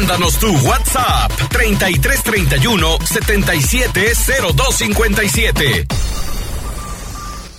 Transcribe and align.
Mándanos 0.00 0.38
tu 0.38 0.46
WhatsApp 0.64 1.30
3331 1.50 2.96
770257. 3.04 5.86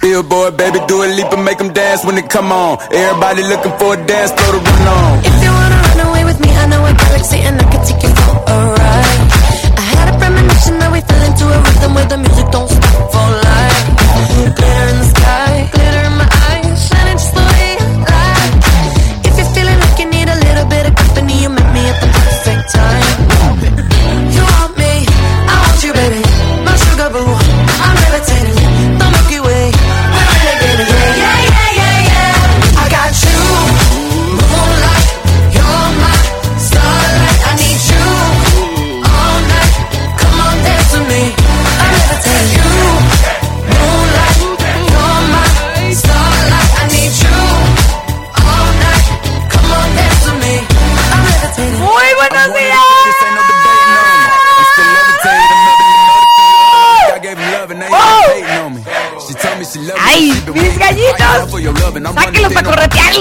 Billboard, 0.02 0.58
baby, 0.58 0.80
do 0.88 1.04
a 1.04 1.06
leap 1.06 1.32
and 1.34 1.46
make 1.46 1.60
them 1.60 1.72
dance 1.72 2.04
when 2.04 2.16
they 2.16 2.24
come 2.24 2.52
on. 2.52 2.80
Everybody 2.92 3.44
looking 3.44 3.72
for 3.78 3.94
a 3.94 3.98
dance 4.08 4.32
floor 4.32 4.54
to 4.58 4.60
run 4.72 4.88
on. 4.88 5.20
If 5.20 5.44
you 5.44 5.52
wanna 5.54 5.82
run 5.86 6.00
away 6.10 6.24
with 6.26 6.40
me, 6.42 6.50
I 6.50 6.66
know 6.66 6.84
a 6.84 6.92
galaxy 6.94 7.38
and 7.46 7.62
I 7.62 7.64
can 7.70 7.86
take 7.86 8.02
you 8.02 8.10
for 8.10 8.34
a 8.34 8.58
ride. 8.74 9.22
I 9.78 9.82
had 9.94 10.10
a 10.10 10.18
premonition 10.18 10.80
that 10.82 10.90
we 10.92 11.00
fell 11.02 11.22
into 11.22 11.46
a 11.46 11.62
rhythm 11.62 11.94
where 11.94 12.08
the 12.10 12.18
music 12.26 12.50
don't 12.50 12.70
stop 12.74 13.12
for 13.14 13.30
life. 13.38 13.86
Glitter 14.58 14.90
in 14.90 14.98
the 14.98 15.06
sky, 15.14 15.70
glitter 15.78 16.06
in 16.10 16.14
my 16.18 16.20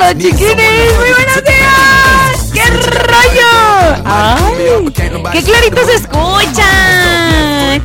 corretearlo, 0.01 0.21
chiquines. 0.21 0.97
Muy 0.99 1.11
buenos 1.13 1.43
días. 1.45 2.51
¡Qué 2.53 2.65
rollo! 3.07 3.53
¡Ay! 4.05 4.93
¡Qué 5.33 5.43
clarito 5.43 5.85
se 5.87 5.95
escucha! 5.95 6.71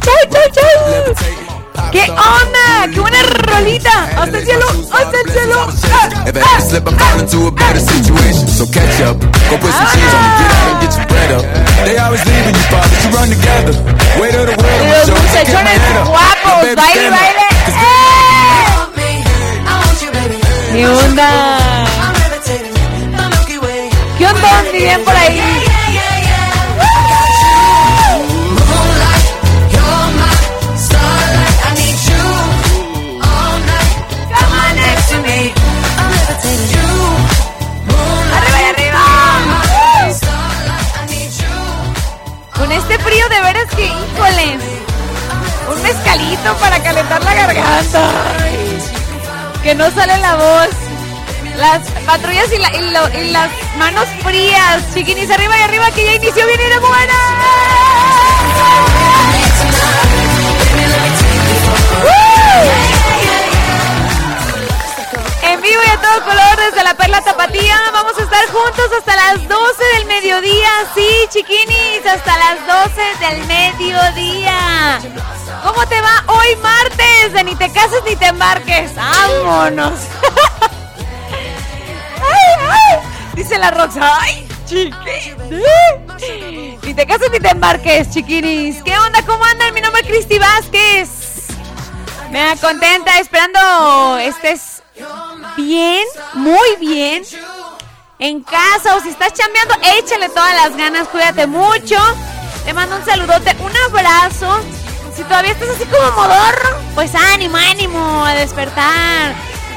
¡Chau, 0.01 0.15
chau, 0.31 0.41
chau! 0.53 1.91
¿Qué 1.91 2.01
onda? 2.09 2.93
¡Qué 2.93 2.99
buena 2.99 3.17
rolita! 3.23 4.09
¡Hasta 4.17 4.37
el 4.37 4.45
cielo! 4.45 4.65
¡Hasta 4.91 5.17
el 5.25 5.31
cielo! 5.31 5.67
Ah, 5.93 6.09
If 6.27 6.35
I 6.35 6.39
ever 6.39 6.61
slip, 6.61 6.87
I'm 6.87 6.97
falling 6.97 7.27
to 7.27 7.47
a 7.47 7.51
better 7.51 7.79
situation. 7.79 8.47
So 8.47 8.65
catch 8.67 9.01
up, 9.01 9.17
go 9.49 9.57
put 9.57 9.71
some 9.71 9.87
cheese 9.93 10.13
on 10.13 10.21
me, 10.23 10.29
get 10.39 10.51
out 10.51 10.71
and 10.71 10.79
get 10.81 10.91
your 10.97 11.07
bread 11.07 11.31
up. 11.31 11.45
They 11.85 11.97
always 11.97 12.25
leaving 12.25 12.55
you, 12.55 12.65
far, 12.71 12.81
but 12.81 12.99
you 13.03 13.09
run 13.15 13.29
together. 13.29 13.73
Weight 14.19 14.35
of 14.35 14.45
the 14.47 14.55
world 14.55 14.81
on 14.81 14.87
my 14.87 14.97
Los 14.97 15.09
muchachones 15.09 15.81
guapos, 16.07 16.75
baile, 16.75 17.09
baile. 17.09 17.45
¡Eh! 17.67 18.05
¿Qué 20.73 20.87
onda? 20.87 21.74
¿Qué 24.35 24.45
onda? 24.45 24.71
Dirían 24.71 25.01
por 25.03 25.15
ahí. 25.15 25.41
Este 42.71 42.99
frío 42.99 43.27
de 43.29 43.41
veras 43.41 43.69
que, 43.75 43.85
híjole, 43.85 44.57
un 45.73 45.81
mezcalito 45.81 46.53
para 46.57 46.83
calentar 46.83 47.23
la 47.23 47.33
garganta. 47.33 48.09
Que 49.63 49.73
no 49.73 49.89
sale 49.91 50.17
la 50.19 50.35
voz. 50.35 50.69
Las 51.57 51.79
patrullas 52.05 52.51
y, 52.51 52.57
la- 52.57 53.17
y 53.17 53.31
las 53.31 53.49
manos 53.77 54.07
frías. 54.23 54.83
Chiquinis 54.93 55.29
arriba 55.29 55.57
y 55.57 55.61
arriba 55.61 55.91
que 55.91 56.05
ya 56.05 56.15
inició 56.15 56.45
bien 56.45 56.59
y 56.59 56.69
de 56.69 56.79
buena. 56.79 57.13
En 65.43 65.61
vivo 65.61 65.81
y 65.85 65.89
a 65.89 66.01
todo 66.01 66.23
color 66.23 66.57
desde 66.57 66.83
la 66.83 66.93
Perla 66.95 67.21
Tapatía. 67.21 67.79
Vamos 67.93 68.17
a 68.17 68.23
estar 68.23 68.45
juntos 68.47 68.89
hasta 68.97 69.15
las 69.15 69.47
12 69.47 69.83
del 69.97 70.05
mediodía. 70.05 70.69
Sí, 70.93 71.07
chiquinis, 71.29 72.05
hasta 72.05 72.37
las 72.37 72.85
12 72.85 73.01
del 73.19 73.45
mediodía. 73.45 74.99
¿Cómo 75.63 75.85
te 75.87 75.99
va 76.01 76.23
hoy 76.27 76.55
martes? 76.57 77.33
De 77.33 77.43
ni 77.43 77.55
te 77.55 77.71
cases 77.71 78.01
ni 78.07 78.15
te 78.15 78.27
embarques. 78.27 78.95
Vámonos. 78.95 79.99
Dice 83.35 83.57
la 83.57 83.69
Roxa. 83.69 84.17
Ay, 84.21 84.47
chiquinis. 84.65 85.35
Ni 86.83 86.93
te 86.93 87.05
cases 87.05 87.29
ni 87.31 87.39
te 87.39 87.49
embarques, 87.49 88.09
chiquinis. 88.09 88.81
¿Qué 88.83 88.97
onda? 88.97 89.21
¿Cómo 89.25 89.43
andan? 89.43 89.73
Mi 89.73 89.81
nombre 89.81 90.01
es 90.01 90.07
Cristi 90.07 90.39
Vázquez. 90.39 91.09
Me 92.31 92.39
da 92.39 92.55
contenta, 92.55 93.19
esperando 93.19 94.17
estés 94.19 94.81
bien, 95.57 96.05
muy 96.33 96.75
bien. 96.79 97.23
En 98.19 98.41
casa 98.41 98.95
o 98.95 99.01
si 99.01 99.09
estás 99.09 99.33
chambeando, 99.33 99.75
échale 99.99 100.29
todas 100.29 100.55
las 100.55 100.77
ganas, 100.77 101.07
cuídate 101.09 101.45
mucho. 101.45 101.97
Te 102.63 102.73
mando 102.73 102.95
un 102.95 103.05
saludote, 103.05 103.55
un 103.59 103.71
abrazo. 103.89 104.61
Si 105.13 105.23
todavía 105.23 105.51
estás 105.51 105.69
así 105.69 105.85
como 105.85 106.11
modorro, 106.11 106.79
pues 106.95 107.13
ánimo, 107.15 107.57
ánimo 107.57 108.25
a 108.25 108.33
despertar. 108.33 109.35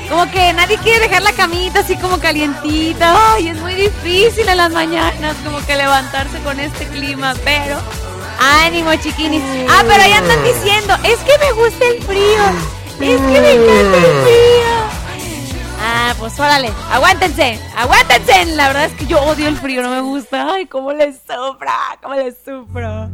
Como 0.08 0.30
que 0.30 0.52
nadie 0.54 0.78
quiere 0.78 1.00
dejar 1.00 1.22
la 1.22 1.32
camita 1.32 1.80
así 1.80 1.96
como 1.96 2.18
calientita. 2.18 3.34
Ay, 3.34 3.48
es 3.48 3.60
muy 3.60 3.74
difícil 3.74 4.48
en 4.48 4.56
las 4.56 4.72
mañanas 4.72 5.36
como 5.44 5.64
que 5.66 5.76
levantarse 5.76 6.38
con 6.40 6.58
este 6.58 6.86
clima, 6.86 7.34
pero 7.44 7.78
ánimo, 8.64 8.94
chiquinis. 8.96 9.42
Ah, 9.68 9.82
pero 9.86 10.02
ahí 10.02 10.12
andan 10.12 10.42
diciendo, 10.44 10.94
es 11.04 11.18
que 11.18 11.38
me 11.38 11.52
gusta 11.52 11.84
el 11.86 12.02
frío. 12.02 12.42
Es 13.00 13.20
que 13.20 13.40
me 13.40 13.52
encanta 13.52 13.96
el 13.98 14.22
frío. 14.22 15.08
Ah, 15.80 16.14
pues 16.18 16.38
órale, 16.40 16.72
aguántense, 16.90 17.60
aguántense. 17.76 18.46
La 18.46 18.68
verdad 18.68 18.84
es 18.86 18.92
que 18.94 19.06
yo 19.06 19.20
odio 19.20 19.46
el 19.46 19.56
frío, 19.56 19.82
no 19.82 19.90
me 19.90 20.00
gusta. 20.00 20.54
Ay, 20.54 20.66
cómo 20.66 20.92
le 20.92 21.12
sufro, 21.12 21.70
cómo 22.02 22.14
le 22.14 22.32
sufro. 22.32 23.10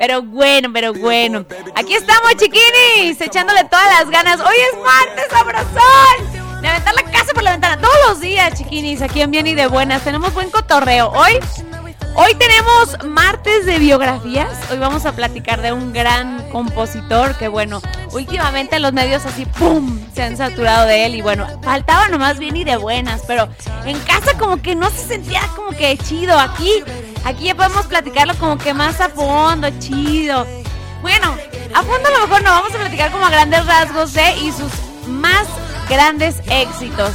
Pero 0.00 0.22
bueno, 0.22 0.70
pero 0.72 0.94
bueno. 0.94 1.44
Aquí 1.76 1.92
estamos, 1.92 2.34
chiquinis, 2.38 3.20
echándole 3.20 3.64
todas 3.64 3.84
las 3.98 4.08
ganas. 4.08 4.40
Hoy 4.40 4.56
es 4.72 4.78
martes, 4.82 5.26
sabrosón. 5.30 6.62
De 6.62 6.68
aventar 6.68 6.94
la 6.94 7.02
casa 7.02 7.34
por 7.34 7.42
la 7.42 7.52
ventana 7.52 7.78
todos 7.78 7.96
los 8.08 8.20
días, 8.20 8.54
chiquinis, 8.54 9.02
aquí 9.02 9.20
en 9.20 9.30
Bien 9.30 9.46
y 9.46 9.54
de 9.54 9.66
Buenas. 9.66 10.02
Tenemos 10.02 10.32
buen 10.32 10.48
cotorreo. 10.50 11.10
Hoy 11.10 11.38
Hoy 12.14 12.34
tenemos 12.34 13.04
martes 13.04 13.66
de 13.66 13.78
biografías. 13.78 14.48
Hoy 14.70 14.78
vamos 14.78 15.06
a 15.06 15.12
platicar 15.12 15.62
de 15.62 15.72
un 15.72 15.92
gran 15.92 16.50
compositor 16.50 17.36
que, 17.36 17.48
bueno, 17.48 17.80
últimamente 18.12 18.80
los 18.80 18.92
medios 18.92 19.24
así, 19.26 19.46
¡pum!, 19.46 20.00
se 20.14 20.22
han 20.22 20.36
saturado 20.36 20.86
de 20.86 21.06
él. 21.06 21.14
Y 21.14 21.22
bueno, 21.22 21.46
faltaba 21.62 22.08
nomás 22.08 22.38
bien 22.38 22.56
y 22.56 22.64
de 22.64 22.76
buenas, 22.76 23.22
pero 23.26 23.48
en 23.84 23.98
casa 24.00 24.36
como 24.38 24.60
que 24.60 24.74
no 24.74 24.90
se 24.90 25.06
sentía 25.06 25.40
como 25.54 25.70
que 25.70 25.96
chido. 25.98 26.38
Aquí, 26.38 26.82
aquí 27.24 27.44
ya 27.44 27.54
podemos 27.54 27.86
platicarlo 27.86 28.34
como 28.36 28.58
que 28.58 28.74
más 28.74 29.00
a 29.00 29.08
fondo, 29.08 29.68
chido. 29.78 30.46
Bueno, 31.02 31.36
a 31.74 31.82
fondo 31.82 32.08
a 32.08 32.12
lo 32.12 32.26
mejor 32.26 32.42
no, 32.42 32.50
vamos 32.50 32.74
a 32.74 32.78
platicar 32.78 33.12
como 33.12 33.24
a 33.24 33.30
grandes 33.30 33.64
rasgos 33.66 34.12
de 34.12 34.36
y 34.38 34.52
sus 34.52 34.72
más 35.06 35.46
grandes 35.88 36.36
éxitos. 36.48 37.12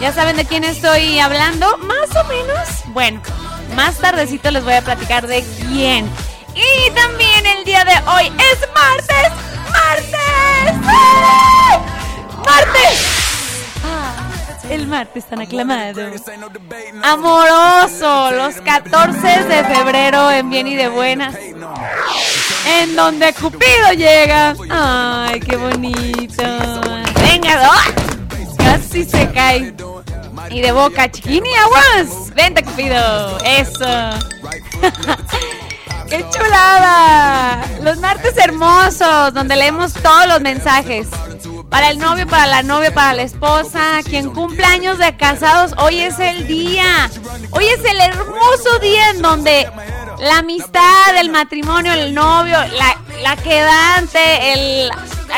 ¿Ya 0.00 0.12
saben 0.12 0.36
de 0.36 0.44
quién 0.44 0.64
estoy 0.64 1.18
hablando? 1.20 1.78
Más 1.78 2.16
o 2.16 2.24
menos. 2.24 2.68
Bueno, 2.86 3.20
más 3.74 3.98
tardecito 3.98 4.50
les 4.50 4.64
voy 4.64 4.74
a 4.74 4.82
platicar 4.82 5.26
de 5.26 5.44
quién. 5.68 6.08
Y 6.54 6.90
también 6.92 7.46
el 7.46 7.64
día 7.64 7.84
de 7.84 7.94
hoy 8.10 8.26
es 8.52 8.60
martes. 8.72 9.32
¡Martes! 9.72 10.74
¡Martes! 12.44 13.00
Ah, 13.84 14.14
el 14.70 14.86
martes 14.86 15.24
tan 15.24 15.40
aclamado. 15.40 16.00
Amoroso, 17.02 18.30
los 18.30 18.54
14 18.60 19.44
de 19.44 19.64
febrero 19.64 20.30
en 20.30 20.48
Bien 20.48 20.68
y 20.68 20.76
de 20.76 20.88
Buenas. 20.88 21.34
En 22.66 22.94
donde 22.94 23.32
Cupido 23.32 23.92
llega. 23.96 24.54
Ay, 24.70 25.40
qué 25.40 25.56
bonito. 25.56 26.42
Venga, 27.20 27.66
dos. 27.66 28.56
Casi 28.58 29.04
se 29.04 29.28
cae. 29.32 29.74
Y 30.50 30.60
de 30.60 30.72
boca, 30.72 31.10
chiquini, 31.10 31.50
aguas. 31.54 32.23
Vente, 32.34 32.62
Cupido. 32.62 33.38
Eso. 33.44 33.84
¡Qué 36.08 36.24
chulada! 36.30 37.64
Los 37.80 37.98
martes 37.98 38.36
hermosos, 38.36 39.32
donde 39.32 39.56
leemos 39.56 39.92
todos 39.94 40.26
los 40.26 40.40
mensajes. 40.40 41.08
Para 41.70 41.90
el 41.90 41.98
novio, 41.98 42.26
para 42.26 42.46
la 42.46 42.62
novia, 42.62 42.92
para 42.92 43.14
la 43.14 43.22
esposa, 43.22 44.00
quien 44.04 44.30
cumple 44.30 44.64
años 44.64 44.98
de 44.98 45.16
casados, 45.16 45.72
hoy 45.78 46.00
es 46.00 46.18
el 46.18 46.46
día. 46.46 47.10
Hoy 47.50 47.66
es 47.66 47.84
el 47.84 48.00
hermoso 48.00 48.78
día 48.80 49.10
en 49.10 49.22
donde 49.22 49.68
la 50.18 50.38
amistad, 50.38 51.16
el 51.18 51.30
matrimonio, 51.30 51.92
el 51.92 52.14
novio, 52.14 52.58
la, 52.76 52.96
la 53.22 53.36
quedante, 53.36 54.52
el, 54.52 54.90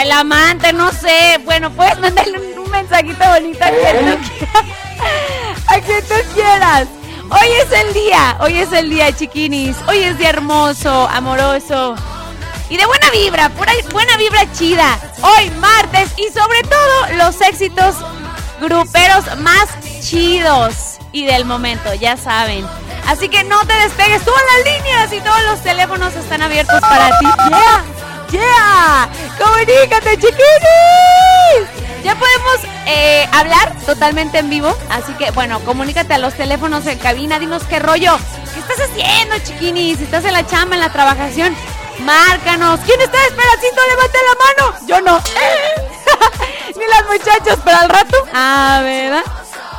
el 0.02 0.12
amante, 0.12 0.72
no 0.72 0.90
sé. 0.92 1.38
Bueno, 1.44 1.70
puedes 1.70 1.98
mandarle 2.00 2.38
un, 2.38 2.64
un 2.64 2.70
mensajito 2.70 3.24
bonito 3.28 3.64
a 3.64 3.68
quien 3.68 4.18
tú 4.18 4.28
quieras. 4.28 4.66
A 5.68 5.80
quien 5.80 6.02
tú 6.04 6.14
quieras. 6.34 6.88
Hoy 7.28 7.48
es 7.62 7.72
el 7.72 7.92
día, 7.92 8.36
hoy 8.40 8.58
es 8.58 8.72
el 8.72 8.88
día, 8.88 9.12
chiquinis. 9.12 9.76
Hoy 9.88 9.98
es 9.98 10.16
día 10.18 10.30
hermoso, 10.30 11.08
amoroso. 11.08 11.96
Y 12.68 12.76
de 12.76 12.86
buena 12.86 13.10
vibra, 13.10 13.48
pura 13.50 13.72
buena 13.92 14.16
vibra 14.16 14.50
chida. 14.52 14.98
Hoy 15.22 15.50
martes 15.50 16.10
y 16.16 16.28
sobre 16.32 16.62
todo 16.62 17.16
los 17.16 17.40
éxitos 17.40 17.96
gruperos 18.60 19.24
más 19.38 19.68
chidos 20.00 20.98
y 21.12 21.26
del 21.26 21.44
momento, 21.44 21.94
ya 21.94 22.16
saben. 22.16 22.66
Así 23.06 23.28
que 23.28 23.44
no 23.44 23.60
te 23.66 23.74
despegues, 23.74 24.24
todas 24.24 24.42
las 24.56 24.74
líneas 24.74 25.12
y 25.12 25.20
todos 25.20 25.42
los 25.44 25.62
teléfonos 25.62 26.14
están 26.14 26.42
abiertos 26.42 26.80
para 26.80 27.18
ti. 27.18 27.26
¡Yeah! 27.48 27.84
¡Yeah! 28.30 29.08
¡Comunícate, 29.38 30.16
chiquinis! 30.16 31.85
Ya 32.02 32.14
podemos 32.14 32.60
eh, 32.86 33.28
hablar 33.32 33.74
totalmente 33.84 34.38
en 34.38 34.50
vivo. 34.50 34.76
Así 34.90 35.12
que, 35.14 35.30
bueno, 35.32 35.60
comunícate 35.60 36.14
a 36.14 36.18
los 36.18 36.34
teléfonos 36.34 36.86
en 36.86 36.98
cabina. 36.98 37.38
Dinos 37.38 37.64
qué 37.64 37.78
rollo. 37.78 38.16
¿Qué 38.54 38.60
estás 38.60 38.88
haciendo, 38.88 39.38
chiquinis? 39.38 40.00
Estás 40.00 40.24
en 40.24 40.32
la 40.32 40.46
chamba, 40.46 40.76
en 40.76 40.80
la 40.80 40.92
trabajación, 40.92 41.54
márcanos. 42.00 42.80
¿Quién 42.80 43.00
está 43.00 43.18
esperacito? 43.26 43.80
Levante 43.90 44.18
la 44.28 44.64
mano. 44.64 44.86
Yo 44.86 45.00
no. 45.00 45.20
Ni 46.78 46.86
las 46.86 47.06
muchachas, 47.06 47.58
pero 47.64 47.76
al 47.76 47.88
rato. 47.88 48.16
Ah, 48.32 48.80
¿verdad? 48.82 49.24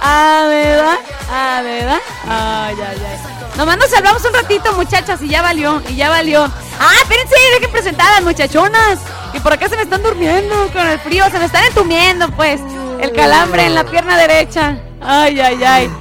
Ah, 0.02 0.46
¿verdad? 0.48 0.98
Ah, 1.30 1.62
¿verdad? 1.64 2.00
Ay, 2.28 2.76
ay, 2.80 3.06
ay. 3.06 3.38
Nomás 3.58 3.78
nos 3.78 3.92
hablamos 3.94 4.24
un 4.24 4.34
ratito, 4.34 4.72
muchachas, 4.74 5.20
y 5.24 5.30
ya 5.30 5.42
valió, 5.42 5.82
y 5.90 5.96
ya 5.96 6.10
valió. 6.10 6.44
Ah, 6.80 6.94
espérense, 7.02 7.36
dejen 7.56 7.72
presentar 7.72 8.08
a 8.08 8.12
las 8.16 8.24
muchachonas. 8.24 9.00
Y 9.38 9.40
por 9.40 9.54
acá 9.54 9.70
se 9.70 9.76
me 9.76 9.84
están 9.84 10.02
durmiendo 10.02 10.68
con 10.74 10.88
el 10.88 10.98
frío, 11.00 11.30
se 11.30 11.38
me 11.38 11.46
están 11.46 11.64
entumiendo, 11.66 12.28
pues. 12.32 12.60
El 13.00 13.12
calambre 13.14 13.68
en 13.68 13.76
la 13.76 13.84
pierna 13.84 14.18
derecha. 14.18 14.80
Ay, 15.00 15.40
ay, 15.40 15.64
ay. 15.64 15.92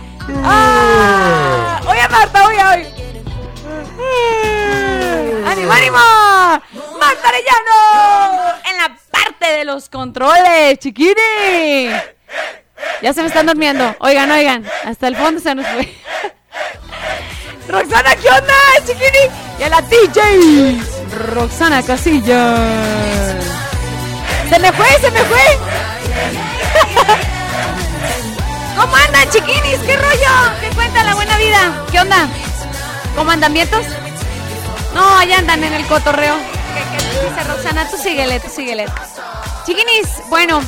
¡Ah! 0.43 1.79
Oye, 1.87 2.09
Marta, 2.09 2.47
oye, 2.47 2.65
oye. 2.65 2.95
¡Ánimo, 5.47 5.71
ánimo! 5.71 5.99
¡Marta 6.99 7.29
Arellano! 7.29 8.55
En 8.71 8.77
la 8.79 8.97
parte 9.11 9.47
de 9.59 9.67
los 9.67 9.91
controles, 9.91 10.79
chiquini. 10.79 11.91
Ya 13.03 13.13
se 13.13 13.21
me 13.21 13.29
están 13.29 13.45
durmiendo. 13.45 13.95
Oigan, 13.99 14.31
oigan. 14.31 14.65
Hasta 14.87 15.09
el 15.09 15.17
fondo 15.17 15.43
se 15.43 15.55
nos 15.55 15.67
fue. 15.67 15.95
Roxana, 17.69 18.15
¿qué 18.17 18.29
onda, 18.29 18.55
chiquini? 18.87 19.29
Y 19.59 19.63
a 19.63 19.69
la 19.69 19.83
DJ. 19.83 20.81
Roxana 21.33 21.83
Casillas. 21.83 23.45
Se 24.49 24.59
me 24.59 24.73
fue, 24.73 24.87
se 25.01 25.11
me 25.11 25.21
fue. 25.21 25.59
¿Cómo 28.77 28.95
andan, 28.95 29.29
chiquinis? 29.31 29.79
¿Qué 29.87 29.97
rollo? 29.97 30.61
¿Qué 30.61 30.69
cuenta 30.75 31.03
la 31.03 31.15
buena 31.15 31.37
vida? 31.39 31.85
¿Qué 31.91 32.01
onda? 32.01 32.29
¿Cómo 33.17 33.31
andan 33.31 33.53
vientos? 33.53 33.85
No, 34.95 35.19
allá 35.19 35.39
andan 35.39 35.65
en 35.65 35.73
el 35.73 35.87
cotorreo. 35.87 36.37
¿Qué, 36.37 37.29
dice 37.29 37.45
Roxana? 37.45 37.89
Tú 37.91 37.97
síguele, 37.97 38.39
tú 38.39 38.49
síguele. 38.49 38.87
Chiquinis, 39.65 40.09
bueno, 40.29 40.61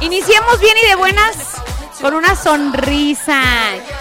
iniciemos 0.00 0.58
bien 0.60 0.76
y 0.82 0.88
de 0.88 0.94
buenas 0.94 1.36
con 2.00 2.14
una 2.14 2.34
sonrisa. 2.34 3.42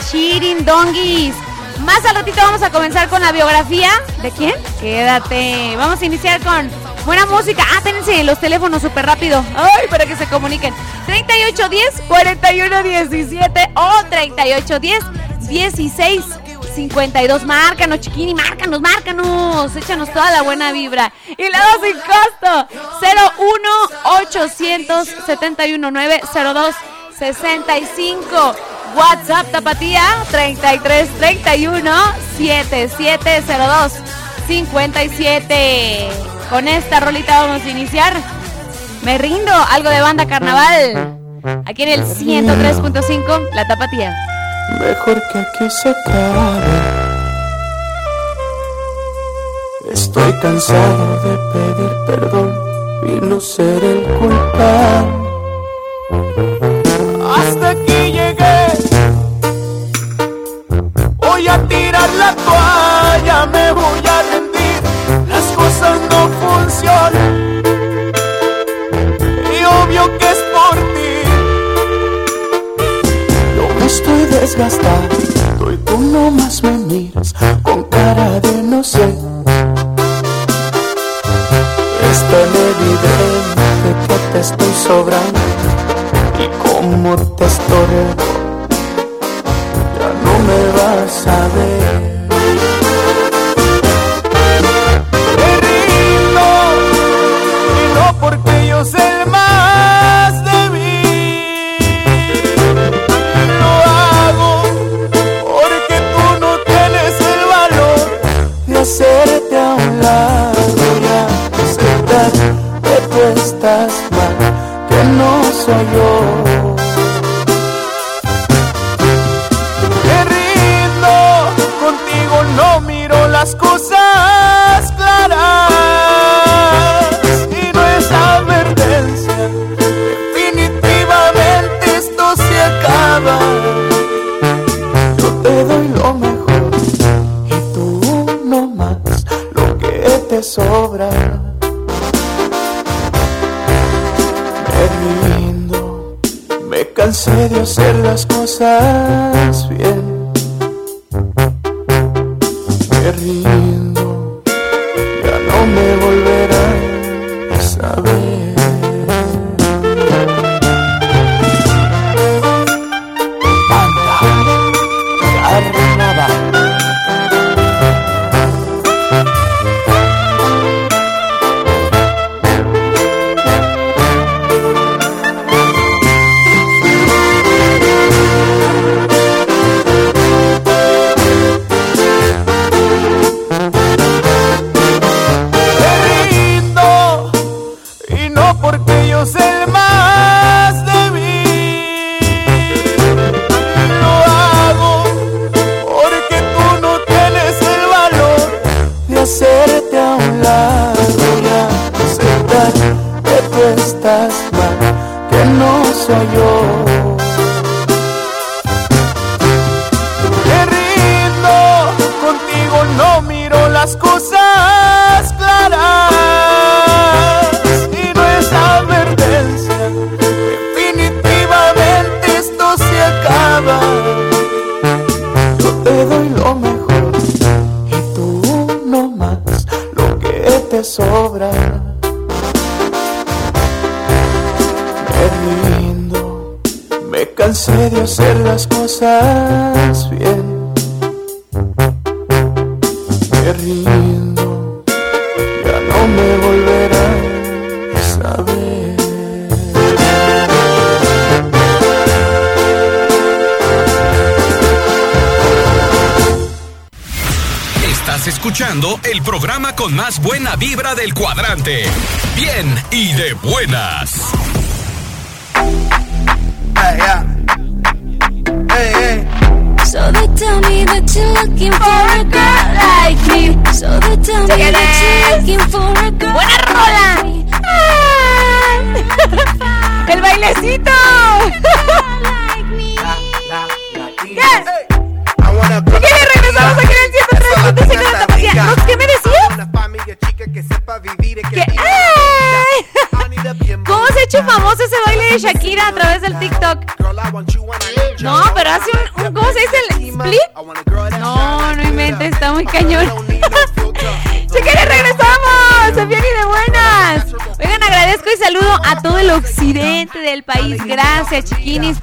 Chirin 0.10 0.63
donguis. 0.63 1.36
Más 1.79 2.03
al 2.05 2.15
ratito 2.15 2.38
vamos 2.38 2.62
a 2.62 2.71
comenzar 2.71 3.09
con 3.09 3.21
la 3.21 3.31
biografía. 3.31 3.89
¿De 4.21 4.31
quién? 4.31 4.53
Quédate. 4.79 5.75
Vamos 5.77 6.01
a 6.01 6.05
iniciar 6.05 6.41
con 6.41 6.69
buena 7.05 7.25
música. 7.25 7.63
Ah, 7.71 7.81
ténense 7.81 8.24
los 8.24 8.39
teléfonos 8.39 8.81
súper 8.81 9.05
rápido. 9.05 9.43
Ay, 9.55 9.88
para 9.89 10.05
que 10.05 10.15
se 10.15 10.25
comuniquen. 10.27 10.74
3810 11.05 12.01
4117 12.07 13.71
o 13.75 14.03
3810 14.09 15.48
16 15.48 16.25
52. 16.75 17.45
Márcanos, 17.45 18.00
chiquini, 18.00 18.36
márcanos, 18.36 18.81
márcanos. 18.81 19.75
Échanos 19.75 20.12
toda 20.12 20.31
la 20.31 20.41
buena 20.41 20.71
vibra. 20.71 21.12
Y 21.27 21.43
das 21.50 21.77
sin 21.81 21.98
costo. 21.98 22.67
01 23.01 23.69
800 24.21 25.07
719 25.25 26.21
02 26.33 26.75
65. 27.19 28.55
WhatsApp 28.95 29.51
Tapatía 29.51 30.01
33 30.31 31.09
31 31.19 31.91
7702 32.38 33.93
57. 34.47 36.09
Con 36.49 36.67
esta 36.67 36.99
rolita 37.01 37.45
vamos 37.45 37.63
a 37.63 37.69
iniciar. 37.69 38.13
Me 39.03 39.17
rindo, 39.17 39.51
algo 39.71 39.89
de 39.89 40.01
banda 40.01 40.25
carnaval. 40.25 41.17
Aquí 41.65 41.83
en 41.83 41.89
el 41.89 42.05
103.5, 42.05 43.49
La 43.53 43.67
Tapatía. 43.67 44.15
Mejor 44.79 45.21
que 45.31 45.39
aquí 45.39 45.69
se 45.69 45.89
acabe. 45.89 46.99
Estoy 49.91 50.33
cansado 50.41 51.21
de 51.23 51.38
pedir 51.53 51.91
perdón 52.05 52.53
y 53.07 53.25
no 53.25 53.39
ser 53.39 53.83
el 53.83 54.03
culpable. 54.17 55.19
A 61.50 61.68
tirar 61.68 62.10
la 62.13 62.36
toalla, 62.36 63.46
me 63.48 63.72
voy 63.72 64.01
a 64.08 64.22
rendir. 64.32 64.82
Las 65.27 65.46
cosas 65.56 66.00
no 66.12 66.29
funcionan. 66.41 67.34
Y 69.56 69.65
obvio 69.65 70.18
que 70.18 70.27
es 70.36 70.41
por 70.53 70.75
ti. 70.96 71.15
Yo 73.56 73.79
me 73.79 73.86
estoy 73.86 74.25
desgastando 74.25 75.72
y 75.72 75.77
tú 75.77 75.98
nomás 76.00 76.62
me 76.63 76.72
miras 76.72 77.34
con 77.63 77.84
cara 77.84 78.39
de 78.39 78.63
no 78.63 78.84
sé. 78.84 79.10
Es 82.12 82.20
tan 82.32 82.51
evidente 82.72 83.89
que 84.08 84.15
te 84.32 84.39
estoy 84.39 84.74
sobrando 84.74 85.39
y 86.39 86.48
como 86.63 87.15
te 87.36 87.46
estorbo 87.46 88.28
no 90.24 90.34
me 90.48 90.62
vas 90.77 91.27
a 91.27 91.48
ver. 91.56 92.00
Me 95.38 95.51
rindo 95.65 96.48
y 97.79 97.94
no 97.96 98.20
porque 98.20 98.68
yo 98.68 98.86
sé 98.86 99.25
más 99.25 99.68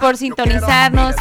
por 0.07 0.17
sintonizarnos. 0.17 1.17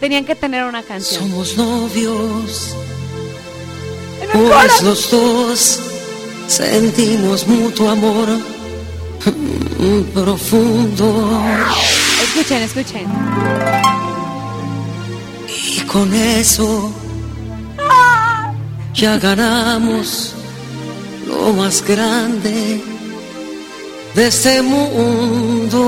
tenían 0.01 0.25
que 0.25 0.35
tener 0.35 0.65
una 0.65 0.83
canción. 0.83 1.23
Somos 1.23 1.57
novios, 1.57 2.75
pues 4.33 4.83
los 4.83 5.11
dos 5.11 5.81
sentimos 6.47 7.47
mutuo 7.47 7.91
amor 7.91 8.29
profundo 10.15 11.31
Escuchen, 12.23 12.63
escuchen. 12.63 13.07
y 15.49 15.81
con 15.83 16.13
eso 16.15 16.93
ya 18.95 19.19
ganamos 19.19 20.35
lo 21.27 21.53
más 21.55 21.83
grande 21.87 22.83
de 24.15 24.27
este 24.27 24.61
mundo. 24.63 25.83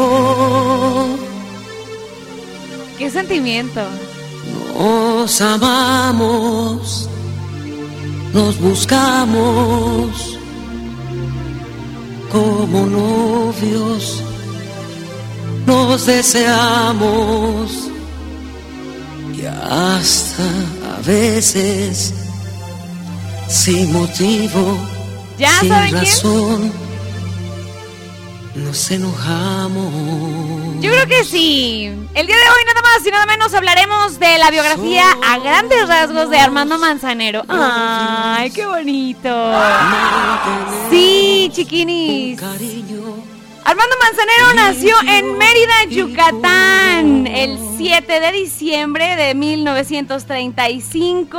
¿Qué 2.99 3.11
sentimiento? 3.11 3.81
Nos 4.79 5.41
amamos, 5.41 7.09
nos 8.33 8.59
buscamos 8.61 10.39
como 12.33 12.87
novios, 12.87 14.23
nos 15.67 16.07
deseamos 16.07 17.91
y 19.37 19.45
hasta 19.45 20.45
a 20.97 21.01
veces 21.07 22.15
sin 23.49 23.93
motivo, 23.93 24.79
¿Ya 25.39 25.61
sin 25.61 25.73
quién? 25.91 26.73
Nos 28.55 28.91
enojamos. 28.91 29.93
Yo 30.81 30.91
creo 30.91 31.07
que 31.07 31.25
sí. 31.25 31.87
El 32.15 32.27
día 32.27 32.37
de 32.37 32.43
hoy 32.43 32.65
nada 32.67 32.83
más 32.83 33.07
y 33.07 33.11
nada 33.11 33.27
menos 33.27 33.55
hablaremos 33.55 34.19
de 34.19 34.39
la 34.39 34.51
biografía 34.51 35.05
a 35.25 35.39
grandes 35.39 35.89
rasgos 35.89 36.29
de 36.31 36.39
Armando 36.39 36.79
Manzanero. 36.79 37.45
Ay, 37.49 38.51
qué 38.51 38.67
bonito. 38.67 39.53
Sí, 40.91 41.51
chiquinis. 41.53 42.39
Armando 43.65 43.97
Manzanero 44.01 44.55
nació 44.55 44.95
en 45.09 45.37
Mérida, 45.39 45.85
Yucatán, 45.89 47.27
el 47.27 47.59
7 47.77 48.21
de 48.21 48.33
diciembre 48.33 49.17
de 49.17 49.35
1935 49.35 51.39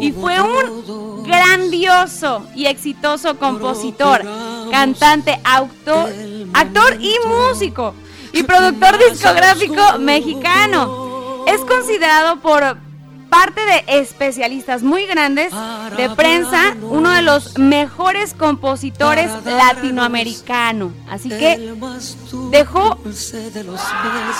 y 0.00 0.12
fue 0.12 0.38
un 0.40 1.24
grandioso 1.24 2.46
y 2.54 2.66
exitoso 2.66 3.38
compositor, 3.38 4.22
cantante, 4.70 5.40
autor, 5.44 6.12
actor 6.52 6.98
y 7.00 7.16
músico 7.26 7.94
y 8.32 8.42
productor 8.42 8.98
discográfico 9.10 9.98
mexicano. 9.98 11.46
Es 11.46 11.60
considerado 11.60 12.40
por 12.40 12.76
parte 13.32 13.62
de 13.64 13.98
especialistas 14.00 14.82
muy 14.82 15.06
grandes 15.06 15.54
de 15.96 16.10
prensa 16.10 16.76
uno 16.82 17.10
de 17.10 17.22
los 17.22 17.58
mejores 17.58 18.34
compositores 18.34 19.30
latinoamericanos. 19.46 20.92
Así 21.08 21.30
que 21.30 21.72
dejó 22.50 22.98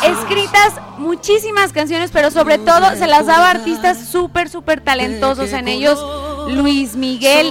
escritas 0.05 0.75
muchísimas 0.99 1.73
canciones, 1.73 2.11
pero 2.13 2.31
sobre 2.31 2.59
todo 2.59 2.95
se 2.95 3.07
las 3.07 3.25
daba 3.25 3.47
a 3.47 3.51
artistas 3.53 4.11
súper, 4.11 4.51
súper 4.51 4.83
talentosos 4.83 5.55
en 5.55 5.69
ellos. 5.69 5.99
Luis 6.49 6.95
Miguel 6.95 7.51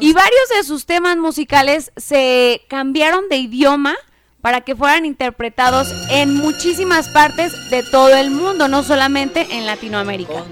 y 0.00 0.12
varios 0.12 0.48
de 0.56 0.64
sus 0.64 0.84
temas 0.84 1.16
musicales 1.16 1.90
se 1.96 2.62
cambiaron 2.68 3.28
de 3.30 3.36
idioma 3.36 3.94
para 4.42 4.60
que 4.60 4.74
fueran 4.74 5.06
interpretados 5.06 5.88
en 6.10 6.36
muchísimas 6.36 7.08
partes 7.08 7.52
de 7.70 7.84
todo 7.84 8.14
el 8.14 8.32
mundo, 8.32 8.66
no 8.66 8.82
solamente 8.82 9.46
en 9.52 9.66
Latinoamérica. 9.66 10.44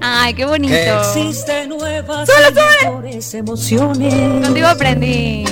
Ay, 0.00 0.34
qué 0.34 0.46
bonito. 0.46 0.74
Y 1.16 2.84
mejores 2.84 3.34
emociones. 3.34 4.44
Contigo 4.44 4.68
aprendí. 4.68 5.44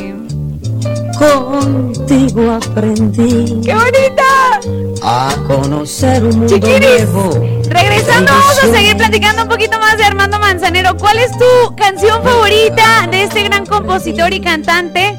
Contigo 1.19 2.53
aprendí 2.53 3.61
¡Qué 3.65 3.75
bonita! 3.75 4.61
a 5.03 5.35
conocer 5.47 6.23
un 6.23 6.31
mundo 6.31 6.55
Chiquiris, 6.55 7.09
nuevo. 7.09 7.63
Regresando, 7.69 8.33
vamos 8.33 8.59
a 8.65 8.73
seguir 8.73 8.97
platicando 8.97 9.43
un 9.43 9.49
poquito 9.49 9.79
más 9.79 9.97
de 9.99 10.05
Armando 10.05 10.39
Manzanero. 10.39 10.97
¿Cuál 10.97 11.19
es 11.19 11.33
tu 11.33 11.77
canción 11.77 12.23
favorita 12.23 13.09
de 13.11 13.25
este 13.25 13.43
gran 13.43 13.67
compositor 13.67 14.33
y 14.33 14.41
cantante? 14.41 15.17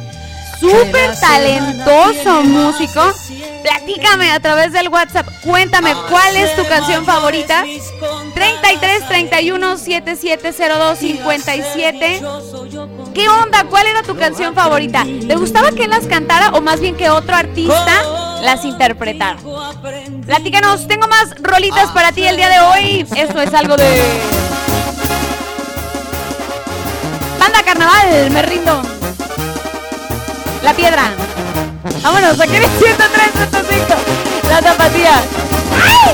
Súper 0.72 1.20
talentoso 1.20 2.44
músico 2.44 3.14
Platícame 3.64 4.30
a 4.30 4.40
través 4.42 4.74
del 4.74 4.90
WhatsApp. 4.90 5.26
Cuéntame 5.42 5.96
cuál 6.10 6.36
es 6.36 6.54
tu 6.56 6.66
canción 6.68 7.06
favorita. 7.06 7.64
33 8.34 9.08
31 9.08 9.78
7702 9.78 11.00
57. 11.00 12.22
¿Qué 13.14 13.30
onda? 13.30 13.64
¿Cuál 13.70 13.88
era 13.88 14.04
tu 14.04 14.18
canción 14.18 14.54
favorita? 14.54 15.06
¿Te 15.06 15.36
gustaba 15.36 15.72
que 15.72 15.88
las 15.88 16.08
cantara 16.08 16.50
o 16.50 16.62
más 16.62 16.82
bien 16.82 16.98
que 16.98 17.10
otro 17.10 17.36
artista 17.36 18.04
las 18.42 18.66
interpretara? 18.66 19.40
Platícanos, 20.26 20.86
tengo 20.88 21.08
más 21.08 21.34
rolitas 21.42 21.90
para 21.92 22.12
ti 22.12 22.26
el 22.26 22.36
día 22.36 22.50
de 22.50 22.60
hoy. 22.60 23.08
Esto 23.16 23.42
es 23.42 23.54
algo 23.54 23.78
de. 23.78 24.02
Banda 27.40 27.64
Carnaval, 27.64 28.30
me 28.30 28.42
rindo. 28.42 28.93
La 30.64 30.74
piedra. 30.74 31.12
Vámonos, 32.02 32.40
aquí 32.40 32.56
en 32.56 32.64
103.5. 32.64 34.50
La 34.50 34.62
tapatía. 34.62 35.22
¡Ay! 35.76 36.14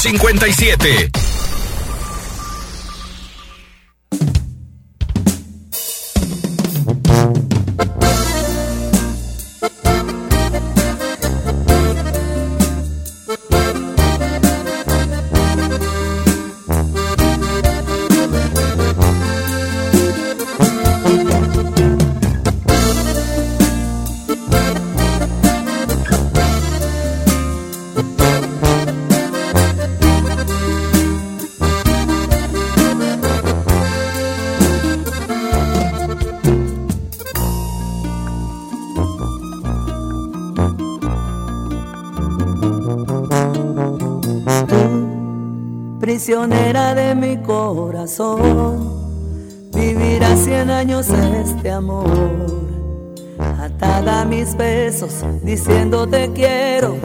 770257. 0.00 1.09
Corazón. 48.20 49.00
Vivirá 49.72 50.36
cien 50.36 50.70
años 50.70 51.08
este 51.08 51.70
amor, 51.70 52.10
atada 53.58 54.22
a 54.22 54.24
mis 54.24 54.56
besos, 54.56 55.24
diciendo 55.42 56.06
te 56.06 56.30
quiero. 56.32 56.96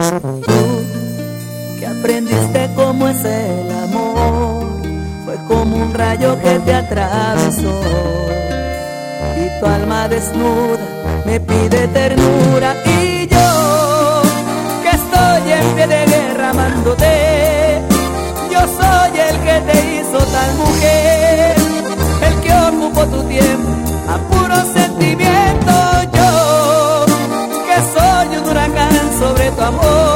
Tú 0.46 1.78
que 1.78 1.86
aprendiste 1.86 2.70
cómo 2.74 3.08
es 3.08 3.24
el 3.24 3.70
amor, 3.70 4.66
fue 5.24 5.36
como 5.48 5.76
un 5.76 5.94
rayo 5.94 6.36
que 6.42 6.58
te 6.60 6.74
atravesó. 6.74 7.80
Y 9.38 9.60
tu 9.60 9.66
alma 9.66 10.08
desnuda 10.08 11.22
me 11.24 11.40
pide 11.40 11.88
ternura 11.88 12.74
y 12.84 13.26
yo 13.26 14.22
que 14.82 14.96
estoy 14.96 15.52
en 15.52 15.74
pie 15.74 15.86
de 15.86 16.06
guerra 16.06 16.50
amándote. 16.50 17.25
Mujer, 20.52 21.54
el 22.26 22.34
que 22.40 22.52
ocupó 22.68 23.06
tu 23.06 23.22
tiempo 23.24 23.70
a 24.08 24.18
puro 24.30 24.56
sentimiento. 24.72 25.74
Yo, 26.16 27.06
que 27.66 27.76
soy 27.94 28.26
un 28.38 28.48
huracán 28.48 29.18
sobre 29.18 29.50
tu 29.50 29.62
amor, 29.62 30.15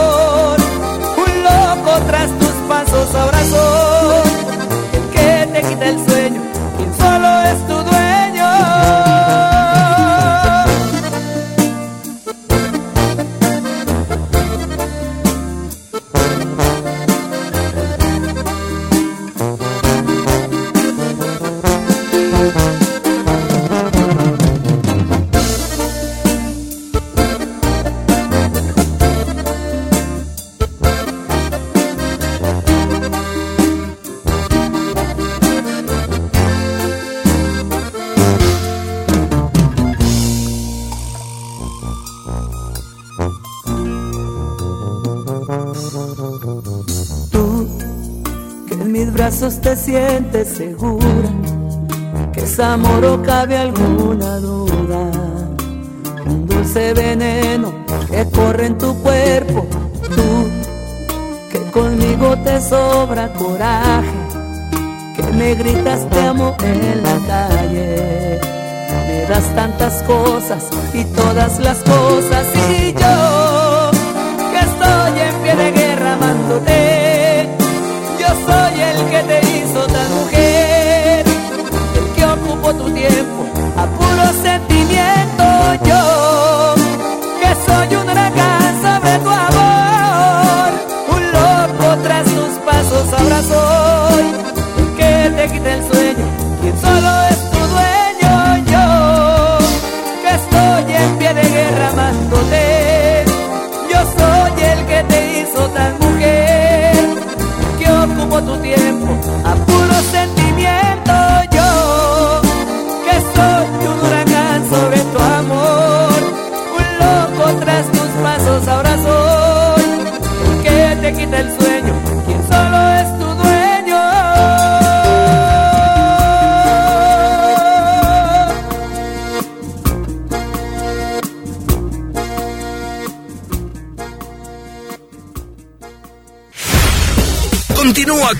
te 49.70 49.76
sientes 49.76 50.48
segura, 50.48 51.28
que 52.32 52.40
es 52.40 52.58
amor 52.58 53.04
o 53.04 53.22
cabe 53.22 53.56
alguna 53.56 54.38
duda. 54.38 55.12
Un 56.26 56.44
dulce 56.44 56.92
veneno 56.92 57.72
que 58.10 58.24
corre 58.30 58.66
en 58.66 58.78
tu 58.78 59.00
cuerpo, 59.00 59.68
tú 60.16 60.48
que 61.52 61.70
conmigo 61.70 62.36
te 62.38 62.60
sobra 62.60 63.32
coraje, 63.34 64.18
que 65.14 65.22
me 65.38 65.54
gritas 65.54 66.08
te 66.10 66.20
amo 66.20 66.56
en 66.64 67.02
la 67.04 67.16
calle. 67.28 68.40
Me 69.06 69.22
das 69.28 69.54
tantas 69.54 70.02
cosas 70.02 70.64
y 70.92 71.04
todas 71.04 71.60
las 71.60 71.78
cosas 71.78 72.46
y 72.72 72.92
yo 72.92 73.29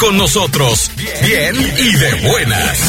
con 0.01 0.17
nosotros, 0.17 0.91
bien 0.97 1.55
y 1.57 1.95
de 1.95 2.15
buenas. 2.27 2.81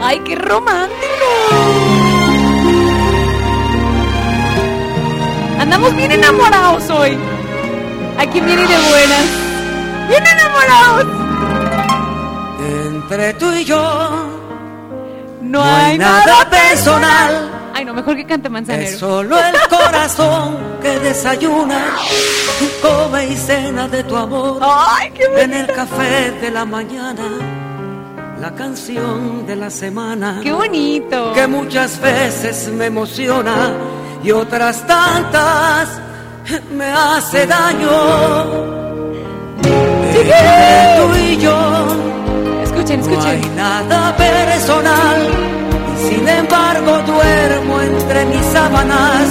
¡Ay, 0.00 0.20
qué 0.20 0.36
romántico! 0.36 0.96
Andamos 5.58 5.96
bien 5.96 6.12
enamorados 6.12 6.88
hoy. 6.90 7.18
Aquí 8.16 8.40
viene 8.40 8.62
de 8.62 8.78
buenas. 8.88 9.26
¡Bien 10.08 10.24
enamorados! 10.24 11.06
Entre 12.60 13.34
tú 13.34 13.52
y 13.54 13.64
yo 13.64 14.27
No, 15.48 15.64
hay 15.64 15.96
nada 15.96 16.48
personal. 16.50 17.70
Ay, 17.74 17.84
no, 17.84 17.94
mejor 17.94 18.16
que 18.16 18.26
cante 18.26 18.50
Manzanero. 18.50 18.84
Es 18.84 18.98
solo 18.98 19.38
el 19.38 19.54
corazón 19.70 20.58
que 20.82 20.98
desayuna, 20.98 21.96
come 22.82 23.28
y 23.28 23.36
cena 23.36 23.88
de 23.88 24.04
tu 24.04 24.14
amor. 24.14 24.58
Ay, 24.60 25.10
qué 25.12 25.24
En 25.42 25.54
el 25.54 25.66
café 25.68 26.32
de 26.32 26.50
la 26.50 26.66
mañana, 26.66 27.24
la 28.38 28.54
canción 28.54 29.46
de 29.46 29.56
la 29.56 29.70
semana. 29.70 30.40
¡Qué 30.42 30.52
bonito! 30.52 31.32
Que 31.32 31.46
muchas 31.46 31.98
veces 31.98 32.68
me 32.68 32.86
emociona 32.86 33.72
y 34.22 34.30
otras 34.30 34.86
tantas 34.86 35.88
me 36.76 36.84
hace 36.84 37.46
daño. 37.46 38.68
Entre 39.62 40.96
tú 40.96 41.16
y 41.16 41.36
yo 41.38 41.97
Escuchen, 42.90 43.20
no 43.20 43.22
hay 43.22 43.40
nada 43.54 44.16
personal. 44.16 45.28
y 45.92 46.08
Sin 46.08 46.26
embargo, 46.26 46.98
duermo 47.06 47.82
entre 47.82 48.24
mis 48.24 48.46
sábanas, 48.46 49.28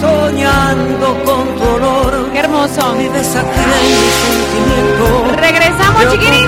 soñando 0.00 1.24
con 1.24 1.56
tu 1.56 1.68
olor. 1.70 2.30
¡Qué 2.32 2.38
hermoso! 2.38 2.94
Vives 2.94 3.34
aquí 3.34 3.58
en 3.58 3.82
mi 3.82 4.10
sentimiento. 4.22 5.36
Regresamos, 5.40 6.12
chiquiris. 6.12 6.46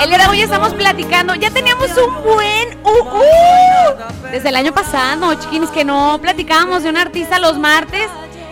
el 0.00 0.08
día 0.10 0.18
de 0.18 0.26
hoy 0.28 0.42
estamos 0.42 0.72
platicando. 0.74 1.34
Ya 1.34 1.50
teníamos 1.50 1.90
un 1.98 2.22
buen. 2.22 2.78
Uh, 2.84 2.90
uh, 2.90 4.30
desde 4.30 4.50
el 4.50 4.54
año 4.54 4.72
pasado, 4.72 5.34
chiquinis, 5.34 5.70
que 5.70 5.84
no 5.84 6.20
platicábamos 6.22 6.84
de 6.84 6.90
un 6.90 6.98
artista 6.98 7.40
los 7.40 7.58
martes. 7.58 8.08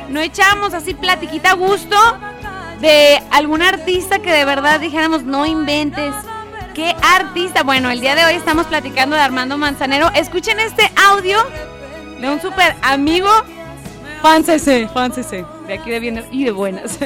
No 0.08 0.20
echábamos 0.20 0.74
así 0.74 0.94
platiquita 0.94 1.52
a 1.52 1.54
gusto 1.54 1.96
de 2.80 3.22
algún 3.30 3.62
artista 3.62 4.18
que 4.18 4.32
de 4.32 4.44
verdad 4.44 4.80
dijéramos, 4.80 5.22
no 5.22 5.46
inventes. 5.46 6.12
¿Qué 6.74 6.94
artista? 7.02 7.62
Bueno, 7.62 7.90
el 7.90 8.00
día 8.00 8.14
de 8.16 8.24
hoy 8.24 8.34
estamos 8.34 8.66
platicando 8.66 9.14
de 9.14 9.22
Armando 9.22 9.56
Manzanero. 9.56 10.10
Escuchen 10.14 10.58
este 10.58 10.82
audio 11.08 11.38
de 12.20 12.28
un 12.28 12.40
super 12.40 12.74
amigo. 12.82 13.28
Fáncese, 14.20 14.88
fáncese. 14.88 15.44
De 15.68 15.74
aquí 15.74 15.90
de 15.90 16.00
bien 16.00 16.24
y 16.32 16.44
de 16.44 16.50
buenas. 16.50 16.98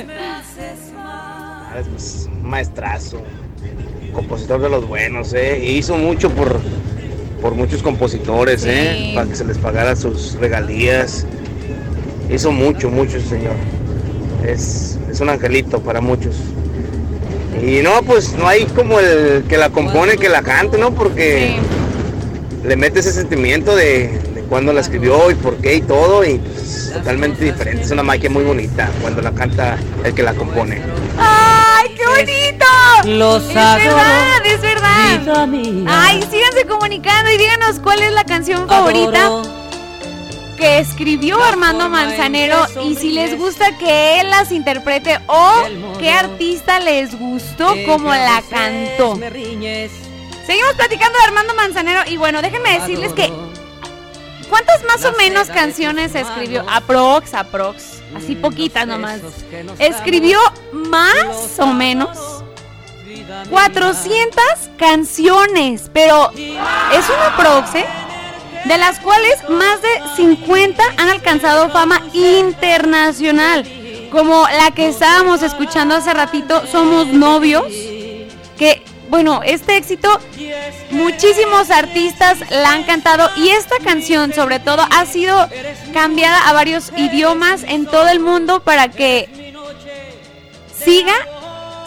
Es 1.78 2.28
maestrazo, 2.42 3.20
compositor 4.14 4.61
de 4.62 4.70
los 4.70 4.88
buenos, 4.88 5.35
¿eh? 5.35 5.61
Y 5.62 5.72
hizo 5.78 5.96
mucho 5.98 6.31
por, 6.31 6.61
por 7.42 7.54
muchos 7.54 7.83
compositores, 7.83 8.62
Sí. 8.62 8.68
¿eh? 8.70 9.12
Para 9.14 9.28
que 9.28 9.37
se 9.37 9.44
les 9.44 9.59
pagara 9.59 9.94
sus 9.96 10.35
regalías. 10.40 11.26
Hizo 12.31 12.52
mucho, 12.52 12.88
mucho, 12.90 13.20
señor. 13.20 13.54
Es, 14.46 14.98
es 15.11 15.20
un 15.20 15.28
angelito 15.28 15.81
para 15.81 16.00
muchos. 16.00 16.37
Y 17.62 17.83
no, 17.83 18.03
pues 18.03 18.35
no 18.35 18.47
hay 18.47 18.64
como 18.66 19.01
el 19.01 19.44
que 19.49 19.57
la 19.57 19.71
compone, 19.71 20.16
que 20.16 20.29
la 20.29 20.42
cante, 20.42 20.79
¿no? 20.79 20.92
Porque 20.94 21.57
le 22.64 22.77
mete 22.77 23.01
ese 23.01 23.12
sentimiento 23.12 23.75
de, 23.75 24.09
de 24.35 24.42
cuándo 24.49 24.73
la 24.73 24.81
escribió 24.81 25.31
y 25.31 25.35
por 25.35 25.57
qué 25.57 25.77
y 25.77 25.81
todo. 25.83 26.25
Y 26.25 26.38
pues, 26.38 26.90
totalmente 26.92 27.44
diferente. 27.44 27.83
Es 27.83 27.90
una 27.90 28.03
magia 28.03 28.31
muy 28.31 28.44
bonita 28.44 28.90
cuando 29.01 29.23
la 29.23 29.33
canta 29.33 29.79
el 30.05 30.14
que 30.14 30.23
la 30.23 30.35
compone. 30.35 30.83
¡Ay, 31.18 31.94
qué 31.97 32.07
bonito! 32.07 33.18
Los 33.18 33.49
es 33.51 33.57
adoro, 33.57 33.97
verdad, 33.97 34.47
es 34.47 34.61
verdad. 34.61 35.49
Ay, 35.87 36.23
síganse 36.31 36.66
comunicando 36.66 37.31
y 37.31 37.38
díganos 37.38 37.81
cuál 37.81 38.03
es 38.03 38.12
la 38.12 38.25
canción 38.25 38.68
favorita 38.68 39.27
Adoro 39.27 39.58
que 40.59 40.79
escribió 40.81 41.42
Armando 41.42 41.88
Manzanero 41.88 42.66
y 42.85 42.97
si 42.97 43.12
les 43.12 43.38
gusta 43.38 43.79
que 43.79 44.21
él 44.21 44.29
las 44.29 44.51
interprete 44.51 45.18
o 45.29 45.62
qué 45.99 46.11
artista 46.11 46.81
les 46.81 47.16
gustó 47.18 47.75
como 47.87 48.11
la 48.11 48.42
cantó. 48.51 49.14
Seguimos 50.47 50.75
platicando 50.77 51.18
de 51.18 51.25
Armando 51.25 51.55
Manzanero 51.55 52.01
y 52.07 52.16
bueno, 52.16 52.42
déjenme 52.42 52.81
decirles 52.81 53.12
que 53.12 53.33
¿cuántas 54.49 54.83
más 54.85 55.05
o 55.05 55.12
menos 55.16 55.49
canciones 55.49 56.14
escribió? 56.14 56.64
Aprox, 56.68 57.35
aprox, 57.35 58.03
así 58.16 58.35
poquitas 58.35 58.87
nomás. 58.87 59.21
Escribió 59.79 60.40
más 60.73 61.59
o 61.59 61.66
menos 61.66 62.18
400 63.51 64.44
canciones, 64.77 65.90
pero 65.92 66.31
es 66.33 67.09
una 67.09 67.37
prox, 67.37 67.75
¿eh? 67.77 67.87
De 68.68 68.78
las 68.78 69.00
cuales 69.00 69.48
más 69.48 69.81
de 69.81 69.88
50 70.16 70.83
han 70.98 71.09
alcanzado 71.09 71.70
fama 71.70 72.02
internacional, 72.12 73.64
como 74.11 74.46
la 74.48 74.70
que 74.72 74.88
estábamos 74.88 75.42
escuchando 75.42 75.94
hace 75.94 76.12
ratito, 76.12 76.66
Somos 76.66 77.07
Novios, 77.07 77.72
que 78.59 78.83
bueno, 79.09 79.40
este 79.42 79.78
éxito 79.78 80.20
muchísimos 80.90 81.70
artistas 81.70 82.38
la 82.50 82.72
han 82.72 82.85
cantado 82.85 83.31
y 83.37 83.48
esta 83.48 83.76
canción 83.78 84.35
sobre 84.35 84.61
todo 84.61 84.83
ha 84.90 85.07
sido 85.07 85.48
cambiada 85.94 86.46
a 86.46 86.52
varios 86.52 86.92
idiomas 86.94 87.64
en 87.64 87.87
todo 87.87 88.09
el 88.09 88.20
mundo 88.20 88.62
para 88.62 88.88
que 88.88 89.54
siga 90.74 91.14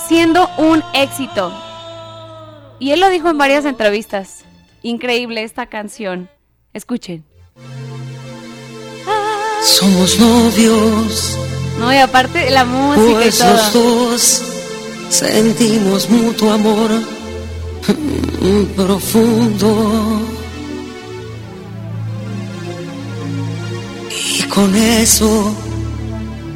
siendo 0.07 0.49
un 0.57 0.83
éxito. 0.93 1.53
Y 2.79 2.91
él 2.91 2.99
lo 2.99 3.09
dijo 3.09 3.29
en 3.29 3.37
varias 3.37 3.65
entrevistas. 3.65 4.43
Increíble 4.81 5.43
esta 5.43 5.67
canción. 5.67 6.27
Escuchen. 6.73 7.23
Somos 9.63 10.17
novios, 10.19 11.37
No, 11.79 11.93
y 11.93 11.97
aparte 11.97 12.49
la 12.49 12.65
música 12.65 13.09
y 13.11 13.13
pues 13.13 13.39
los 13.39 13.71
todo. 13.71 13.83
dos 14.09 14.41
sentimos 15.09 16.09
mutuo 16.09 16.51
amor 16.53 16.89
profundo. 18.75 20.21
Y 24.09 24.43
con 24.43 24.75
eso 24.75 25.53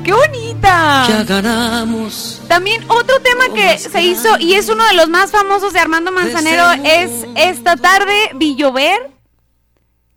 ¡Qué 0.03 0.11
bonita! 0.13 1.05
ya 1.07 1.23
ganamos. 1.23 2.41
También 2.47 2.83
otro 2.87 3.19
tema 3.21 3.49
que 3.53 3.77
se 3.77 4.01
hizo 4.03 4.29
y 4.39 4.53
es 4.55 4.67
uno 4.69 4.83
de 4.87 4.93
los 4.93 5.09
más 5.09 5.31
famosos 5.31 5.73
de 5.73 5.79
Armando 5.79 6.11
Manzanero 6.11 6.71
es 6.83 7.11
Esta 7.35 7.75
tarde 7.75 8.31
vi 8.35 8.55
llover, 8.55 9.11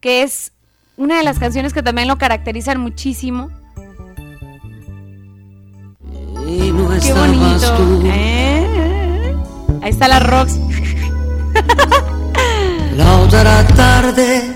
que 0.01 0.23
es 0.23 0.53
una 0.97 1.17
de 1.19 1.25
las 1.25 1.39
canciones 1.39 1.73
que 1.73 1.83
también 1.83 2.09
lo 2.09 2.19
caracterizan 2.19 2.81
muchísimo. 2.81 3.51
Y 6.47 6.73
no 6.73 6.89
Qué 7.01 7.13
bonito. 7.13 7.77
tú. 7.77 8.03
¿eh? 8.07 9.37
Ahí 9.83 9.91
está 9.91 10.09
la 10.09 10.21
Rox. 10.21 10.55
La 12.97 13.17
otra 13.19 13.65
tarde 13.69 14.55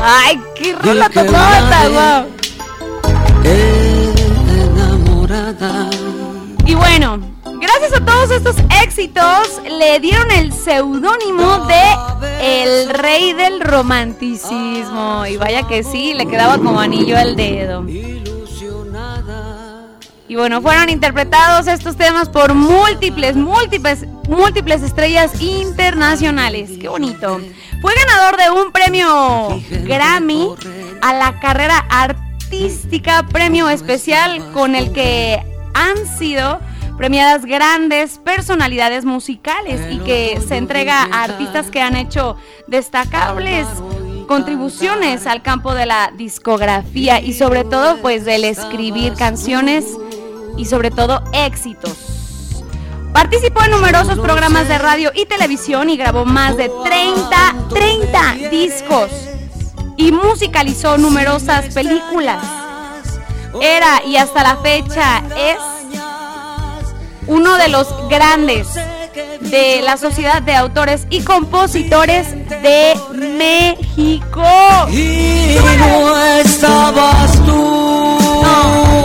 Ay, 0.00 0.40
qué 0.54 0.74
rola 0.76 1.08
tocota, 1.08 1.88
guau. 1.88 2.26
enamorada. 4.54 5.90
Y 6.64 6.74
bueno, 6.74 7.18
a 7.94 8.04
todos 8.04 8.30
estos 8.32 8.56
éxitos 8.82 9.62
le 9.78 10.00
dieron 10.00 10.30
el 10.32 10.52
seudónimo 10.52 11.66
de 11.66 11.82
El 12.40 12.88
Rey 12.88 13.32
del 13.32 13.60
Romanticismo. 13.60 15.24
Y 15.26 15.36
vaya 15.36 15.68
que 15.68 15.84
sí, 15.84 16.12
le 16.14 16.26
quedaba 16.26 16.58
como 16.58 16.80
anillo 16.80 17.16
al 17.16 17.36
dedo. 17.36 17.84
Y 20.28 20.34
bueno, 20.34 20.60
fueron 20.60 20.88
interpretados 20.88 21.68
estos 21.68 21.96
temas 21.96 22.28
por 22.28 22.54
múltiples, 22.54 23.36
múltiples, 23.36 24.04
múltiples 24.28 24.82
estrellas 24.82 25.40
internacionales. 25.40 26.70
Qué 26.80 26.88
bonito. 26.88 27.40
Fue 27.80 27.92
ganador 27.94 28.36
de 28.36 28.50
un 28.50 28.72
premio 28.72 29.62
Grammy 29.84 30.48
a 31.02 31.14
la 31.14 31.38
carrera 31.38 31.86
artística, 31.88 33.22
premio 33.24 33.68
especial 33.68 34.50
con 34.52 34.74
el 34.74 34.92
que 34.92 35.40
han 35.74 35.96
sido 36.18 36.58
premiadas 36.96 37.44
grandes 37.44 38.18
personalidades 38.18 39.04
musicales 39.04 39.80
y 39.90 39.98
que 39.98 40.40
se 40.46 40.56
entrega 40.56 41.02
a 41.02 41.24
artistas 41.24 41.70
que 41.70 41.80
han 41.80 41.96
hecho 41.96 42.36
destacables 42.66 43.66
contribuciones 44.26 45.26
al 45.26 45.42
campo 45.42 45.74
de 45.74 45.86
la 45.86 46.12
discografía 46.16 47.20
y 47.20 47.32
sobre 47.32 47.64
todo 47.64 47.98
pues 47.98 48.24
del 48.24 48.44
escribir 48.44 49.14
canciones 49.14 49.86
y 50.56 50.64
sobre 50.64 50.90
todo 50.90 51.22
éxitos. 51.32 51.96
Participó 53.12 53.64
en 53.64 53.70
numerosos 53.70 54.18
programas 54.18 54.68
de 54.68 54.78
radio 54.78 55.10
y 55.14 55.24
televisión 55.26 55.88
y 55.88 55.96
grabó 55.96 56.24
más 56.24 56.56
de 56.56 56.70
30, 56.84 57.54
30 57.70 58.50
discos 58.50 59.10
y 59.96 60.12
musicalizó 60.12 60.98
numerosas 60.98 61.72
películas. 61.72 62.44
Era 63.60 64.02
y 64.04 64.16
hasta 64.16 64.42
la 64.42 64.56
fecha 64.56 65.22
es 65.34 65.75
uno 67.26 67.56
de 67.56 67.68
los 67.68 67.86
grandes 68.08 68.68
de 69.40 69.80
la 69.82 69.96
Sociedad 69.96 70.42
de 70.42 70.54
Autores 70.54 71.06
y 71.10 71.20
Compositores 71.20 72.32
de 72.48 72.94
México. 73.14 74.42
Y 74.90 75.56
no 75.78 76.16
estabas 76.38 77.32
tú. 77.44 78.18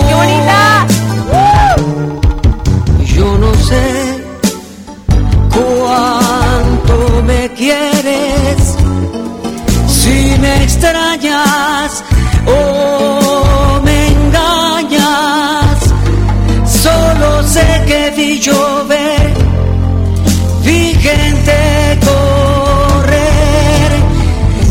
¡Qué 0.07 0.13
bonita! 0.15 0.87
Yo 3.15 3.37
no 3.37 3.53
sé 3.53 4.23
cuánto 5.53 7.23
me 7.23 7.49
quieres, 7.53 8.77
si 9.87 10.37
me 10.39 10.63
extrañas 10.63 12.03
o 12.47 13.20
que 17.91 18.09
vi 18.15 18.39
llover, 18.39 19.33
vi 20.63 20.81
gente 21.07 21.57
correr 22.07 23.91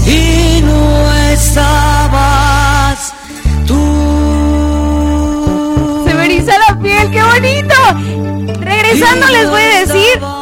y 0.07 0.63
no 0.63 1.13
estabas 1.35 3.13
tú. 3.67 3.83
Se 6.07 6.15
me 6.15 6.25
eriza 6.25 6.55
la 6.67 6.79
piel, 6.81 7.11
qué 7.11 7.23
bonito. 7.23 7.79
Regresando 8.59 9.27
les 9.29 9.51
voy 9.51 9.63
a 9.63 9.81
decir 9.81 10.40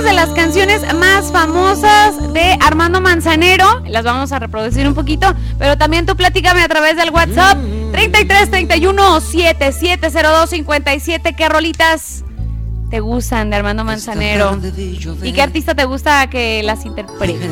algunas 0.00 0.04
de 0.04 0.12
las 0.12 0.30
canciones 0.30 0.94
más 0.94 1.30
famosas 1.30 2.32
de 2.32 2.56
Armando 2.60 3.00
Manzanero. 3.00 3.82
Las 3.86 4.04
vamos 4.04 4.32
a 4.32 4.38
reproducir 4.38 4.86
un 4.86 4.94
poquito, 4.94 5.34
pero 5.58 5.76
también 5.76 6.06
tú 6.06 6.16
platícame 6.16 6.62
a 6.62 6.68
través 6.68 6.96
del 6.96 7.10
WhatsApp 7.10 7.58
33 7.92 8.50
31 8.50 9.20
7702 9.20 10.50
57 10.50 11.34
qué 11.36 11.48
rolitas 11.48 12.24
te 12.90 13.00
gustan 13.00 13.50
de 13.50 13.56
Armando 13.56 13.84
Manzanero 13.84 14.58
y 15.22 15.32
qué 15.32 15.42
artista 15.42 15.74
te 15.74 15.84
gusta 15.84 16.28
que 16.30 16.62
las 16.62 16.86
interprete. 16.86 17.50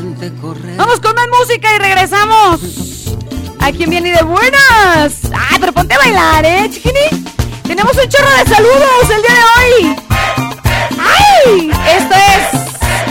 Vamos 0.77 1.01
con 1.01 1.15
más 1.15 1.27
música 1.41 1.75
y 1.75 1.79
regresamos. 1.79 3.15
¿A 3.61 3.73
quién 3.73 3.91
viene 3.91 4.13
de 4.13 4.23
buenas? 4.23 5.21
Ah, 5.35 5.57
pero 5.61 5.73
ponte 5.73 5.95
a 5.95 5.99
bailar, 5.99 6.45
¿eh, 6.47 6.69
chiquini? 6.71 7.25
Tenemos 7.65 7.93
un 7.93 8.09
chorro 8.09 8.31
de 8.39 8.55
saludos 8.55 9.11
el 9.15 9.23
día 9.23 9.35
de 9.35 9.87
hoy. 9.87 10.48
Esto 11.49 12.15
es 12.15 12.53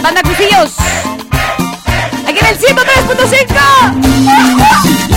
Banda 0.04 0.21
Cusillos. 0.21 0.76
Aquí 2.28 2.39
en 2.39 2.45
el 2.45 2.60
103.5. 2.60 5.16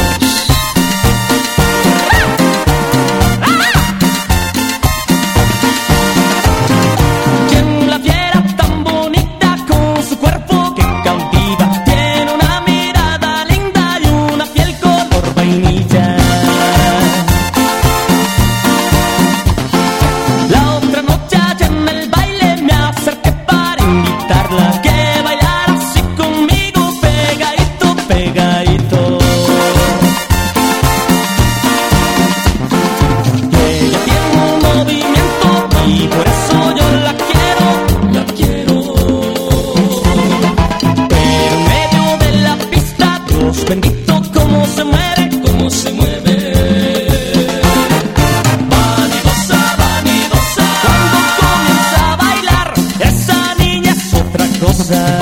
pasar. 54.91 55.20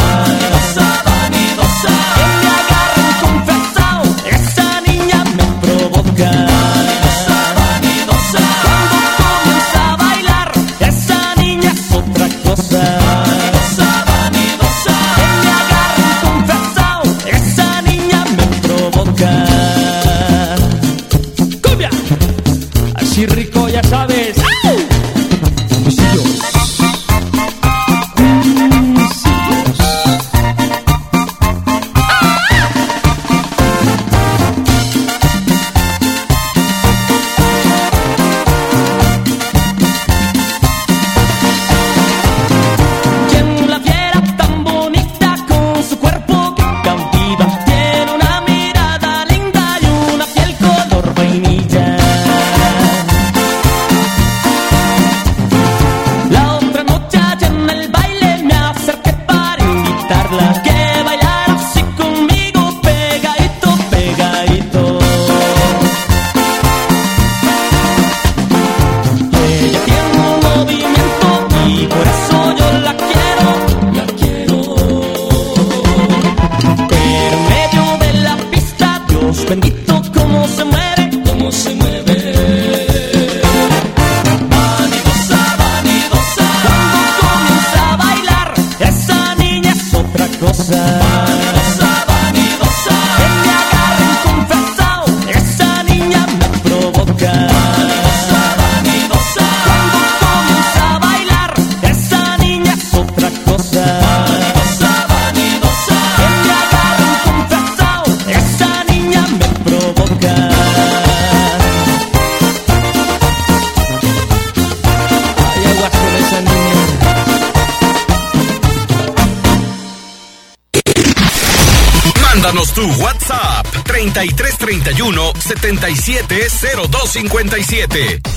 667-0257 125.94 128.27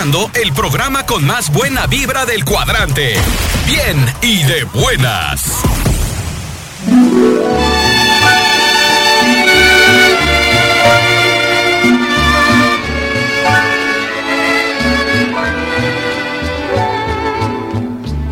el 0.00 0.52
programa 0.52 1.04
con 1.06 1.26
más 1.26 1.50
buena 1.50 1.88
vibra 1.88 2.24
del 2.24 2.44
cuadrante. 2.44 3.16
Bien 3.66 4.06
y 4.22 4.44
de 4.44 4.62
buenas. 4.62 5.64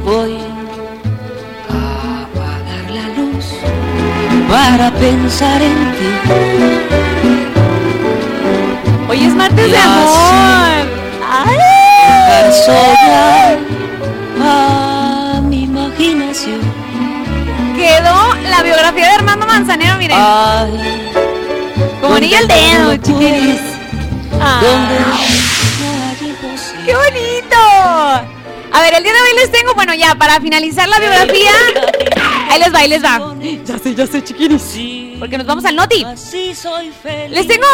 Voy 0.04 0.38
a 1.68 2.22
apagar 2.22 2.90
la 2.92 3.08
luz 3.08 3.46
para 4.48 4.92
pensar 4.92 5.62
en 5.62 5.74
ti. 5.96 6.10
Hoy 9.08 9.24
es 9.24 9.34
martes 9.34 9.72
de 9.72 9.78
amor 9.78 11.05
mi 15.42 15.62
imaginación. 15.64 16.60
Quedó 17.76 18.34
la 18.50 18.62
biografía 18.62 19.08
de 19.08 19.14
Armando 19.14 19.46
Manzanero, 19.46 19.96
miren. 19.98 20.16
Ay, 20.20 21.10
Como 22.00 22.18
niña 22.18 22.40
el 22.40 22.48
dedo, 22.48 22.96
chiquiris. 22.96 23.60
Ah. 24.40 24.60
¡Qué 26.84 26.94
bonito! 26.94 27.56
A 28.72 28.80
ver, 28.80 28.94
el 28.94 29.02
día 29.02 29.12
de 29.12 29.20
hoy 29.20 29.34
les 29.36 29.50
tengo, 29.50 29.74
bueno, 29.74 29.94
ya 29.94 30.14
para 30.14 30.40
finalizar 30.40 30.88
la 30.88 30.98
biografía. 30.98 31.52
Ahí 32.48 32.60
les 32.60 32.72
va, 32.72 32.78
ahí 32.78 32.88
les 32.88 33.04
va. 33.04 33.34
Ya 33.64 33.78
sé, 33.78 33.94
ya 33.94 34.06
sé, 34.06 34.22
chiquiris. 34.22 35.18
Porque 35.18 35.38
nos 35.38 35.46
vamos 35.46 35.64
al 35.64 35.74
Noti. 35.74 36.04
Les 37.30 37.46
tengo 37.48 37.66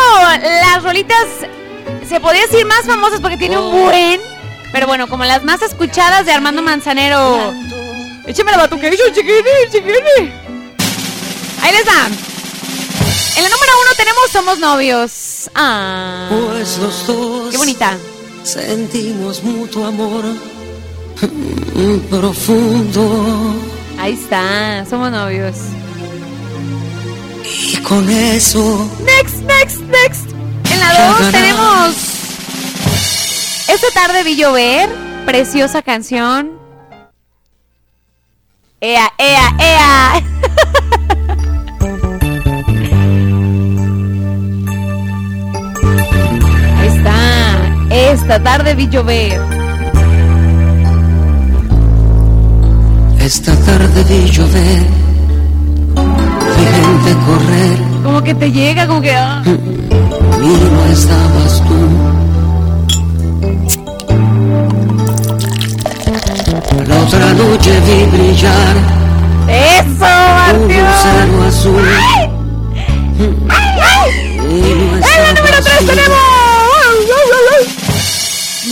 las 0.43 0.83
rolitas 0.83 1.27
se 2.09 2.21
podría 2.21 2.43
decir 2.43 2.67
más 2.67 2.83
famosas 2.85 3.21
porque 3.21 3.37
tiene 3.37 3.59
un 3.59 3.71
buen 3.71 4.21
pero 4.73 4.87
bueno, 4.87 5.07
como 5.09 5.25
las 5.25 5.45
más 5.45 5.63
escuchadas 5.63 6.27
de 6.27 6.33
Armando 6.33 6.63
Manzanero. 6.63 7.53
Écheme 8.27 8.53
la 8.53 8.59
batuqueation, 8.59 9.13
chiquini, 9.13 9.71
chiquini. 9.71 10.33
Ahí 11.63 11.73
les 11.73 11.85
da. 11.85 12.07
En 13.37 13.43
la 13.43 13.49
número 13.49 13.73
uno 13.83 13.95
tenemos 13.97 14.31
Somos 14.33 14.59
Novios. 14.59 15.51
Ah. 15.55 16.29
Pues 16.31 16.79
los 16.79 17.07
dos. 17.07 17.51
Qué 17.51 17.57
bonita. 17.59 17.99
Sentimos 18.45 19.43
mutuo 19.43 19.87
amor 19.87 20.25
mm, 20.25 21.99
profundo. 22.11 23.55
Ahí 23.99 24.15
está, 24.15 24.85
somos 24.89 25.13
novios. 25.13 25.57
Y 27.45 27.77
con 27.77 28.09
eso. 28.11 28.89
Next, 29.05 29.37
next, 29.43 29.81
next. 29.83 30.31
En 30.73 30.81
la 30.81 31.19
2 31.21 31.31
tenemos 31.31 32.12
esta 33.69 33.87
tarde 33.95 34.25
vi 34.25 34.37
llover, 34.37 34.89
preciosa 35.25 35.83
canción. 35.83 36.51
Ea, 38.81 39.13
ea, 39.19 39.57
ea. 39.61 40.13
Ahí 46.77 46.89
Está, 46.89 47.87
esta 47.91 48.43
tarde 48.43 48.75
vi 48.75 48.89
llover. 48.89 49.41
Esta 53.21 53.55
tarde 53.65 54.05
vi 54.05 54.31
llover. 54.31 54.87
Vi 56.57 56.65
gente 56.65 57.15
correr. 57.27 58.03
Como 58.03 58.23
que 58.23 58.35
te 58.35 58.51
llega, 58.51 58.87
como 58.89 59.01
que. 59.01 59.15
Ah. 59.15 59.43
Estabas 60.91 61.63
tú 61.67 62.32
otra 67.03 67.33
noche 67.35 67.81
vi 67.81 68.05
brillar. 68.07 68.77
¡Eso, 69.49 69.99
Martín! 69.99 70.79
Un 70.79 70.87
gusano 70.87 71.45
azul. 71.49 71.89
¡Ay! 73.49 74.39
¡En 74.39 75.01
la 75.01 75.33
número 75.35 75.59
tenemos! 75.87 76.19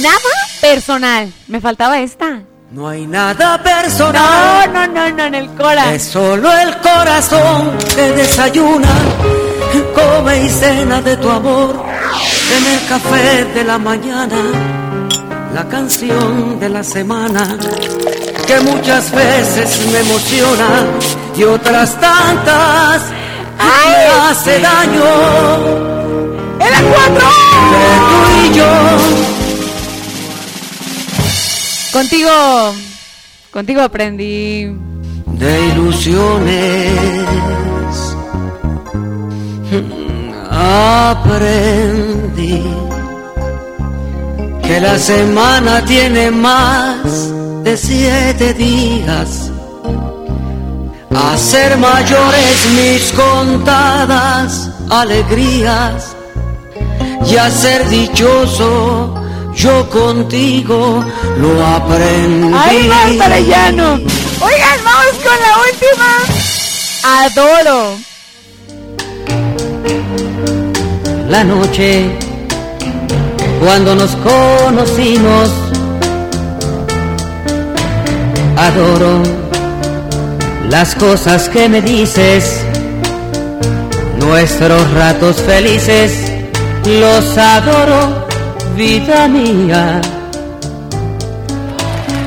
Nada 0.02 0.18
personal. 0.60 1.32
Me 1.48 1.60
faltaba 1.60 1.98
esta. 1.98 2.40
No 2.70 2.88
hay 2.88 3.06
nada 3.06 3.60
personal. 3.62 4.72
No, 4.72 4.86
no, 4.86 4.92
no, 4.94 5.10
no, 5.16 5.24
en 5.24 5.34
el 5.34 5.48
corazón. 5.54 5.94
Es 5.94 6.04
solo 6.04 6.56
el 6.56 6.76
corazón 6.78 7.76
que 7.96 8.12
desayuna, 8.12 8.88
come 9.94 10.44
y 10.44 10.48
cena 10.48 11.00
de 11.02 11.16
tu 11.16 11.28
amor. 11.28 11.84
En 12.56 12.66
el 12.66 12.86
café 12.88 13.44
de 13.54 13.64
la 13.64 13.78
mañana, 13.78 14.36
la 15.52 15.68
canción 15.68 16.60
de 16.60 16.68
la 16.68 16.84
semana 16.84 17.58
que 18.50 18.60
muchas 18.62 19.12
veces 19.12 19.86
me 19.92 20.00
emociona 20.00 20.84
y 21.36 21.44
otras 21.44 22.00
tantas 22.00 23.02
me 23.58 24.06
hace 24.28 24.58
daño. 24.58 25.04
¡En 26.58 26.70
la 26.72 26.82
4! 26.82 27.14
De 27.72 27.86
tú 28.08 28.20
y 28.42 28.46
yo. 28.58 28.72
Contigo. 31.92 32.74
Contigo 33.52 33.82
aprendí. 33.82 34.74
de 35.26 35.66
ilusiones. 35.68 36.98
Aprendí 41.00 41.54
que 44.64 44.80
la 44.80 44.98
semana 44.98 45.84
tiene 45.84 46.32
más 46.32 47.30
de 47.62 47.76
siete 47.76 48.54
días. 48.54 49.50
A 51.14 51.36
ser 51.36 51.76
mayores 51.76 52.66
mis 52.76 53.12
contadas 53.12 54.70
alegrías 54.90 56.16
y 57.26 57.36
a 57.36 57.50
ser 57.50 57.88
dichoso 57.88 59.14
yo 59.54 59.88
contigo 59.90 61.04
lo 61.38 61.66
aprendí. 61.66 62.54
¡Ay, 62.56 62.88
Marta 62.88 63.24
Arellano! 63.26 63.94
Oigan, 63.94 64.78
vamos 64.84 65.16
con 65.26 65.36
la 65.46 65.52
última. 65.66 66.08
Adoro. 67.24 67.98
La 71.28 71.44
noche 71.44 72.10
cuando 73.60 73.94
nos 73.94 74.16
conocimos, 74.16 75.50
adoro 78.60 79.22
las 80.68 80.94
cosas 80.94 81.48
que 81.48 81.68
me 81.68 81.80
dices, 81.80 82.60
nuestros 84.18 84.90
ratos 84.92 85.40
felices, 85.40 86.30
los 86.84 87.38
adoro, 87.38 88.26
vida 88.76 89.26
mía. 89.28 90.00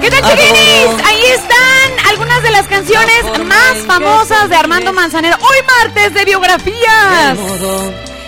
¿Qué 0.02 0.10
tal, 0.10 0.24
chiquinis? 0.24 1.06
Ahí 1.06 1.24
están 1.36 2.10
algunas 2.10 2.42
de 2.42 2.52
las 2.52 2.68
canciones 2.68 3.24
más 3.46 3.78
famosas 3.86 4.50
de 4.50 4.56
Armando 4.56 4.92
Manzanero. 4.92 5.38
Hoy 5.40 5.58
martes 5.78 6.14
de 6.16 6.26
biografías. 6.26 7.38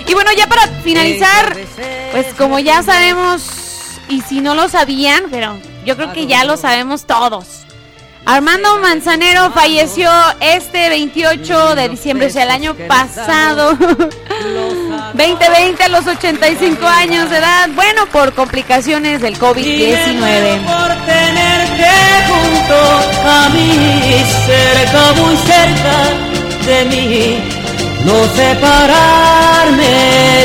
Y 0.07 0.13
bueno, 0.13 0.31
ya 0.37 0.47
para 0.47 0.67
finalizar, 0.83 1.57
pues 2.11 2.27
como 2.37 2.59
ya 2.59 2.83
sabemos, 2.83 3.41
y 4.09 4.21
si 4.21 4.41
no 4.41 4.53
lo 4.53 4.69
sabían, 4.69 5.23
pero 5.31 5.57
yo 5.85 5.97
creo 5.97 6.13
que 6.13 6.27
ya 6.27 6.45
lo 6.45 6.55
sabemos 6.55 7.05
todos. 7.05 7.64
Armando 8.25 8.79
Manzanero 8.79 9.51
falleció 9.51 10.09
este 10.39 10.89
28 10.89 11.75
de 11.75 11.89
diciembre, 11.89 12.27
o 12.27 12.29
sea, 12.31 12.43
el 12.43 12.49
año 12.49 12.75
pasado. 12.87 13.77
2020 15.13 15.83
a 15.83 15.89
los 15.89 16.07
85 16.07 16.87
años 16.87 17.29
de 17.29 17.37
edad. 17.37 17.69
Bueno, 17.75 18.07
por 18.07 18.33
complicaciones 18.33 19.21
del 19.21 19.37
COVID-19. 19.37 20.65
Por 20.65 21.05
tenerte 21.05 21.87
junto 22.27 22.75
a 23.29 23.49
mí, 23.49 24.25
cerca, 24.45 25.13
muy 25.21 25.37
cerca 25.37 26.09
de 26.65 26.85
mí, 26.85 27.37
no 28.05 28.25
separarme 28.35 29.85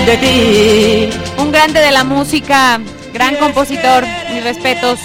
de 0.06 0.16
ti. 0.18 1.08
Un 1.38 1.50
grande 1.50 1.80
de 1.80 1.90
la 1.90 2.04
música, 2.04 2.78
gran 3.14 3.36
compositor, 3.36 4.04
mis 4.32 4.44
respetos. 4.44 5.00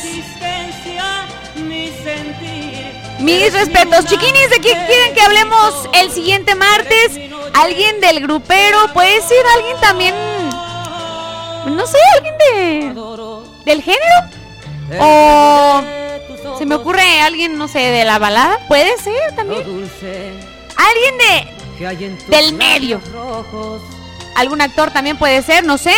Mis 3.20 3.54
respetos. 3.54 4.06
Chiquinis, 4.06 4.50
¿de 4.50 4.60
qué 4.60 4.72
quieren 4.88 5.14
que 5.14 5.22
hablemos 5.22 5.90
el 5.94 6.12
siguiente 6.12 6.56
martes? 6.56 7.12
¿Alguien 7.54 8.02
del 8.02 8.22
grupero? 8.22 8.94
¿Puede 8.94 9.22
ser 9.22 9.46
alguien 9.56 9.78
también? 9.80 10.16
No 11.66 11.88
sé, 11.88 11.98
alguien 12.16 12.36
de... 12.38 12.94
¿Del 13.66 13.82
género? 13.82 14.16
¿O 15.00 15.82
se 16.58 16.66
me 16.66 16.76
ocurre 16.76 17.22
alguien, 17.22 17.58
no 17.58 17.68
sé, 17.68 17.80
de 17.80 18.06
la 18.06 18.20
balada? 18.20 18.60
¿Puede 18.68 18.98
ser 18.98 19.36
también? 19.36 19.64
¿Alguien 20.78 21.18
de... 21.18 22.18
del 22.28 22.54
medio? 22.54 23.02
¿Algún 24.36 24.62
actor 24.62 24.92
también 24.92 25.18
puede 25.18 25.42
ser? 25.42 25.66
No 25.66 25.78
sé. 25.78 25.94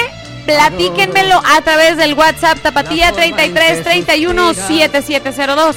Platíquenmelo 0.45 1.41
a 1.43 1.61
través 1.61 1.97
del 1.97 2.13
WhatsApp 2.13 2.59
Tapatía 2.59 3.11
33 3.11 3.83
31 3.83 4.53
7702. 4.53 5.75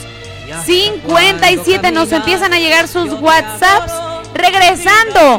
57 0.65 1.93
nos 1.93 2.13
empiezan 2.13 2.53
a 2.53 2.59
llegar 2.59 2.89
sus 2.89 3.13
WhatsApps. 3.21 3.93
Regresando 4.35 5.39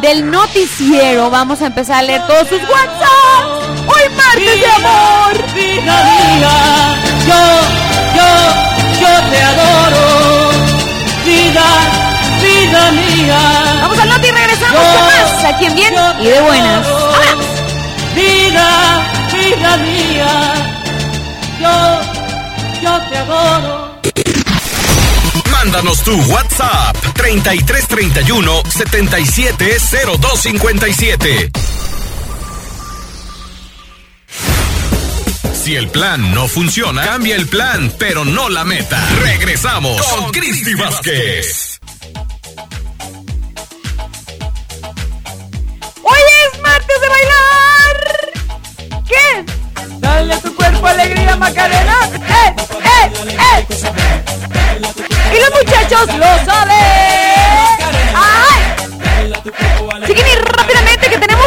del 0.00 0.30
noticiero, 0.30 1.30
vamos 1.30 1.62
a 1.62 1.66
empezar 1.66 1.98
a 1.98 2.02
leer 2.02 2.26
todos 2.26 2.48
sus 2.48 2.60
WhatsApps. 2.60 3.68
Hoy 3.86 4.14
martes 4.16 4.60
de 4.60 4.70
amor. 4.70 5.54
Vida 5.54 6.04
mía, 6.04 6.96
yo, 7.26 7.42
yo, 8.16 8.28
yo 9.00 9.30
te 9.30 9.42
adoro. 9.42 10.50
Vida, 11.24 11.64
vida 12.42 12.90
mía. 12.92 13.40
Vamos 13.82 13.98
al 13.98 14.08
noti 14.08 14.28
y 14.28 14.30
regresamos 14.30 14.80
con 14.80 15.06
más 15.06 15.44
aquí 15.44 15.66
en 15.66 15.74
Bien 15.74 15.94
y 16.20 16.24
de 16.24 16.40
Buenas. 16.40 16.86
Vida, 18.14 19.06
vida 19.32 19.76
mía, 19.76 20.54
yo, 21.60 22.00
yo 22.82 23.08
te 23.08 23.18
adoro. 23.18 23.87
Mándanos 25.68 26.02
tu 26.02 26.18
WhatsApp 26.32 26.96
3331 27.12 28.62
770257. 28.70 31.50
Si 35.52 35.76
el 35.76 35.90
plan 35.90 36.32
no 36.32 36.48
funciona, 36.48 37.04
cambia 37.04 37.36
el 37.36 37.46
plan, 37.48 37.92
pero 37.98 38.24
no 38.24 38.48
la 38.48 38.64
meta. 38.64 39.06
Regresamos 39.20 40.00
con 40.06 40.32
Cristi 40.32 40.74
Vázquez. 40.74 41.67
Dale 50.18 50.34
a 50.34 50.40
tu 50.40 50.52
cuerpo 50.52 50.84
alegría, 50.84 51.36
Macarena. 51.36 51.94
¡Eh, 52.12 52.52
eh, 52.82 53.12
eh! 53.38 53.66
Y 55.32 55.38
los 55.38 55.50
muchachos 55.62 56.12
lo 56.16 56.26
saben. 56.44 56.74
¡Ay! 58.16 58.74
Chiquini, 60.08 60.34
rápidamente 60.56 61.08
que 61.08 61.18
tenemos 61.18 61.46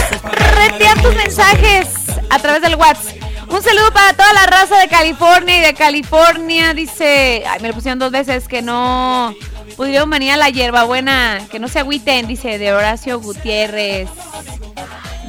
retear 0.55 1.01
tus 1.01 1.13
mensajes 1.13 1.89
a 2.29 2.39
través 2.39 2.61
del 2.61 2.75
WhatsApp. 2.75 3.17
Un 3.49 3.61
saludo 3.61 3.91
para 3.91 4.13
toda 4.13 4.31
la 4.31 4.45
raza 4.45 4.79
de 4.79 4.87
California 4.87 5.57
y 5.57 5.61
de 5.63 5.73
California. 5.73 6.73
Dice, 6.73 7.43
ay, 7.45 7.59
me 7.59 7.67
lo 7.67 7.73
pusieron 7.73 7.99
dos 7.99 8.11
veces 8.11 8.47
que 8.47 8.61
no 8.61 9.35
pudieron 9.75 10.09
venir 10.09 10.31
a 10.31 10.37
la 10.37 10.47
hierbabuena. 10.47 11.41
Que 11.51 11.59
no 11.59 11.67
se 11.67 11.79
agüiten, 11.79 12.25
dice 12.25 12.57
de 12.57 12.71
Horacio 12.71 13.19
Gutiérrez. 13.19 14.07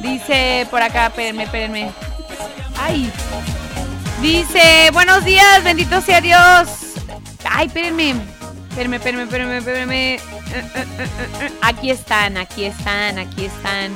Dice 0.01 0.65
por 0.71 0.81
acá, 0.81 1.07
espérenme, 1.07 1.43
espérenme. 1.43 1.91
Ay. 2.77 3.11
Dice, 4.21 4.89
buenos 4.93 5.25
días, 5.25 5.63
bendito 5.63 6.01
sea 6.01 6.21
Dios. 6.21 6.69
Ay, 7.49 7.67
espérenme. 7.67 8.15
Espérenme, 8.69 8.95
espérenme, 8.97 9.23
espérenme, 9.23 9.57
espérenme. 9.57 10.15
Eh, 10.15 10.19
eh, 10.53 10.85
eh. 11.39 11.49
Aquí 11.61 11.91
están, 11.91 12.37
aquí 12.37 12.65
están, 12.65 13.19
aquí 13.19 13.45
están. 13.45 13.93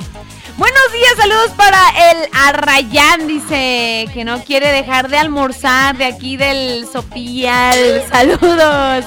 Buenos 0.56 0.92
días, 0.92 1.14
saludos 1.16 1.50
para 1.56 1.80
el 2.10 2.28
Arrayán, 2.32 3.26
dice 3.26 4.06
que 4.12 4.24
no 4.24 4.42
quiere 4.44 4.72
dejar 4.72 5.08
de 5.08 5.18
almorzar 5.18 5.96
de 5.96 6.04
aquí 6.04 6.36
del 6.36 6.86
Sopial. 6.86 8.04
Saludos. 8.10 9.04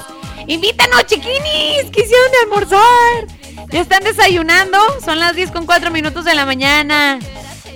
Invítanos, 0.48 1.06
chiquinis, 1.06 1.92
que 1.92 2.02
hicieron 2.02 2.32
de 2.32 2.38
almorzar. 2.44 3.68
Ya 3.70 3.80
están 3.80 4.04
desayunando, 4.04 4.78
son 5.04 5.20
las 5.20 5.36
10 5.36 5.52
con 5.52 5.66
4 5.66 5.92
minutos 5.92 6.26
de 6.26 6.34
la 6.34 6.46
mañana. 6.46 7.20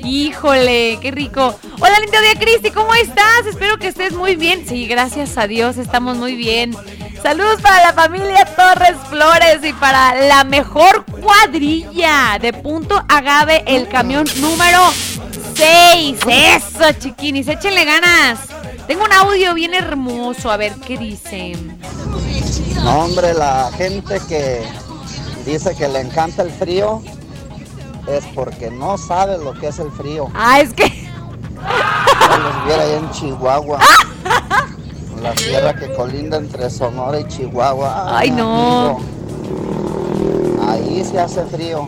Híjole, 0.06 1.00
qué 1.02 1.10
rico. 1.10 1.56
Hola, 1.80 2.00
lindo 2.00 2.22
día, 2.22 2.36
Cristi, 2.40 2.70
¿cómo 2.70 2.94
estás? 2.94 3.46
Espero 3.50 3.78
que 3.80 3.88
estés 3.88 4.14
muy 4.14 4.36
bien. 4.36 4.64
Sí, 4.68 4.86
gracias 4.86 5.36
a 5.38 5.48
Dios, 5.48 5.78
estamos 5.78 6.16
muy 6.18 6.36
bien. 6.36 6.76
Saludos 7.24 7.60
para 7.60 7.80
la 7.82 7.94
familia 7.94 8.46
Torres 8.56 8.96
Flores 9.10 9.60
y 9.64 9.74
para 9.74 10.28
la 10.28 10.44
mejor 10.44 11.06
cuadrilla 11.06 12.38
de 12.40 12.54
Punto 12.54 13.04
Agave, 13.08 13.64
el 13.66 13.88
camión 13.88 14.28
número 14.38 14.80
6. 15.56 16.20
Eso, 16.30 16.92
chiquinis, 17.00 17.48
échenle 17.48 17.84
ganas. 17.84 18.40
Tengo 18.86 19.06
un 19.06 19.12
audio 19.12 19.56
bien 19.56 19.74
hermoso, 19.74 20.52
a 20.52 20.58
ver 20.58 20.74
qué 20.86 21.00
dicen. 21.00 21.80
No, 22.84 23.06
hombre, 23.06 23.34
la 23.34 23.72
gente 23.76 24.22
que 24.30 24.62
dice 25.48 25.76
que 25.76 25.88
le 25.88 26.02
encanta 26.02 26.44
el 26.44 26.52
frío 26.52 27.02
es 28.08 28.26
porque 28.34 28.72
no 28.72 28.98
sabe 28.98 29.38
lo 29.38 29.54
que 29.54 29.68
es 29.68 29.80
el 29.80 29.92
frío. 29.92 30.30
Ah, 30.34 30.60
es 30.60 30.74
que. 30.74 30.84
Los 30.86 32.66
viera 32.66 32.84
allá 32.84 32.98
en 32.98 33.12
Chihuahua. 33.12 33.80
La 35.22 35.34
tierra 35.34 35.74
que 35.74 35.94
colinda 35.94 36.38
entre 36.38 36.70
Sonora 36.70 37.20
y 37.20 37.28
Chihuahua. 37.28 38.18
Ay, 38.18 38.32
no. 38.32 38.98
amigo, 38.98 39.02
Ahí 40.68 41.04
se 41.04 41.20
hace 41.20 41.44
frío. 41.46 41.88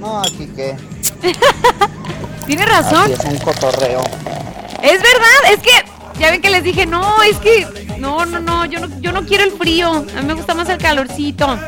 No, 0.00 0.20
aquí 0.20 0.50
qué. 0.56 0.76
Tiene 2.46 2.66
razón. 2.66 3.02
Aquí 3.04 3.12
es 3.12 3.24
un 3.24 3.38
cotorreo. 3.38 4.02
Es 4.82 5.00
verdad, 5.00 5.52
es 5.52 5.60
que 5.60 5.70
ya 6.18 6.30
ven 6.30 6.42
que 6.42 6.50
les 6.50 6.62
dije, 6.62 6.86
no, 6.86 7.22
es 7.22 7.38
que 7.38 7.66
no, 7.98 8.26
no, 8.26 8.40
no, 8.40 8.64
yo 8.66 8.80
no, 8.80 9.00
yo 9.00 9.12
no 9.12 9.24
quiero 9.24 9.44
el 9.44 9.52
frío, 9.52 9.88
a 9.88 10.20
mí 10.20 10.26
me 10.26 10.34
gusta 10.34 10.54
más 10.54 10.68
el 10.68 10.78
calorcito. 10.78 11.58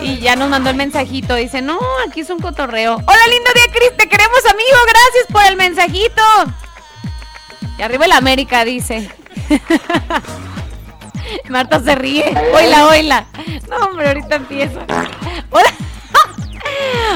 Y 0.00 0.18
ya 0.18 0.36
nos 0.36 0.48
mandó 0.48 0.70
el 0.70 0.76
mensajito, 0.76 1.34
dice, 1.34 1.60
no, 1.62 1.80
aquí 2.06 2.20
es 2.20 2.30
un 2.30 2.38
cotorreo. 2.38 2.94
Hola, 2.94 3.26
lindo 3.30 3.50
día, 3.54 3.64
Cris, 3.72 3.96
te 3.96 4.08
queremos, 4.08 4.44
amigo, 4.44 4.78
gracias 4.86 5.26
por 5.32 5.44
el 5.46 5.56
mensajito. 5.56 6.22
Y 7.78 7.82
arriba 7.82 8.04
el 8.04 8.12
América, 8.12 8.64
dice. 8.64 9.10
Marta 11.48 11.80
se 11.80 11.94
ríe. 11.94 12.34
Oila, 12.54 12.86
oila. 12.86 13.26
No, 13.68 13.76
hombre, 13.86 14.08
ahorita 14.08 14.36
empiezo. 14.36 14.80
Hola. 15.50 15.68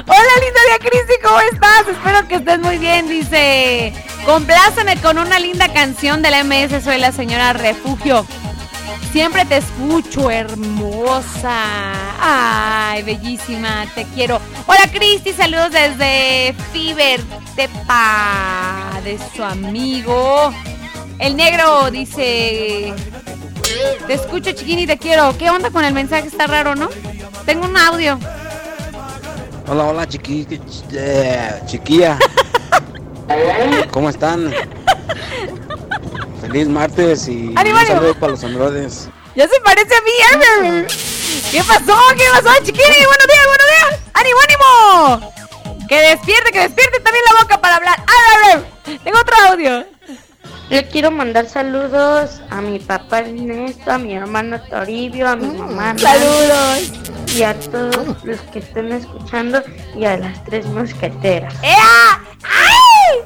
Hola, 0.06 0.32
linda 0.40 0.60
día, 0.66 0.78
Cristi, 0.78 1.14
¿cómo 1.22 1.38
estás? 1.52 1.86
Espero 1.88 2.26
que 2.28 2.36
estés 2.36 2.58
muy 2.58 2.78
bien. 2.78 3.08
Dice, 3.08 3.92
compláceme 4.24 4.96
con 5.00 5.18
una 5.18 5.38
linda 5.38 5.70
canción 5.72 6.22
de 6.22 6.30
la 6.30 6.42
MS. 6.44 6.82
Soy 6.82 6.98
la 6.98 7.12
señora 7.12 7.52
Refugio. 7.52 8.24
Siempre 9.12 9.44
te 9.44 9.58
escucho, 9.58 10.30
hermosa. 10.30 12.09
Ay, 12.22 13.02
bellísima, 13.02 13.86
te 13.94 14.04
quiero. 14.14 14.40
Hola, 14.66 14.90
Cristi, 14.92 15.32
saludos 15.32 15.70
desde 15.72 16.54
Fiber 16.72 17.20
Tepa, 17.56 19.00
de 19.04 19.18
su 19.34 19.42
amigo. 19.42 20.52
El 21.18 21.36
negro 21.36 21.90
dice, 21.90 22.92
te 24.06 24.12
escucho, 24.14 24.52
chiquini, 24.52 24.86
te 24.86 24.98
quiero. 24.98 25.36
¿Qué 25.38 25.48
onda 25.50 25.70
con 25.70 25.84
el 25.84 25.94
mensaje? 25.94 26.28
Está 26.28 26.46
raro, 26.46 26.74
¿no? 26.74 26.88
Tengo 27.46 27.66
un 27.66 27.76
audio. 27.76 28.18
Hola, 29.66 29.84
hola, 29.84 30.06
chiqui, 30.08 30.44
ch- 30.46 30.84
eh, 30.92 31.60
chiquilla. 31.66 32.18
¿Cómo 33.92 34.10
están? 34.10 34.52
Feliz 36.40 36.68
martes 36.68 37.28
y 37.28 37.52
¡Ánimo, 37.56 37.76
un 37.76 37.82
ánimo! 37.82 37.86
saludo 37.86 38.14
para 38.14 38.32
los 38.32 38.42
androides. 38.44 39.08
Ya 39.36 39.46
se 39.46 39.60
parece 39.62 39.94
a 39.94 40.00
mí. 40.00 40.10
¿eh? 40.66 40.86
¿Qué 41.50 41.64
pasó? 41.64 41.98
¿Qué 42.16 42.24
pasó, 42.32 42.56
chiquini? 42.62 43.04
Buenos 43.06 43.26
días, 43.26 43.46
buenos 43.46 43.66
días. 43.66 44.00
¡Ánimo, 44.14 44.38
ánimo! 44.46 45.32
Que 45.88 46.00
despierte, 46.00 46.52
que 46.52 46.60
despierte 46.60 47.00
también 47.00 47.24
la 47.28 47.42
boca 47.42 47.60
para 47.60 47.76
hablar. 47.76 47.98
¡A 47.98 48.04
ver, 48.04 48.54
a 48.54 48.56
ver! 48.56 49.00
Tengo 49.02 49.18
otro 49.18 49.36
audio. 49.48 49.86
Le 50.68 50.86
quiero 50.86 51.10
mandar 51.10 51.48
saludos 51.48 52.40
a 52.50 52.60
mi 52.60 52.78
papá 52.78 53.18
Ernesto, 53.20 53.90
a 53.90 53.98
mi 53.98 54.14
hermano 54.14 54.60
Toribio, 54.62 55.28
a 55.28 55.34
mi 55.34 55.48
mamá. 55.48 55.92
Nancy, 55.94 56.04
Saludos. 56.04 56.92
Y 57.34 57.42
a 57.42 57.58
todos 57.58 58.24
los 58.24 58.40
que 58.52 58.60
estén 58.60 58.92
escuchando 58.92 59.60
y 59.96 60.04
a 60.04 60.16
las 60.18 60.44
tres 60.44 60.66
mosqueteras. 60.66 61.52
¡Ea! 61.64 62.20
¡Ay! 62.44 63.24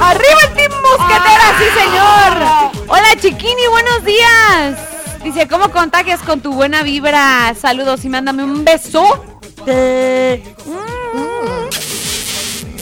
¡Arriba 0.00 0.40
el 0.48 0.54
Team 0.54 0.72
Mosquetera, 0.82 1.58
sí 1.58 1.64
señor! 1.80 2.88
Hola 2.88 3.16
chiquini, 3.18 3.66
buenos 3.68 4.04
días. 4.04 4.97
Dice, 5.22 5.48
¿cómo 5.48 5.70
contagias 5.70 6.20
con 6.20 6.40
tu 6.40 6.52
buena 6.52 6.82
vibra? 6.82 7.54
Saludos 7.54 8.04
y 8.04 8.08
mándame 8.08 8.44
un 8.44 8.64
beso. 8.64 9.24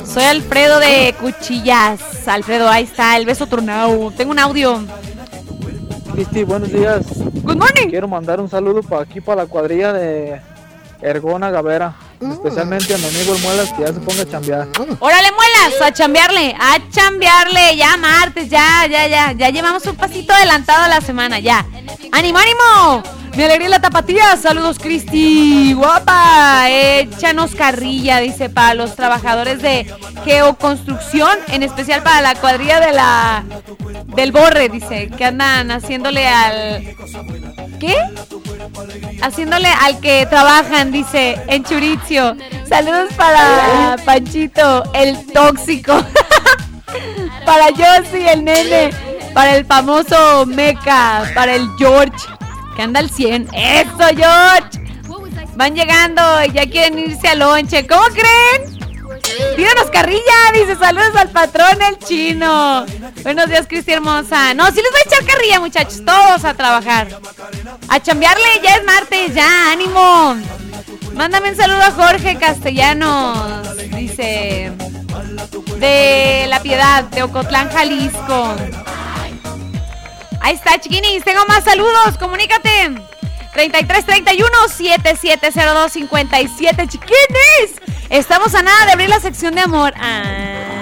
Soy 0.05 0.25
Alfredo 0.25 0.79
de 0.79 1.15
Cuchillas. 1.21 2.01
Alfredo, 2.27 2.69
ahí 2.69 2.85
está, 2.85 3.17
el 3.17 3.27
beso 3.27 3.47
tronado. 3.47 4.11
Tengo 4.11 4.31
un 4.33 4.39
audio. 4.39 4.85
Cristi, 6.13 6.45
buenos 6.45 6.73
días. 6.73 7.07
Good 7.43 7.57
morning. 7.57 7.89
Quiero 7.91 8.09
mandar 8.09 8.41
un 8.41 8.49
saludo 8.49 8.83
para 8.83 9.03
aquí, 9.03 9.21
para 9.21 9.43
la 9.43 9.49
cuadrilla 9.49 9.93
de 9.93 10.41
Ergona 11.03 11.51
Gavera. 11.51 11.95
Mm. 12.21 12.33
Especialmente 12.33 12.95
a 12.95 12.99
mi 12.99 13.07
amigo 13.07 13.35
el 13.35 13.43
Muelas, 13.43 13.73
que 13.73 13.83
ya 13.83 13.89
se 13.89 14.01
ponga 14.01 14.23
a 14.23 14.29
chambear. 14.29 14.69
Órale, 15.01 15.33
muelas, 15.33 15.46
a 15.85 15.93
chambearle, 15.93 16.55
a 16.59 16.79
chambearle, 16.91 17.77
ya 17.77 17.97
martes, 17.97 18.49
ya, 18.49 18.87
ya, 18.89 19.07
ya, 19.07 19.33
ya 19.33 19.51
llevamos 19.51 19.85
un 19.87 19.97
pasito 19.97 20.33
adelantado 20.33 20.85
a 20.85 20.89
la 20.89 21.01
semana, 21.01 21.39
ya. 21.39 21.65
¡Ánimo, 22.13 22.39
ánimo! 22.39 23.03
Mi 23.37 23.43
alegría 23.45 23.69
la 23.69 23.81
tapatía, 23.81 24.37
saludos 24.39 24.79
Cristi, 24.79 25.75
guapa, 25.75 26.71
échanos 26.71 27.55
carrilla, 27.55 28.21
dice, 28.21 28.49
para 28.49 28.75
los 28.75 28.97
trabajadores 28.97 29.61
de 29.61 29.93
geoconstrucción, 30.25 31.39
en 31.49 31.63
especial 31.63 32.03
para 32.03 32.23
la 32.23 32.35
cuadrilla 32.35 32.81
de 32.81 32.93
la, 32.93 33.45
del 34.07 34.33
borre, 34.33 34.71
dice, 34.71 35.11
que 35.11 35.27
andan 35.27 35.71
haciéndole 35.71 36.27
al, 36.27 36.97
¿qué? 37.79 37.97
Haciéndole 39.21 39.69
al 39.69 40.01
que 40.01 40.27
trabajan, 40.27 40.91
dice, 40.93 41.39
en 41.49 41.65
Churicio. 41.65 42.37
Saludos 42.69 43.13
para 43.17 43.97
Panchito, 44.05 44.83
el 44.95 45.27
tóxico. 45.47 45.95
para 47.45 47.67
Josie, 47.69 48.33
el 48.33 48.45
nene. 48.45 48.91
Para 49.33 49.57
el 49.57 49.65
famoso 49.65 50.47
Meca. 50.47 51.31
Para 51.35 51.55
el 51.55 51.69
George, 51.79 52.17
que 52.75 52.83
anda 52.83 53.01
al 53.01 53.11
100. 53.11 53.49
¡Eso, 53.53 54.09
George! 54.17 54.87
Van 55.55 55.75
llegando 55.75 56.23
y 56.45 56.53
ya 56.53 56.67
quieren 56.69 56.99
irse 56.99 57.29
al 57.29 57.39
lonche. 57.39 57.87
¿Cómo 57.87 58.05
creen? 58.07 58.77
Pídanos 59.57 59.91
carrilla, 59.91 60.53
dice 60.53 60.77
saludos 60.77 61.17
al 61.17 61.31
patrón 61.31 61.81
el 61.89 61.99
chino. 61.99 62.85
Buenos 63.23 63.49
días, 63.49 63.67
Cristi 63.67 63.93
hermosa. 63.93 64.53
No, 64.53 64.67
sí 64.67 64.83
les 64.83 64.91
voy 64.91 65.01
a 65.01 65.09
echar 65.09 65.25
carrilla, 65.25 65.61
muchachos. 65.61 66.05
Todos 66.05 66.45
a 66.45 66.55
trabajar. 66.55 67.09
A 67.89 68.01
chambearle, 68.01 68.61
ya 68.63 68.77
es 68.77 68.85
martes, 68.85 69.35
ya, 69.35 69.73
ánimo. 69.73 70.37
Mándame 71.15 71.51
un 71.51 71.57
saludo 71.57 71.83
a 71.83 71.93
Jorge 71.93 72.37
Castellanos. 72.37 73.77
Dice. 73.97 74.73
De 75.79 76.47
La 76.49 76.61
Piedad, 76.61 77.05
de 77.05 77.23
Ocotlán, 77.23 77.71
Jalisco. 77.71 78.55
Ahí 80.41 80.55
está, 80.55 80.79
chiquinis. 80.79 81.25
Tengo 81.25 81.45
más 81.47 81.65
saludos. 81.65 82.17
Comunícate. 82.19 82.95
33 83.53 84.05
31 84.05 84.49
7702 84.69 85.93
57 85.93 86.89
chiquines. 86.89 87.81
Estamos 88.11 88.55
a 88.55 88.63
nada 88.63 88.87
de 88.87 88.93
abrir 88.93 89.09
la 89.09 89.21
sección 89.21 89.55
de 89.55 89.63
amor. 89.63 89.93
Ah. 89.97 90.77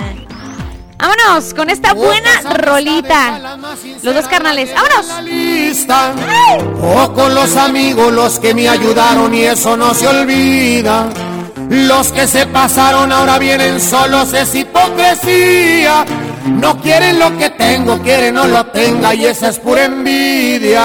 Vámonos 0.99 1.53
con 1.53 1.71
esta 1.71 1.93
buena 1.93 2.41
rolita. 2.55 3.57
Los 4.03 4.15
dos 4.15 4.27
carnales. 4.27 4.71
¡Vámonos! 4.75 5.07
o 6.81 7.13
con 7.13 7.35
los 7.35 7.57
amigos 7.57 8.13
los 8.13 8.39
que 8.39 8.55
me 8.55 8.69
ayudaron 8.69 9.35
y 9.35 9.43
eso 9.43 9.77
no 9.77 9.93
se 9.93 10.07
olvida. 10.07 11.11
Los 11.69 12.13
que 12.13 12.27
se 12.27 12.47
pasaron 12.47 13.13
ahora 13.13 13.39
vienen 13.39 13.81
solos, 13.81 14.33
es 14.33 14.55
hipocresía. 14.55 16.05
No 16.47 16.81
quieren 16.81 17.19
lo 17.19 17.37
que 17.37 17.51
tengo, 17.51 17.99
quieren 18.01 18.35
no 18.35 18.47
lo 18.47 18.67
tenga 18.67 19.15
y 19.15 19.27
esa 19.27 19.49
es 19.49 19.59
pura 19.59 19.85
envidia. 19.85 20.85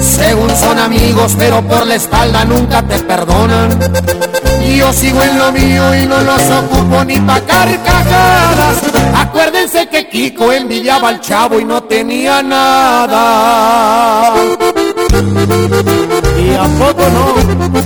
Según 0.00 0.50
son 0.56 0.78
amigos, 0.78 1.34
pero 1.38 1.62
por 1.62 1.86
la 1.86 1.94
espalda 1.96 2.44
nunca 2.44 2.82
te 2.82 2.98
perdonan. 3.00 3.78
Yo 4.76 4.92
sigo 4.92 5.22
en 5.22 5.38
lo 5.38 5.52
mío 5.52 5.94
y 5.94 6.06
no 6.06 6.20
los 6.20 6.42
ocupo 6.50 7.04
ni 7.04 7.18
pa' 7.20 7.40
carcajadas. 7.40 8.76
Acuérdense 9.14 9.88
que 9.88 10.08
Kiko 10.08 10.52
envidiaba 10.52 11.08
al 11.08 11.20
chavo 11.20 11.58
y 11.58 11.64
no 11.64 11.82
tenía 11.84 12.42
nada. 12.42 14.34
Y 16.38 16.54
a 16.54 16.64
poco 16.78 17.02
no. 17.08 17.85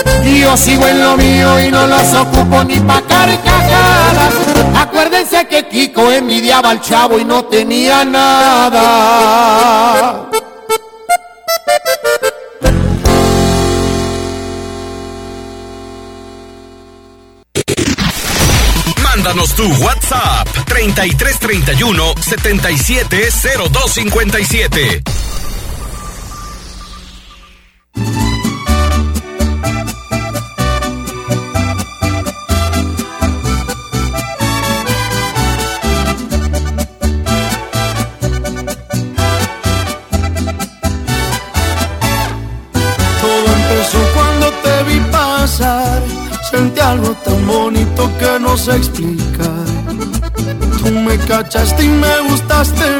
Yo 0.23 0.55
sigo 0.57 0.87
en 0.87 1.01
lo 1.01 1.17
mío 1.17 1.59
y 1.59 1.71
no 1.71 1.87
los 1.87 2.13
ocupo 2.13 2.63
ni 2.63 2.79
pa' 2.79 3.01
carcajadas. 3.01 4.33
Acuérdense 4.75 5.47
que 5.47 5.67
Kiko 5.67 6.11
envidiaba 6.11 6.69
al 6.71 6.81
chavo 6.81 7.19
y 7.19 7.25
no 7.25 7.45
tenía 7.45 8.03
nada. 8.03 8.81
Mándanos 19.01 19.55
tu 19.55 19.63
WhatsApp 19.83 20.47
3331 20.65 22.13
770257. 22.19 25.03
Explicar. 48.67 49.65
Tú 50.83 50.91
me 50.91 51.17
cachaste 51.17 51.83
y 51.83 51.87
me 51.87 52.29
gustaste 52.29 52.90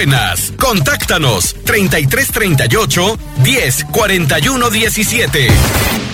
buenas. 0.00 0.52
Con 0.52 0.78
Contáctanos 0.78 1.54
3338 1.66 3.18
10 3.42 3.84
41 3.92 4.70
17. 4.70 6.09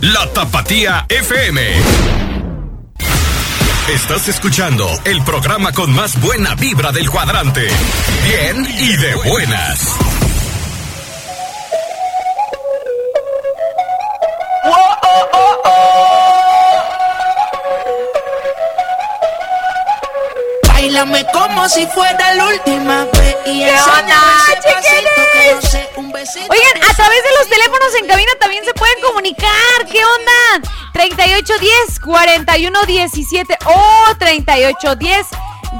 La 0.00 0.26
Tapatía 0.32 1.06
FM. 1.08 1.60
Estás 3.88 4.28
escuchando 4.28 4.88
el 5.04 5.22
programa 5.24 5.72
con 5.72 5.92
más 5.92 6.20
buena 6.20 6.54
vibra 6.54 6.92
del 6.92 7.10
cuadrante. 7.10 7.66
Bien 8.24 8.66
y 8.78 8.96
de 8.96 9.14
buenas. 9.16 9.96
Báilame 20.68 21.26
como 21.32 21.68
si 21.68 21.86
fuera 21.86 22.34
la 22.34 22.46
última 22.46 23.04
vez. 23.04 23.36
Y 23.46 23.64
¿Qué 23.64 23.72
onda, 23.72 24.20
chiquines? 24.62 25.27
Oigan, 26.50 26.82
a 26.90 26.94
través 26.94 27.24
de 27.24 27.30
los 27.38 27.48
teléfonos 27.48 27.94
en 28.00 28.06
cabina 28.06 28.30
también 28.40 28.64
se 28.64 28.72
pueden 28.74 29.00
comunicar. 29.02 29.86
¿Qué 29.90 30.04
onda? 30.04 30.60
3810 30.92 32.00
4117 32.00 33.58
o 33.66 34.14
3810 34.18 35.26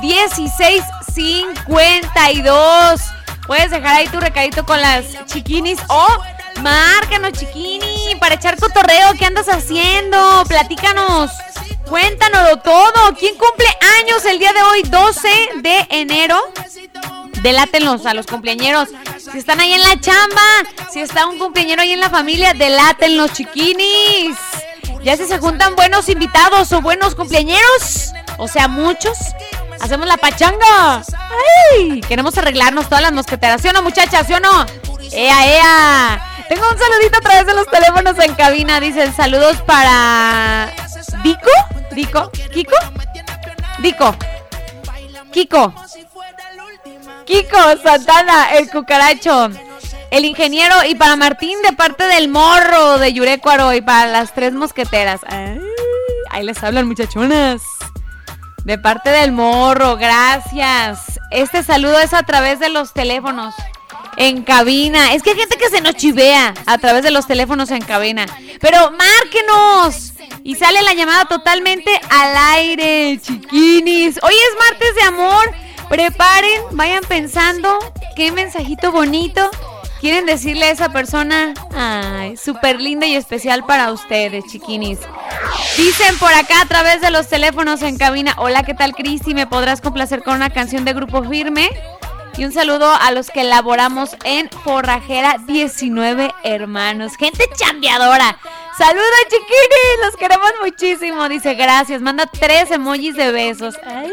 1652. 0.01 3.01
Puedes 3.47 3.71
dejar 3.71 3.97
ahí 3.97 4.09
tu 4.09 4.19
recadito 4.21 4.65
con 4.65 4.81
las 4.81 5.05
chiquinis 5.27 5.79
o 5.89 6.07
márcanos, 6.61 7.33
chiquini, 7.33 8.15
para 8.21 8.35
echar 8.35 8.59
cotorreo. 8.59 9.15
¿Qué 9.19 9.25
andas 9.25 9.49
haciendo? 9.49 10.45
Platícanos. 10.47 11.31
Cuéntanoslo 11.89 12.59
todo. 12.59 13.17
¿Quién 13.19 13.35
cumple 13.37 13.67
años 14.01 14.23
el 14.27 14.39
día 14.39 14.53
de 14.53 14.63
hoy, 14.63 14.83
12 14.83 15.29
de 15.63 15.87
enero? 15.91 16.39
Delátenlos 17.43 18.07
a 18.07 18.15
los 18.15 18.27
cumpleañeros. 18.27 18.89
Si 19.31 19.39
están 19.39 19.61
ahí 19.61 19.73
en 19.73 19.83
la 19.83 20.01
chamba, 20.01 20.43
si 20.93 21.01
está 21.01 21.27
un 21.27 21.39
cumpleañero 21.39 21.83
ahí 21.83 21.93
en 21.93 22.01
la 22.01 22.11
familia, 22.11 22.55
delátenlos, 22.55 23.33
chiquinis. 23.33 24.37
Ya 25.03 25.17
si 25.17 25.27
se 25.27 25.39
juntan 25.39 25.77
buenos 25.77 26.09
invitados 26.09 26.73
o 26.73 26.81
buenos 26.81 27.15
cumpleañeros, 27.15 28.13
o 28.39 28.49
sea, 28.49 28.69
muchos, 28.69 29.17
hacemos 29.81 30.07
la 30.07 30.17
pachanga. 30.17 31.03
Queremos 32.09 32.37
arreglarnos 32.37 32.87
todas 32.87 33.03
las 33.03 33.13
mosqueteras, 33.13 33.63
¿sí 33.63 33.69
o 33.69 33.73
no, 33.73 33.83
muchachas? 33.83 34.27
¿Sí 34.27 34.33
o 34.33 34.41
no? 34.41 34.67
¡Ea, 35.13 35.47
ea! 35.47 36.29
Tengo 36.49 36.67
un 36.67 36.79
saludito 36.79 37.19
a 37.19 37.21
través 37.21 37.47
de 37.47 37.55
los 37.55 37.67
teléfonos 37.67 38.19
en 38.19 38.35
cabina. 38.35 38.81
Dicen 38.81 39.15
saludos 39.15 39.59
para. 39.63 40.73
¿Dico? 41.23 41.51
¿Dico? 41.93 42.31
¿Kiko? 42.53 42.77
Dico. 43.81 44.17
Kiko. 45.31 45.75
Kiko 47.29 47.59
Santana, 47.83 48.55
el 48.57 48.71
cucaracho. 48.71 49.51
El 50.11 50.25
ingeniero 50.25 50.75
y 50.89 50.95
para 50.95 51.15
Martín 51.15 51.61
de 51.61 51.75
parte 51.75 52.05
del 52.05 52.29
morro 52.29 52.97
de 52.97 53.13
Yurecuaro 53.13 53.75
y 53.75 53.83
para 53.83 54.11
las 54.11 54.33
tres 54.33 54.55
mosqueteras. 54.55 55.21
Ay, 55.29 55.61
Ahí 56.31 56.43
les 56.43 56.63
hablan, 56.65 56.89
muchachonas. 56.89 57.61
De 58.65 58.79
parte 58.79 59.11
del 59.11 59.33
morro, 59.33 59.99
gracias. 59.99 61.21
Este 61.31 61.63
saludo 61.63 62.01
es 62.01 62.15
a 62.15 62.23
través 62.23 62.61
de 62.61 62.71
los 62.71 62.95
teléfonos 62.95 63.55
en 64.17 64.43
cabina. 64.43 65.13
Es 65.13 65.23
que 65.23 65.33
hay 65.33 65.37
gente 65.37 65.59
que 65.59 65.69
se 65.69 65.83
nos 65.83 65.97
chivea 65.97 66.55
a 66.65 66.79
través 66.79 67.03
de 67.03 67.11
los 67.11 67.27
teléfonos 67.27 67.71
en 67.71 67.83
cabina. 67.83 68.25
Pero 68.59 68.91
márquenos. 68.93 70.15
Y 70.45 70.55
sale 70.55 70.81
la 70.81 70.95
llamada 70.95 71.27
totalmente 71.27 71.91
al 72.09 72.35
aire, 72.55 73.21
chiquinis. 73.21 74.19
Hoy 74.23 74.33
es 74.33 74.71
martes 74.71 74.95
de 74.95 75.03
amor. 75.03 75.68
Preparen, 75.89 76.63
vayan 76.73 77.03
pensando 77.09 77.79
qué 78.15 78.31
mensajito 78.31 78.93
bonito 78.93 79.51
quieren 80.01 80.27
decirle 80.27 80.67
a 80.67 80.71
esa 80.71 80.91
persona. 80.91 81.55
Ay, 81.75 82.37
súper 82.37 82.81
linda 82.81 83.07
y 83.07 83.17
especial 83.17 83.65
para 83.65 83.91
ustedes, 83.93 84.45
chiquinis. 84.47 84.99
Dicen 85.77 86.19
por 86.19 86.33
acá 86.33 86.61
a 86.61 86.67
través 86.67 87.01
de 87.01 87.11
los 87.11 87.29
teléfonos 87.29 87.83
en 87.83 87.97
cabina. 87.97 88.35
Hola, 88.39 88.63
¿qué 88.65 88.75
tal, 88.75 88.95
Cristi? 88.95 89.35
¿Me 89.35 89.47
podrás 89.47 89.81
complacer 89.81 90.23
con 90.23 90.35
una 90.35 90.51
canción 90.51 90.85
de 90.85 90.93
Grupo 90.93 91.23
Firme? 91.25 91.71
Y 92.37 92.45
un 92.45 92.53
saludo 92.53 92.93
a 92.95 93.11
los 93.11 93.31
que 93.31 93.43
laboramos 93.43 94.17
en 94.25 94.49
Forrajera 94.63 95.39
19 95.47 96.33
Hermanos. 96.45 97.17
Gente 97.17 97.45
chambeadora. 97.57 98.39
Saludos, 98.77 99.25
chiquinis. 99.25 100.05
Los 100.05 100.17
queremos 100.17 100.53
muchísimo. 100.63 101.29
Dice 101.29 101.55
gracias. 101.55 102.01
Manda 102.01 102.27
tres 102.27 102.71
emojis 102.71 103.17
de 103.17 103.33
besos. 103.33 103.75
Ay, 103.85 104.13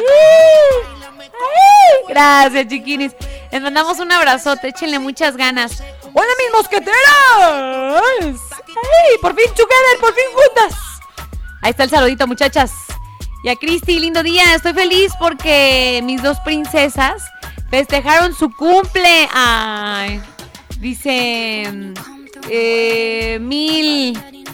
Gracias, 2.07 2.67
chiquinis. 2.67 3.13
Les 3.51 3.61
mandamos 3.61 3.99
un 3.99 4.11
abrazote. 4.11 4.69
Échenle 4.69 4.99
muchas 4.99 5.35
ganas. 5.35 5.81
¡Hola, 6.13 6.27
mis 6.39 6.51
mosqueteras! 6.53 6.95
¡Ay! 8.21 9.17
Por 9.21 9.35
fin 9.35 9.47
together, 9.49 9.99
por 9.99 10.13
fin 10.13 10.25
juntas. 10.33 10.79
Ahí 11.61 11.71
está 11.71 11.83
el 11.83 11.89
saludito, 11.89 12.27
muchachas. 12.27 12.71
Y 13.43 13.49
a 13.49 13.55
Cristi, 13.55 13.99
lindo 13.99 14.23
día. 14.23 14.55
Estoy 14.55 14.73
feliz 14.73 15.11
porque 15.19 16.01
mis 16.03 16.21
dos 16.21 16.39
princesas 16.41 17.23
festejaron 17.69 18.33
su 18.35 18.49
cumple. 18.55 19.27
Ay, 19.33 20.21
dice 20.79 21.93
eh, 22.49 23.37
Mil. 23.41 24.44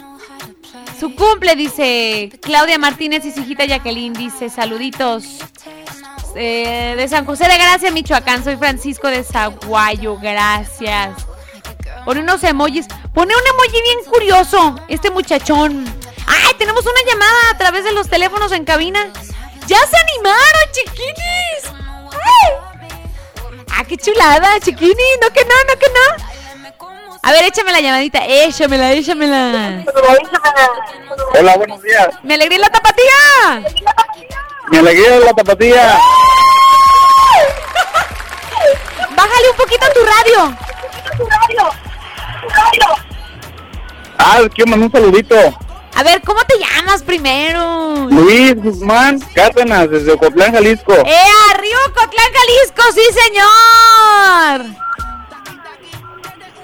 Su 1.02 1.16
cumple, 1.16 1.56
dice 1.56 2.30
Claudia 2.40 2.78
Martínez 2.78 3.24
y 3.24 3.32
su 3.32 3.40
hijita 3.40 3.64
Jacqueline. 3.64 4.12
Dice 4.12 4.48
saluditos. 4.48 5.24
Eh, 6.36 6.94
de 6.96 7.08
San 7.08 7.26
José 7.26 7.48
de 7.48 7.58
Gracia, 7.58 7.90
Michoacán. 7.90 8.44
Soy 8.44 8.54
Francisco 8.54 9.08
de 9.08 9.24
Zaguayo. 9.24 10.16
Gracias. 10.18 11.26
Pone 12.04 12.20
unos 12.20 12.44
emojis. 12.44 12.86
Pone 13.12 13.34
un 13.34 13.42
emoji 13.42 13.82
bien 13.82 14.04
curioso. 14.08 14.76
Este 14.86 15.10
muchachón. 15.10 15.92
¡Ay! 16.28 16.54
Tenemos 16.56 16.84
una 16.84 17.10
llamada 17.10 17.50
a 17.50 17.58
través 17.58 17.82
de 17.82 17.90
los 17.90 18.08
teléfonos 18.08 18.52
en 18.52 18.64
cabina. 18.64 19.10
¡Ya 19.66 19.78
se 19.78 19.96
animaron, 19.96 20.70
chiquinis! 20.70 21.82
¡Ay! 22.12 23.64
¡Ah, 23.72 23.84
qué 23.88 23.96
chulada, 23.96 24.60
chiquini! 24.60 24.94
No 25.20 25.30
que 25.32 25.44
no, 25.46 25.54
no 25.66 25.80
que 25.80 25.86
no. 25.88 26.31
A 27.24 27.30
ver, 27.30 27.44
échame 27.44 27.70
la 27.70 27.80
llamadita. 27.80 28.26
Échamela, 28.26 28.92
échamela. 28.94 29.84
Hola, 31.38 31.56
buenos 31.56 31.80
días. 31.80 32.08
¡Me 32.24 32.34
alegré 32.34 32.58
la 32.58 32.68
tapatía! 32.68 33.62
Me 34.70 34.78
alegría 34.78 35.20
la 35.20 35.32
tapatía. 35.32 35.98
Bájale 39.16 39.50
un 39.50 39.56
poquito 39.56 39.86
a 39.86 39.92
tu 39.92 40.00
radio. 40.04 40.56
Ah, 44.18 44.40
quiero 44.52 44.70
mandar 44.70 44.86
un 44.88 44.92
saludito. 44.92 45.36
A 45.94 46.02
ver, 46.02 46.22
¿cómo 46.22 46.40
te 46.44 46.58
llamas 46.58 47.04
primero? 47.04 48.08
Luis 48.10 48.56
Guzmán 48.56 49.20
Cárdenas, 49.34 49.88
desde 49.90 50.10
Ocotlán, 50.12 50.54
Jalisco. 50.54 50.94
¡Eh, 50.94 51.30
arriba 51.50 51.78
Cotlán, 51.94 52.32
Jalisco! 52.34 52.82
¡Sí, 52.94 53.02
señor! 53.12 54.82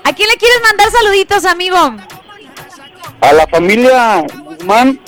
¿A 0.08 0.12
quién 0.14 0.26
le 0.30 0.36
quieres 0.38 0.58
mandar 0.62 0.90
saluditos, 0.90 1.44
amigo? 1.44 1.76
A 3.20 3.32
la 3.34 3.46
familia 3.46 4.24
Guzmán 4.42 4.98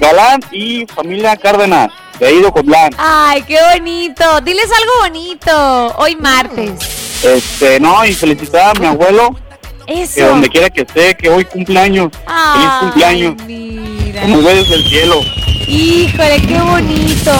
Galán 0.00 0.40
y 0.50 0.84
familia 0.86 1.36
Cárdenas, 1.36 1.88
de 2.18 2.26
ahí 2.26 2.40
de. 2.40 2.96
¡Ay, 2.98 3.42
qué 3.42 3.58
bonito! 3.74 4.40
Diles 4.40 4.68
algo 4.76 4.92
bonito. 5.02 5.94
Hoy 5.98 6.16
martes. 6.16 6.72
Este, 7.22 7.78
no, 7.78 8.04
y 8.04 8.12
felicitar 8.12 8.76
a 8.76 8.80
mi 8.80 8.86
abuelo, 8.86 9.36
que 9.86 10.02
Eso. 10.02 10.26
donde 10.26 10.48
quiera 10.48 10.68
que 10.68 10.80
esté, 10.80 11.16
que 11.16 11.28
hoy 11.28 11.44
cumpleaños. 11.44 12.10
Feliz 12.12 12.26
Ay, 12.26 12.80
cumpleaños. 12.80 13.34
mira. 13.46 14.22
Como 14.22 14.42
ve 14.42 14.54
desde 14.56 14.74
el 14.74 14.88
cielo. 14.88 15.20
Híjole, 15.68 16.42
qué 16.42 16.60
bonito. 16.60 17.32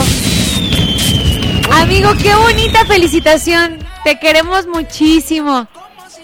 Amigo, 1.73 2.13
qué 2.23 2.33
bonita 2.35 2.85
felicitación. 2.85 3.79
Te 4.05 4.17
queremos 4.17 4.65
muchísimo. 4.65 5.67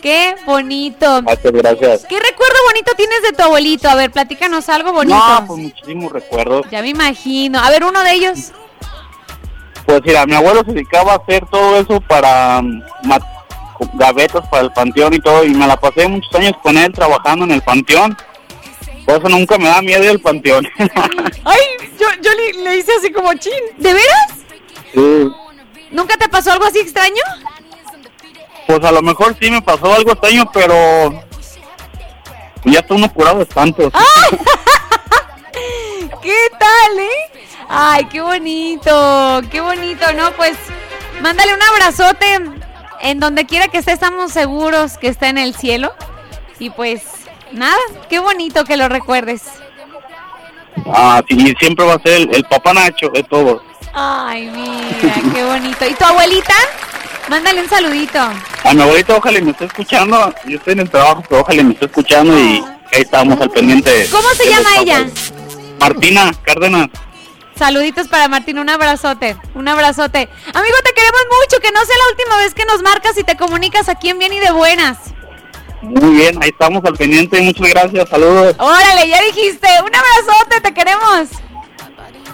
Qué 0.05 0.35
bonito. 0.45 1.23
Muchas 1.23 1.51
gracias. 1.51 2.05
¿Qué 2.07 2.19
recuerdo 2.19 2.53
bonito 2.67 2.91
tienes 2.95 3.23
de 3.23 3.31
tu 3.33 3.41
abuelito? 3.41 3.89
A 3.89 3.95
ver, 3.95 4.11
platícanos 4.11 4.69
algo 4.69 4.93
bonito. 4.93 5.17
No, 5.17 5.47
pues 5.47 5.59
muchísimos 5.59 6.11
recuerdos. 6.11 6.63
Ya 6.69 6.83
me 6.83 6.89
imagino. 6.89 7.57
A 7.57 7.71
ver, 7.71 7.83
uno 7.83 8.03
de 8.03 8.11
ellos. 8.13 8.51
Pues 9.87 10.01
mira, 10.05 10.27
mi 10.27 10.35
abuelo 10.35 10.61
se 10.63 10.73
dedicaba 10.73 11.13
a 11.13 11.15
hacer 11.15 11.43
todo 11.49 11.79
eso 11.79 11.99
para 12.01 12.61
ma- 13.01 13.19
gavetas 13.95 14.47
para 14.47 14.61
el 14.65 14.71
panteón 14.73 15.15
y 15.15 15.19
todo, 15.21 15.43
y 15.43 15.49
me 15.55 15.65
la 15.65 15.75
pasé 15.75 16.07
muchos 16.07 16.35
años 16.35 16.53
con 16.61 16.77
él 16.77 16.93
trabajando 16.93 17.45
en 17.45 17.51
el 17.53 17.63
panteón. 17.63 18.15
Por 19.07 19.17
eso 19.17 19.27
nunca 19.27 19.57
me 19.57 19.65
da 19.69 19.81
miedo 19.81 20.07
al 20.07 20.19
panteón. 20.19 20.67
Ay, 20.77 21.61
yo, 21.99 22.05
yo 22.21 22.29
le, 22.31 22.53
le 22.63 22.77
hice 22.77 22.91
así 22.99 23.11
como 23.11 23.33
chin. 23.33 23.51
¿De 23.79 23.91
veras? 23.91 24.27
Sí. 24.93 25.31
¿Nunca 25.89 26.15
te 26.15 26.29
pasó 26.29 26.51
algo 26.51 26.65
así 26.65 26.77
extraño? 26.77 27.23
Pues 28.67 28.83
a 28.83 28.91
lo 28.91 29.01
mejor 29.01 29.35
sí 29.39 29.49
me 29.51 29.61
pasó 29.61 29.93
algo 29.93 30.11
extraño, 30.11 30.49
pero 30.51 31.23
ya 32.63 32.79
está 32.79 32.93
uno 32.93 33.11
curado 33.11 33.37
de 33.37 33.43
espantos. 33.43 33.93
¿Qué 36.21 36.47
tal, 36.57 36.99
eh? 36.99 37.45
Ay, 37.69 38.05
qué 38.05 38.21
bonito, 38.21 39.41
qué 39.51 39.61
bonito, 39.61 40.11
¿no? 40.13 40.31
Pues 40.31 40.57
mándale 41.21 41.53
un 41.53 41.61
abrazote. 41.61 42.39
En 43.01 43.19
donde 43.19 43.45
quiera 43.45 43.67
que 43.67 43.77
esté, 43.79 43.91
estamos 43.91 44.31
seguros 44.31 44.97
que 44.97 45.07
está 45.07 45.29
en 45.29 45.37
el 45.37 45.53
cielo. 45.55 45.93
Y 46.57 46.71
pues, 46.71 47.03
nada, 47.51 47.77
qué 48.09 48.17
bonito 48.19 48.63
que 48.63 48.77
lo 48.77 48.89
recuerdes. 48.89 49.43
Ah, 50.87 51.21
sí, 51.27 51.53
siempre 51.59 51.85
va 51.85 51.95
a 51.95 52.01
ser 52.01 52.21
el, 52.21 52.33
el 52.33 52.43
papá 52.45 52.73
Nacho 52.73 53.09
de 53.09 53.23
todos. 53.23 53.61
Ay, 53.93 54.49
mira, 54.49 55.13
qué 55.33 55.43
bonito. 55.43 55.85
¿Y 55.85 55.93
tu 55.93 56.03
abuelita? 56.03 56.53
Mándale 57.29 57.61
un 57.61 57.69
saludito. 57.69 58.19
A 58.19 58.73
mi 58.73 58.81
abuelita 58.81 59.15
ojalá 59.15 59.39
y 59.39 59.41
me 59.41 59.51
esté 59.51 59.65
escuchando. 59.65 60.33
Yo 60.45 60.57
estoy 60.57 60.73
en 60.73 60.79
el 60.81 60.89
trabajo, 60.89 61.23
pero 61.27 61.41
ojalá 61.41 61.61
y 61.61 61.63
me 61.65 61.73
esté 61.73 61.85
escuchando 61.85 62.37
y 62.37 62.63
ahí 62.93 63.01
estamos 63.01 63.39
al 63.41 63.49
pendiente. 63.49 64.07
¿Cómo 64.11 64.27
se 64.29 64.47
llama 64.49 64.69
ella? 64.79 65.05
Martina 65.79 66.31
Cárdenas. 66.43 66.87
Saluditos 67.57 68.07
para 68.09 68.27
Martín, 68.27 68.59
un 68.59 68.69
abrazote, 68.69 69.37
un 69.53 69.67
abrazote. 69.67 70.27
Amigo, 70.53 70.75
te 70.83 70.93
queremos 70.93 71.21
mucho, 71.39 71.61
que 71.61 71.71
no 71.71 71.79
sea 71.85 71.95
la 71.95 72.11
última 72.11 72.37
vez 72.37 72.53
que 72.53 72.65
nos 72.65 72.81
marcas 72.81 73.17
y 73.17 73.23
te 73.23 73.37
comunicas 73.37 73.87
aquí 73.87 74.09
en 74.09 74.19
Bien 74.19 74.33
y 74.33 74.39
de 74.39 74.51
Buenas. 74.51 74.97
Muy 75.81 76.15
bien, 76.17 76.41
ahí 76.43 76.49
estamos 76.49 76.83
al 76.83 76.95
pendiente. 76.95 77.39
Muchas 77.41 77.69
gracias, 77.69 78.09
saludos. 78.09 78.55
Órale, 78.59 79.07
ya 79.07 79.21
dijiste, 79.21 79.67
un 79.83 79.91
abrazote, 79.95 80.61
te 80.61 80.73
queremos. 80.73 81.29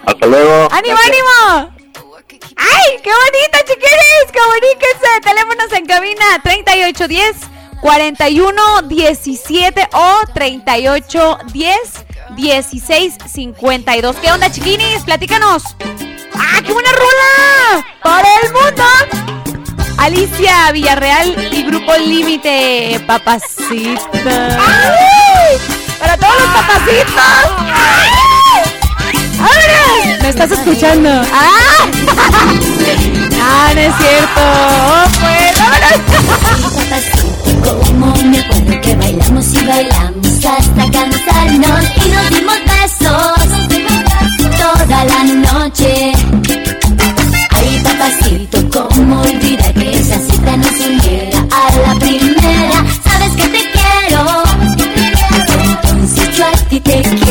Hasta 0.06 0.26
luego. 0.26 0.68
¡Ánimo, 0.72 0.96
Gracias. 0.98 1.24
ánimo! 1.48 1.81
¡Ay, 2.58 2.97
qué 3.04 3.10
bonito, 3.10 3.58
chiquiris! 3.68 4.32
Comuníquense, 4.34 5.22
teléfonos 5.24 5.72
en 5.74 5.86
cabina 5.86 6.39
3810 6.43 7.36
4117 7.82 9.89
o 9.93 10.20
3810 10.34 11.80
1652. 12.36 14.16
¿Qué 14.18 14.32
onda, 14.32 14.52
chiquinis? 14.52 15.04
Platícanos. 15.04 15.64
¡Ah, 16.36 16.62
qué 16.66 16.72
buena 16.72 16.89
rola! 16.91 17.86
¡Para 18.04 18.28
el 18.41 18.52
mundo! 18.54 18.84
Alicia 19.97 20.72
Villarreal 20.72 21.54
y 21.54 21.64
Grupo 21.64 21.93
Límite, 21.95 23.02
papacita. 23.06 24.58
¡Ay! 24.60 25.58
¡Para 25.99 26.18
todos 26.18 26.34
los 26.39 26.47
papacitos! 26.47 27.52
¡Ay! 27.74 28.81
¡Ábrele! 29.42 30.22
¿Me 30.22 30.30
estás 30.30 30.52
escuchando? 30.52 31.10
¡Ah! 31.34 31.88
¡Ah, 33.44 33.72
no 33.74 33.82
es 33.82 33.94
cierto! 33.98 34.42
¡Oh, 34.42 35.06
pues! 35.20 35.54
¡Vámonos! 35.60 36.02
Como 37.64 38.08
me 38.30 38.39
acuerdo 38.39 38.82
que 38.82 38.96
bailamos 38.96 39.54
y 39.54 39.66
bailamos 39.66 40.46
hasta 40.46 40.92
cansarnos 40.92 41.86
y 42.06 42.10
nos 42.10 42.30
dimos 42.30 42.60
besos 42.66 43.52
toda 44.58 45.06
la 45.06 45.24
noche. 45.24 46.14
Ay, 47.52 47.82
papacito, 47.84 48.58
cómo 48.70 49.22
olvidar 49.22 49.74
que 49.74 49.92
esa 50.00 50.18
cita 50.20 50.58
nos 50.58 50.80
uniera 50.80 51.39
a 51.39 51.88
la 51.88 52.00
primera. 52.00 52.86
Sabes 53.04 53.32
que 53.36 53.48
te 53.48 53.62
quiero, 53.72 54.44
entonces 55.72 56.38
yo 56.38 56.46
a 56.46 56.52
ti 56.70 56.80
te 56.80 57.02
quiero. 57.02 57.31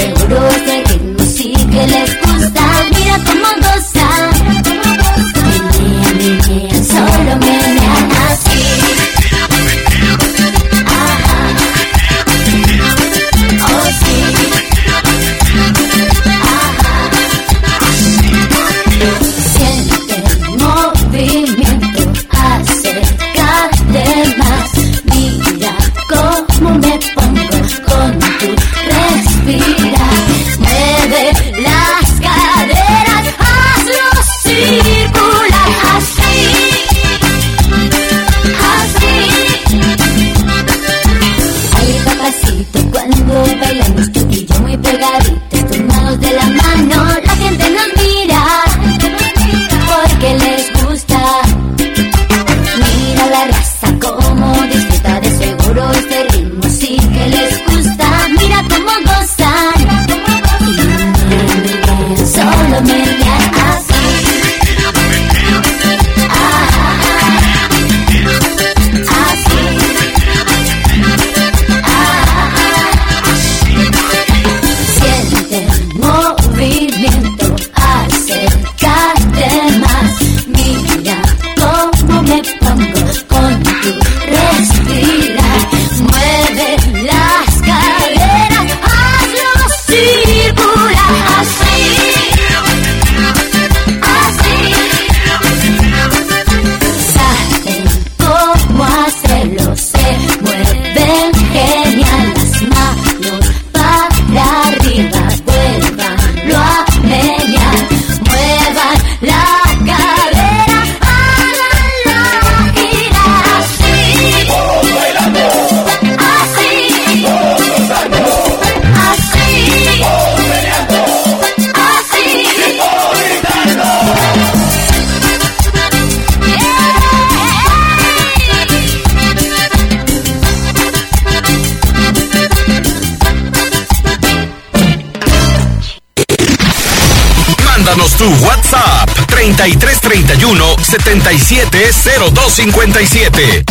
Tu 138.17 138.27
WhatsApp, 138.45 139.09
treinta 139.27 139.67
y 139.67 139.75
tres 139.75 139.99
treinta 139.99 140.35
y 140.35 140.43
uno 140.43 140.75
setenta 140.81 141.33
y 141.33 141.39
siete 141.39 141.89
cero 141.91 142.29
dos 142.31 142.53
cincuenta 142.53 143.01
y 143.01 143.07
siete. 143.07 143.65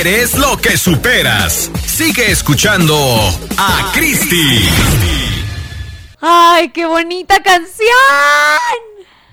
Eres 0.00 0.38
lo 0.38 0.56
que 0.56 0.76
superas. 0.76 1.72
Sigue 1.84 2.30
escuchando 2.30 2.94
a 3.56 3.90
Christie. 3.92 4.62
¡Ay, 6.20 6.68
qué 6.68 6.86
bonita 6.86 7.42
canción! 7.42 7.88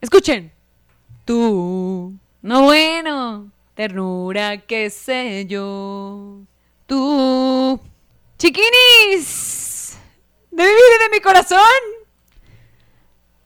Escuchen. 0.01 0.51
Tú, 1.23 2.15
no 2.41 2.63
bueno, 2.63 3.51
ternura, 3.75 4.57
qué 4.57 4.89
sé 4.89 5.45
yo. 5.47 6.39
Tú, 6.87 7.79
chiquinis, 8.39 9.97
de 10.49 10.63
mi 10.63 10.69
de 10.69 11.09
mi 11.11 11.19
corazón. 11.19 11.59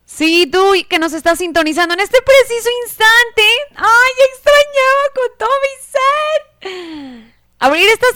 Sí, 0.06 0.48
tú 0.52 0.74
que 0.90 1.00
nos 1.00 1.12
estás 1.12 1.40
sintonizando 1.40 1.96
en 1.96 2.00
este 2.00 2.20
preciso 2.22 2.70
instante. 2.86 3.44
¡Ay! 3.76 4.09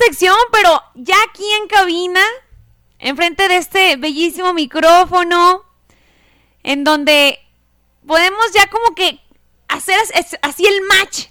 sección, 0.06 0.36
pero 0.52 0.82
ya 0.96 1.16
aquí 1.30 1.46
en 1.62 1.68
cabina, 1.68 2.22
enfrente 3.00 3.48
de 3.48 3.58
este 3.58 3.96
bellísimo 3.98 4.54
micrófono, 4.54 5.64
en 6.64 6.84
donde 6.84 7.40
podemos 8.06 8.52
ya 8.54 8.68
como 8.68 8.96
que 8.96 9.20
hacer 9.68 10.00
así 10.42 10.66
el 10.66 10.82
match, 10.82 11.28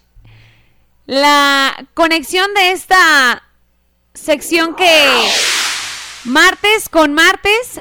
la 1.07 1.86
conexión 1.94 2.53
de 2.55 2.73
esta 2.73 3.43
sección 4.15 4.74
que 4.74 5.31
martes 6.24 6.89
con 6.89 7.15
martes 7.15 7.81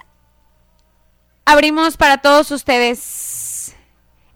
abrimos 1.45 1.97
para 1.97 2.19
todos 2.19 2.51
ustedes. 2.51 3.75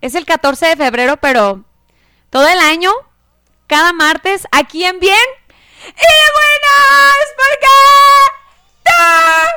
Es 0.02 0.16
el 0.16 0.26
14 0.26 0.68
de 0.68 0.76
febrero, 0.76 1.18
pero 1.18 1.64
todo 2.30 2.48
el 2.48 2.60
año, 2.60 2.92
cada 3.68 3.94
martes, 3.94 4.48
aquí 4.52 4.84
en 4.84 5.00
Bien 5.00 5.18
y 5.88 5.92
buenas 6.38 7.26
porque 7.38 7.76
¡Tan 8.84 9.48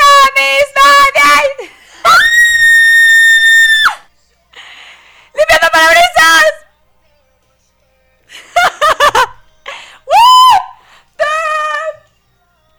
la 0.00 0.14
misma 0.36 0.88
de 1.14 1.20
¡Ah! 2.04 2.24
limpiando 5.34 5.68
parabrisas 5.72 6.52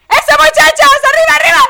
¡Eso 0.09 0.33
muchachos! 0.39 0.99
¡Arriba, 1.09 1.33
arriba! 1.35 1.63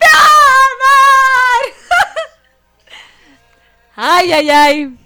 ¡Ay, 3.96 4.32
ay, 4.32 4.50
ay! 4.50 4.98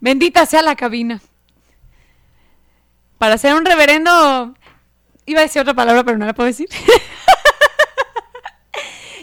Bendita 0.00 0.46
sea 0.46 0.62
la 0.62 0.76
cabina. 0.76 1.20
Para 3.18 3.38
ser 3.38 3.54
un 3.54 3.64
reverendo. 3.64 4.54
Iba 5.26 5.40
a 5.40 5.42
decir 5.44 5.62
otra 5.62 5.74
palabra, 5.74 6.04
pero 6.04 6.18
no 6.18 6.26
la 6.26 6.34
puedo 6.34 6.46
decir. 6.46 6.68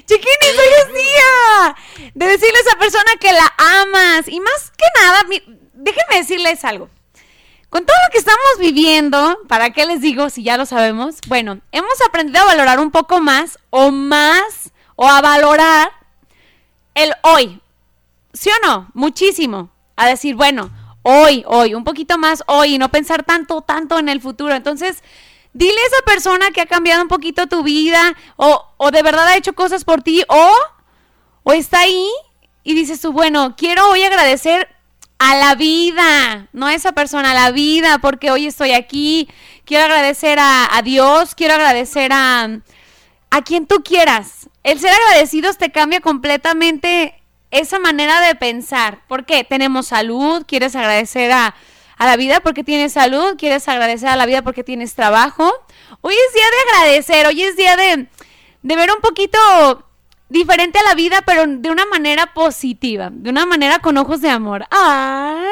Chiquinis, 0.05 0.57
hoy 0.59 0.73
es 0.87 0.93
día 0.93 1.75
de 2.15 2.25
decirle 2.25 2.57
a 2.57 2.61
esa 2.61 2.77
persona 2.79 3.11
que 3.19 3.31
la 3.31 3.53
amas. 3.81 4.27
Y 4.27 4.39
más 4.39 4.71
que 4.77 4.85
nada, 4.99 5.23
mi- 5.25 5.43
déjenme 5.73 6.15
decirles 6.17 6.65
algo. 6.65 6.89
Con 7.69 7.85
todo 7.85 7.95
lo 8.05 8.11
que 8.11 8.17
estamos 8.17 8.41
viviendo, 8.59 9.37
¿para 9.47 9.69
qué 9.69 9.85
les 9.85 10.01
digo 10.01 10.29
si 10.29 10.43
ya 10.43 10.57
lo 10.57 10.65
sabemos? 10.65 11.17
Bueno, 11.27 11.59
hemos 11.71 12.01
aprendido 12.05 12.41
a 12.41 12.45
valorar 12.45 12.79
un 12.79 12.91
poco 12.91 13.21
más 13.21 13.57
o 13.69 13.91
más 13.91 14.71
o 14.97 15.07
a 15.07 15.21
valorar 15.21 15.89
el 16.95 17.13
hoy. 17.23 17.61
¿Sí 18.33 18.49
o 18.49 18.67
no? 18.67 18.89
Muchísimo. 18.93 19.69
A 19.95 20.07
decir, 20.07 20.35
bueno, 20.35 20.69
hoy, 21.03 21.43
hoy, 21.47 21.73
un 21.73 21.83
poquito 21.83 22.17
más 22.17 22.43
hoy 22.47 22.75
y 22.75 22.77
no 22.77 22.89
pensar 22.89 23.23
tanto, 23.23 23.61
tanto 23.61 23.99
en 23.99 24.09
el 24.09 24.21
futuro. 24.21 24.53
Entonces, 24.53 25.03
dile 25.53 25.79
a 25.81 25.87
esa 25.87 26.01
persona 26.05 26.51
que 26.51 26.61
ha 26.61 26.65
cambiado 26.65 27.01
un 27.01 27.07
poquito 27.07 27.47
tu 27.47 27.63
vida 27.63 28.15
o, 28.35 28.65
o 28.77 28.91
de 28.91 29.03
verdad 29.03 29.27
ha 29.27 29.37
hecho 29.37 29.53
cosas 29.53 29.83
por 29.83 30.01
ti 30.01 30.23
o, 30.27 30.53
o 31.43 31.53
está 31.53 31.81
ahí 31.81 32.09
y 32.63 32.73
dices 32.73 33.01
tú, 33.01 33.11
bueno, 33.11 33.55
quiero 33.57 33.89
hoy 33.89 34.03
agradecer 34.03 34.67
a 35.17 35.35
la 35.35 35.55
vida, 35.55 36.47
no 36.51 36.65
a 36.65 36.73
esa 36.73 36.93
persona, 36.93 37.31
a 37.31 37.35
la 37.35 37.51
vida, 37.51 37.99
porque 37.99 38.31
hoy 38.31 38.47
estoy 38.47 38.71
aquí. 38.71 39.29
Quiero 39.65 39.85
agradecer 39.85 40.39
a, 40.39 40.75
a 40.75 40.81
Dios, 40.81 41.35
quiero 41.35 41.53
agradecer 41.53 42.11
a, 42.11 42.59
a 43.29 43.41
quien 43.43 43.67
tú 43.67 43.83
quieras. 43.83 44.49
El 44.63 44.79
ser 44.79 44.91
agradecidos 44.91 45.57
te 45.57 45.71
cambia 45.71 46.01
completamente 46.01 47.20
esa 47.51 47.79
manera 47.79 48.21
de 48.21 48.35
pensar. 48.35 48.99
¿Por 49.07 49.25
qué? 49.25 49.43
Tenemos 49.43 49.87
salud, 49.87 50.43
quieres 50.47 50.75
agradecer 50.75 51.31
a, 51.31 51.53
a 51.97 52.05
la 52.05 52.15
vida 52.15 52.39
porque 52.39 52.63
tienes 52.63 52.93
salud, 52.93 53.35
quieres 53.37 53.67
agradecer 53.67 54.09
a 54.09 54.15
la 54.15 54.25
vida 54.25 54.41
porque 54.41 54.63
tienes 54.63 54.95
trabajo. 54.95 55.53
Hoy 56.01 56.15
es 56.15 56.33
día 56.33 56.45
de 56.45 56.71
agradecer, 56.71 57.27
hoy 57.27 57.43
es 57.43 57.55
día 57.57 57.75
de, 57.75 58.07
de 58.63 58.75
ver 58.75 58.89
un 58.91 59.01
poquito 59.01 59.37
diferente 60.29 60.79
a 60.79 60.83
la 60.83 60.95
vida, 60.95 61.21
pero 61.25 61.45
de 61.45 61.69
una 61.69 61.85
manera 61.85 62.33
positiva, 62.33 63.09
de 63.11 63.29
una 63.29 63.45
manera 63.45 63.79
con 63.79 63.97
ojos 63.97 64.21
de 64.21 64.29
amor. 64.29 64.65
¡Ay! 64.71 65.45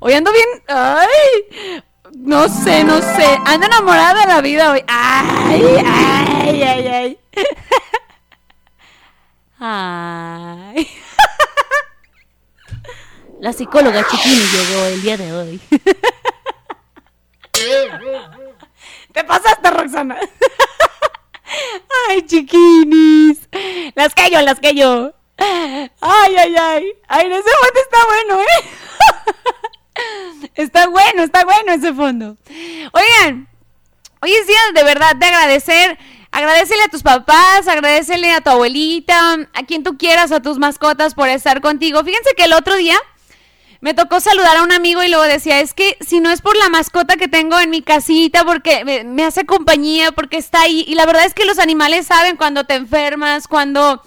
Hoy 0.00 0.12
ando 0.12 0.32
bien. 0.32 0.48
¡Ay! 0.68 1.82
No 2.16 2.48
sé, 2.48 2.82
no 2.82 3.00
sé. 3.00 3.38
Ando 3.46 3.66
enamorada 3.66 4.20
de 4.20 4.26
la 4.26 4.40
vida 4.40 4.72
hoy. 4.72 4.82
¡Ay! 4.88 5.62
¡Ay! 5.86 6.62
¡Ay! 6.62 6.86
¡Ay! 6.88 7.18
¡Ay! 9.60 10.88
La 13.40 13.52
psicóloga 13.52 14.06
Chiquini 14.08 14.40
llegó 14.40 14.84
el 14.86 15.02
día 15.02 15.16
de 15.18 15.32
hoy. 15.32 15.60
Te 19.12 19.24
pasaste, 19.24 19.70
Roxana. 19.70 20.16
Ay, 22.08 22.22
chiquinis. 22.22 23.48
Las 23.94 24.14
yo, 24.30 24.40
las 24.40 24.60
yo. 24.74 25.12
Ay, 25.36 26.36
ay, 26.36 26.56
ay. 26.56 26.92
Ay, 27.08 27.26
ese 27.26 27.42
fondo 27.42 27.80
está 27.82 27.98
bueno, 28.06 28.40
¿eh? 28.40 28.64
Está 30.54 30.86
bueno, 30.88 31.22
está 31.22 31.44
bueno 31.44 31.72
ese 31.72 31.92
fondo. 31.92 32.36
Oigan, 32.92 33.48
hoy 34.22 34.32
es 34.32 34.46
día 34.46 34.60
de 34.74 34.84
verdad 34.84 35.16
de 35.16 35.26
agradecer. 35.26 35.98
Agradecele 36.32 36.82
a 36.84 36.88
tus 36.88 37.02
papás, 37.02 37.66
agradecele 37.66 38.32
a 38.32 38.40
tu 38.40 38.50
abuelita, 38.50 39.48
a 39.52 39.62
quien 39.64 39.82
tú 39.82 39.98
quieras, 39.98 40.30
a 40.30 40.40
tus 40.40 40.58
mascotas 40.58 41.14
por 41.14 41.28
estar 41.28 41.60
contigo. 41.60 42.04
Fíjense 42.04 42.30
que 42.36 42.44
el 42.44 42.52
otro 42.52 42.76
día 42.76 42.96
me 43.80 43.94
tocó 43.94 44.20
saludar 44.20 44.58
a 44.58 44.62
un 44.62 44.72
amigo 44.72 45.02
y 45.02 45.08
luego 45.08 45.24
decía, 45.24 45.60
es 45.60 45.74
que 45.74 45.96
si 46.00 46.20
no 46.20 46.30
es 46.30 46.40
por 46.40 46.56
la 46.56 46.68
mascota 46.68 47.16
que 47.16 47.28
tengo 47.28 47.58
en 47.58 47.70
mi 47.70 47.82
casita, 47.82 48.44
porque 48.44 49.04
me, 49.04 49.24
hace 49.24 49.44
compañía, 49.44 50.12
porque 50.12 50.36
está 50.36 50.62
ahí. 50.62 50.84
Y 50.86 50.94
la 50.94 51.06
verdad 51.06 51.24
es 51.24 51.34
que 51.34 51.46
los 51.46 51.58
animales 51.58 52.06
saben 52.06 52.36
cuando 52.36 52.64
te 52.64 52.74
enfermas, 52.74 53.48
cuando... 53.48 54.02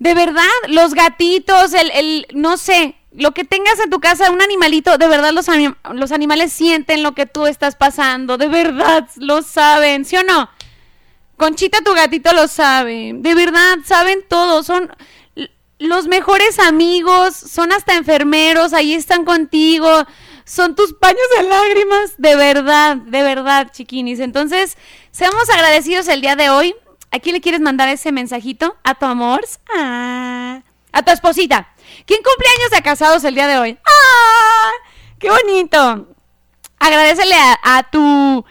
De 0.00 0.14
verdad, 0.14 0.44
los 0.68 0.94
gatitos, 0.94 1.74
el, 1.74 1.90
el 1.90 2.26
no 2.32 2.56
sé, 2.56 2.94
lo 3.12 3.32
que 3.32 3.42
tengas 3.42 3.80
en 3.80 3.90
tu 3.90 3.98
casa, 3.98 4.30
un 4.30 4.40
animalito, 4.40 4.96
de 4.96 5.08
verdad 5.08 5.32
los, 5.32 5.46
los 5.92 6.12
animales 6.12 6.52
sienten 6.52 7.02
lo 7.02 7.12
que 7.12 7.26
tú 7.26 7.46
estás 7.46 7.74
pasando, 7.74 8.38
de 8.38 8.46
verdad, 8.46 9.08
lo 9.16 9.42
saben, 9.42 10.04
¿sí 10.04 10.16
o 10.16 10.22
no? 10.22 10.48
Conchita, 11.38 11.78
tu 11.82 11.94
gatito 11.94 12.32
lo 12.32 12.48
sabe, 12.48 13.12
de 13.14 13.34
verdad, 13.36 13.78
saben 13.84 14.24
todo, 14.28 14.64
son 14.64 14.92
los 15.78 16.08
mejores 16.08 16.58
amigos, 16.58 17.36
son 17.36 17.70
hasta 17.70 17.94
enfermeros, 17.94 18.72
ahí 18.72 18.92
están 18.92 19.24
contigo, 19.24 20.04
son 20.44 20.74
tus 20.74 20.94
paños 20.94 21.22
de 21.36 21.44
lágrimas, 21.44 22.14
de 22.18 22.34
verdad, 22.34 22.96
de 22.96 23.22
verdad, 23.22 23.70
chiquinis. 23.70 24.18
Entonces, 24.18 24.76
seamos 25.12 25.48
agradecidos 25.48 26.08
el 26.08 26.22
día 26.22 26.34
de 26.34 26.50
hoy. 26.50 26.74
¿A 27.12 27.20
quién 27.20 27.36
le 27.36 27.40
quieres 27.40 27.60
mandar 27.60 27.88
ese 27.88 28.10
mensajito? 28.10 28.76
¿A 28.82 28.96
tu 28.96 29.06
amor? 29.06 29.46
Ah, 29.72 30.60
a 30.90 31.02
tu 31.04 31.12
esposita. 31.12 31.68
¿Quién 32.04 32.20
cumple 32.20 32.48
años 32.58 32.70
de 32.72 32.82
casados 32.82 33.22
el 33.22 33.36
día 33.36 33.46
de 33.46 33.58
hoy? 33.58 33.78
¡Ah! 33.84 34.70
¡Qué 35.20 35.30
bonito! 35.30 36.08
Agradecele 36.80 37.36
a 37.62 37.88
tu 37.92 38.44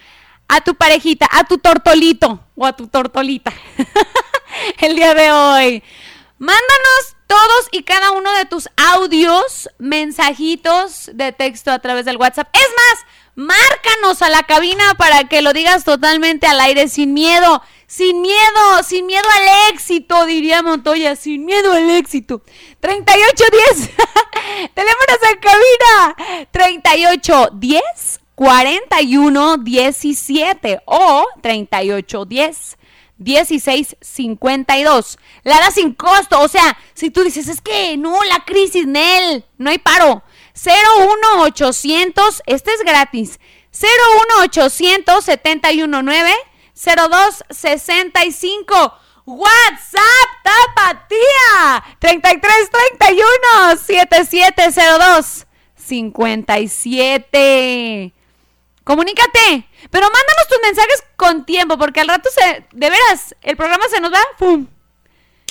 a 0.48 0.62
tu 0.62 0.76
parejita, 0.76 1.28
a 1.30 1.44
tu 1.44 1.58
tortolito 1.58 2.47
o 2.58 2.66
a 2.66 2.76
tu 2.76 2.88
tortolita 2.88 3.54
el 4.80 4.96
día 4.96 5.14
de 5.14 5.32
hoy. 5.32 5.84
Mándanos 6.40 7.16
todos 7.28 7.68
y 7.72 7.84
cada 7.84 8.12
uno 8.12 8.32
de 8.34 8.46
tus 8.46 8.70
audios, 8.78 9.70
mensajitos 9.78 11.12
de 11.14 11.32
texto 11.32 11.72
a 11.72 11.80
través 11.80 12.06
del 12.06 12.18
WhatsApp. 12.18 12.48
Es 12.54 12.68
más, 12.76 13.06
márcanos 13.36 14.22
a 14.22 14.30
la 14.30 14.44
cabina 14.44 14.96
para 14.98 15.26
que 15.26 15.42
lo 15.42 15.54
digas 15.54 15.84
totalmente 15.84 16.48
al 16.48 16.60
aire 16.60 16.88
sin 16.88 17.14
miedo, 17.14 17.62
sin 17.86 18.22
miedo, 18.22 18.84
sin 18.84 19.06
miedo 19.06 19.28
al 19.30 19.74
éxito, 19.74 20.26
diría 20.26 20.62
Montoya, 20.64 21.16
sin 21.16 21.46
miedo 21.46 21.74
al 21.74 21.90
éxito. 21.92 22.42
3810, 22.80 23.90
teléfonos 24.74 25.20
en 25.32 25.40
cabina, 25.40 26.50
3810 26.52 28.27
4117 28.38 30.82
o 30.86 31.26
3810 31.42 32.78
1652. 33.18 35.18
La 35.44 35.60
da 35.60 35.72
sin 35.72 35.96
costo. 35.96 36.40
O 36.42 36.48
sea, 36.48 36.78
si 36.94 37.10
tú 37.10 37.24
dices, 37.24 37.48
es 37.48 37.62
que 37.62 37.98
no, 37.98 38.24
la 38.26 38.46
crisis, 38.46 38.86
Nel, 38.86 39.44
no 39.58 39.72
hay 39.72 39.80
paro. 39.80 40.22
01800, 40.54 42.44
este 42.46 42.72
es 42.74 42.82
gratis. 42.82 43.40
01800 43.72 45.26
719 45.26 46.32
0265. 46.76 48.94
WhatsApp 49.26 50.30
Tapatía 50.44 51.84
3331 52.00 53.78
7702 53.84 55.48
57. 55.76 58.14
Comunícate, 58.88 59.68
pero 59.92 60.06
mándanos 60.06 60.48
tus 60.48 60.60
mensajes 60.64 61.04
con 61.18 61.46
tiempo, 61.46 61.78
porque 61.78 62.00
al 62.00 62.08
rato 62.08 62.30
se, 62.34 62.66
de 62.72 62.90
veras, 62.90 63.36
el 63.42 63.58
programa 63.58 63.84
se 63.90 64.00
nos 64.00 64.14
va, 64.14 64.22
¡pum! 64.40 64.66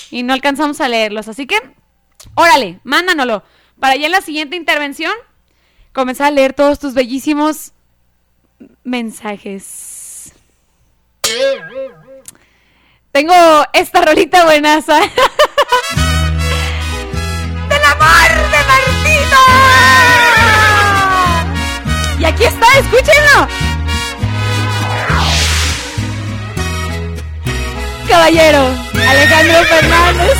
Y 0.09 0.23
no 0.23 0.33
alcanzamos 0.33 0.81
a 0.81 0.87
leerlos. 0.87 1.27
Así 1.27 1.45
que, 1.45 1.55
órale, 2.33 2.79
mándanoslo. 2.83 3.43
Para 3.79 3.95
ya 3.95 4.07
en 4.07 4.13
la 4.13 4.21
siguiente 4.21 4.55
intervención, 4.55 5.13
comenzar 5.93 6.25
a 6.29 6.31
leer 6.31 6.53
todos 6.53 6.79
tus 6.79 6.95
bellísimos 6.95 7.73
mensajes. 8.83 10.33
Tengo 13.11 13.35
esta 13.71 14.01
rolita 14.01 14.45
buenaza. 14.45 14.99
¡Del 17.69 17.83
amor 17.85 18.36
aquí 22.37 22.45
está, 22.45 22.67
escúchenlo. 22.79 23.47
Caballero, 28.07 28.69
Alejandro 28.93 29.63
Fernández. 29.65 30.37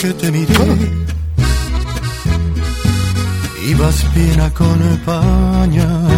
que 0.00 0.12
te 0.14 0.30
miré 0.30 0.54
Ibas 3.68 4.14
bien 4.14 4.40
acompañada 4.40 6.17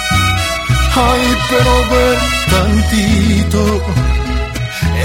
Ay, 0.93 1.37
pero 1.49 1.73
ver 1.89 2.17
tantito. 2.49 3.81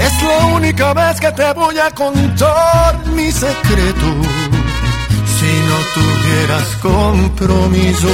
Es 0.03 0.23
la 0.23 0.45
única 0.47 0.93
vez 0.93 1.19
que 1.19 1.31
te 1.31 1.53
voy 1.53 1.79
a 1.79 1.89
contar 1.91 3.05
mi 3.07 3.31
secreto. 3.31 4.07
Si 5.37 5.51
no 5.69 5.77
tuvieras 5.95 6.67
compromiso, 6.81 8.09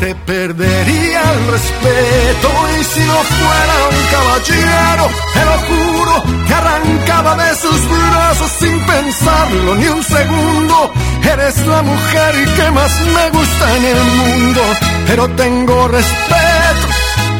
te 0.00 0.14
perdería 0.14 1.20
el 1.34 1.46
respeto. 1.52 2.48
Y 2.80 2.84
si 2.84 3.00
no 3.00 3.18
fuera 3.38 3.74
un 3.90 4.04
caballero, 4.16 5.04
te 5.34 5.44
lo 5.44 5.56
juro 5.68 6.14
que 6.46 6.54
arrancaba 6.54 7.36
de 7.36 7.54
sus 7.54 7.80
brazos 7.88 8.50
sin 8.58 8.80
pensarlo 8.86 9.74
ni 9.76 9.86
un 9.86 10.02
segundo. 10.02 10.92
Eres 11.32 11.66
la 11.66 11.82
mujer 11.82 12.34
que 12.56 12.70
más 12.70 13.00
me 13.16 13.30
gusta 13.30 13.76
en 13.76 13.84
el 13.84 14.02
mundo, 14.20 14.62
pero 15.06 15.28
tengo 15.36 15.88
respeto 15.88 16.86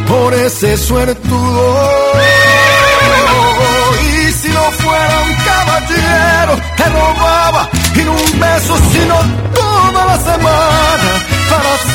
por 0.07 0.35
ese 0.35 0.77
suertudo. 0.77 1.91
Y 4.03 4.33
si 4.33 4.49
no 4.49 4.65
fuera 4.83 5.21
un 5.29 5.35
caballero, 5.51 6.61
te 6.77 6.85
robaba 6.85 7.69
y 7.97 8.01
un 8.01 8.41
beso, 8.41 8.77
sino 8.93 9.17
toda 9.55 10.05
la 10.05 10.19
semana 10.19 11.40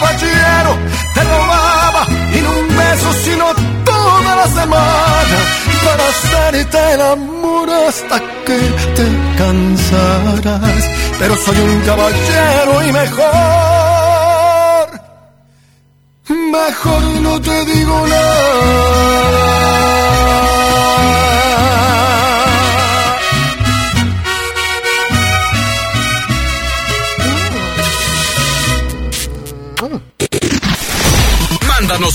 Caballero, 0.00 0.78
te 1.14 1.22
robaba 1.22 2.06
y 2.34 2.40
no 2.40 2.50
un 2.50 2.68
beso, 2.68 3.12
sino 3.24 3.44
toda 3.84 4.36
la 4.36 4.46
semana 4.46 5.38
para 5.84 6.08
hacerte 6.08 6.94
el 6.94 7.00
amor 7.00 7.70
hasta 7.70 8.18
que 8.46 8.58
te 8.96 9.06
cansarás. 9.36 10.84
Pero 11.18 11.36
soy 11.36 11.58
un 11.58 11.80
caballero 11.82 12.82
y 12.88 12.92
mejor, 12.92 13.20
mejor 16.28 17.02
no 17.20 17.40
te 17.40 17.64
digo 17.66 18.06
nada. 18.06 19.59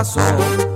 passou. 0.00 0.69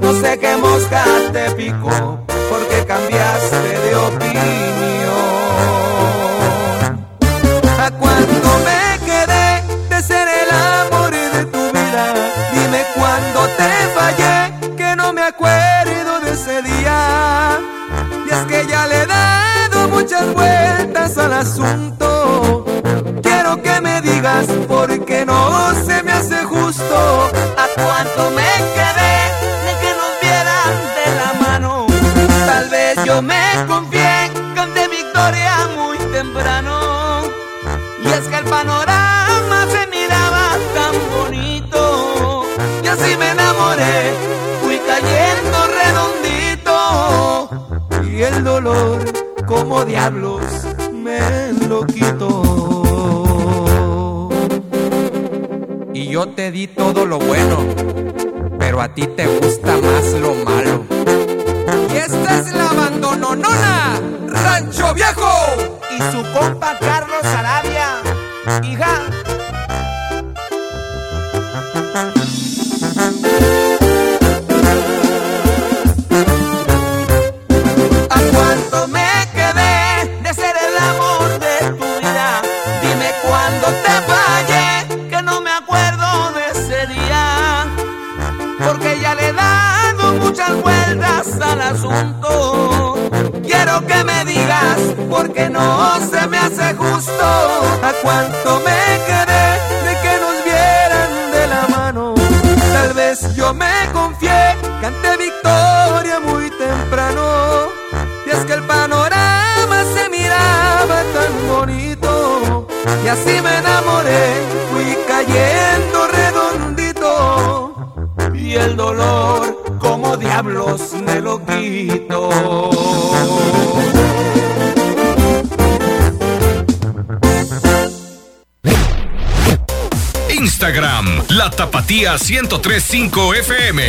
Tapatía 132.14 132.42
1035 132.42 133.34
FM. 133.34 133.82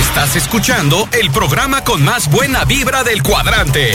Estás 0.00 0.36
escuchando 0.36 1.06
el 1.12 1.30
programa 1.30 1.84
con 1.84 2.02
más 2.02 2.30
buena 2.30 2.64
vibra 2.64 3.04
del 3.04 3.22
cuadrante. 3.22 3.92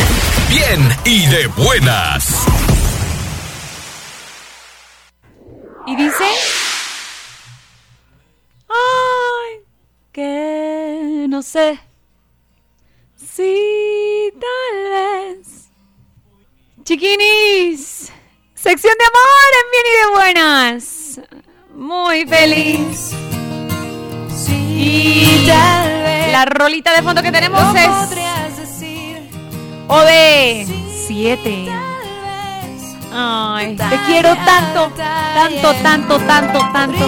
Bien 0.50 0.96
y 1.04 1.26
de 1.26 1.48
buenas. 1.48 2.39
7. 31.30 31.70
Ay, 33.14 33.76
te 33.76 34.00
quiero 34.08 34.36
tanto, 34.36 34.92
tanto, 34.96 35.74
tanto, 35.84 36.18
tanto, 36.22 36.60
tanto. 36.74 37.06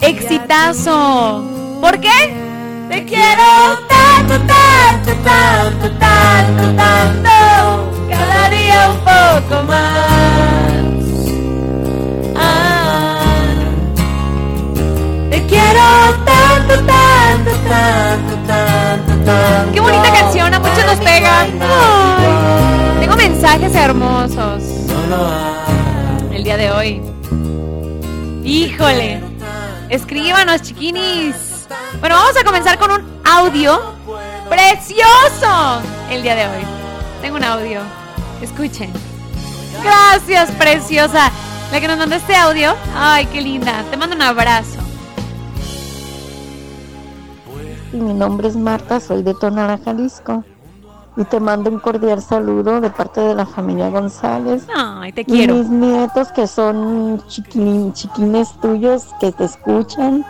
Exitazo. 0.00 1.44
¿Por 1.78 2.00
qué? 2.00 2.34
Te 2.88 3.04
quiero 3.04 3.44
tanto, 3.86 4.38
tanto, 4.46 5.12
tanto, 5.22 5.59
Chiquinis. 30.58 31.66
Bueno, 32.00 32.16
vamos 32.16 32.36
a 32.36 32.44
comenzar 32.44 32.78
con 32.78 32.90
un 32.90 33.20
audio 33.24 33.78
precioso 34.48 35.80
el 36.10 36.22
día 36.22 36.34
de 36.34 36.44
hoy. 36.46 36.64
Tengo 37.22 37.36
un 37.36 37.44
audio. 37.44 37.80
Escuchen. 38.42 38.90
Gracias, 39.82 40.50
preciosa. 40.52 41.30
La 41.72 41.80
que 41.80 41.86
nos 41.88 41.98
mandó 41.98 42.16
este 42.16 42.34
audio. 42.34 42.74
Ay, 42.96 43.26
qué 43.26 43.40
linda. 43.40 43.84
Te 43.90 43.96
mando 43.96 44.16
un 44.16 44.22
abrazo. 44.22 44.78
Y 47.92 47.96
mi 47.96 48.14
nombre 48.14 48.48
es 48.48 48.56
Marta, 48.56 49.00
soy 49.00 49.22
de 49.22 49.34
Tonalá, 49.34 49.78
Jalisco. 49.84 50.44
Y 51.16 51.24
te 51.24 51.40
mando 51.40 51.70
un 51.70 51.80
cordial 51.80 52.22
saludo 52.22 52.80
de 52.80 52.88
parte 52.90 53.20
de 53.20 53.34
la 53.34 53.44
familia 53.44 53.88
González. 53.90 54.66
Ay, 54.74 55.12
te 55.12 55.22
Y 55.22 55.24
quiero. 55.24 55.54
mis 55.54 55.68
nietos 55.68 56.28
que 56.32 56.46
son 56.46 57.20
chiquin- 57.26 57.92
chiquines 57.92 58.48
tuyos 58.60 59.06
que 59.20 59.32
te 59.32 59.44
escuchan. 59.44 60.24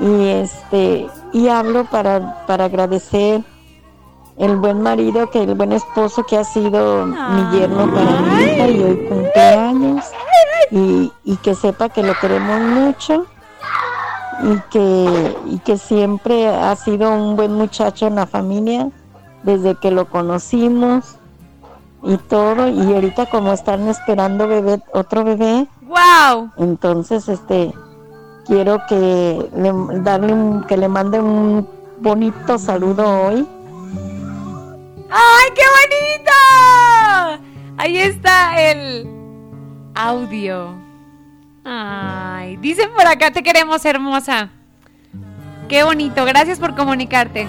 Y 0.00 0.28
este 0.28 1.06
y 1.32 1.48
hablo 1.48 1.84
para, 1.84 2.44
para 2.46 2.66
agradecer 2.66 3.42
el 4.36 4.56
buen 4.56 4.82
marido, 4.82 5.30
que 5.30 5.42
el 5.42 5.54
buen 5.54 5.72
esposo 5.72 6.24
que 6.24 6.36
ha 6.36 6.44
sido 6.44 7.06
mi 7.06 7.58
yerno 7.58 7.92
para 7.92 8.20
mi 8.20 8.42
hija 8.42 8.68
y 8.68 8.82
hoy 8.82 9.06
cumpleaños. 9.08 10.04
Y, 10.70 11.12
y 11.24 11.36
que 11.36 11.54
sepa 11.54 11.90
que 11.90 12.02
lo 12.02 12.14
queremos 12.18 12.60
mucho 12.60 13.26
y 14.42 14.58
que, 14.70 15.36
y 15.46 15.58
que 15.58 15.76
siempre 15.76 16.48
ha 16.48 16.74
sido 16.76 17.10
un 17.12 17.36
buen 17.36 17.52
muchacho 17.52 18.06
en 18.06 18.14
la 18.14 18.26
familia 18.26 18.90
desde 19.42 19.74
que 19.74 19.90
lo 19.90 20.08
conocimos 20.08 21.16
y 22.02 22.16
todo. 22.16 22.68
Y 22.68 22.94
ahorita 22.94 23.26
como 23.26 23.52
están 23.52 23.86
esperando 23.88 24.48
bebé 24.48 24.82
otro 24.92 25.24
bebé. 25.24 25.66
Wow 25.82 26.50
entonces 26.56 27.28
este 27.28 27.74
quiero 28.46 28.80
que 28.88 29.48
le 29.56 29.72
darle 30.00 30.32
un, 30.32 30.64
que 30.64 30.76
le 30.76 30.88
mande 30.88 31.20
un 31.20 31.68
bonito 32.00 32.58
saludo 32.58 33.26
hoy 33.26 33.46
¡Ay, 35.14 35.50
qué 35.54 35.62
bonito! 35.76 37.44
Ahí 37.76 37.98
está 37.98 38.58
el 38.70 39.06
audio. 39.94 40.74
Ay, 41.64 42.56
dicen 42.56 42.88
por 42.96 43.06
acá, 43.06 43.30
te 43.30 43.42
queremos, 43.42 43.84
hermosa. 43.84 44.48
Qué 45.68 45.84
bonito, 45.84 46.24
gracias 46.24 46.58
por 46.58 46.74
comunicarte. 46.74 47.46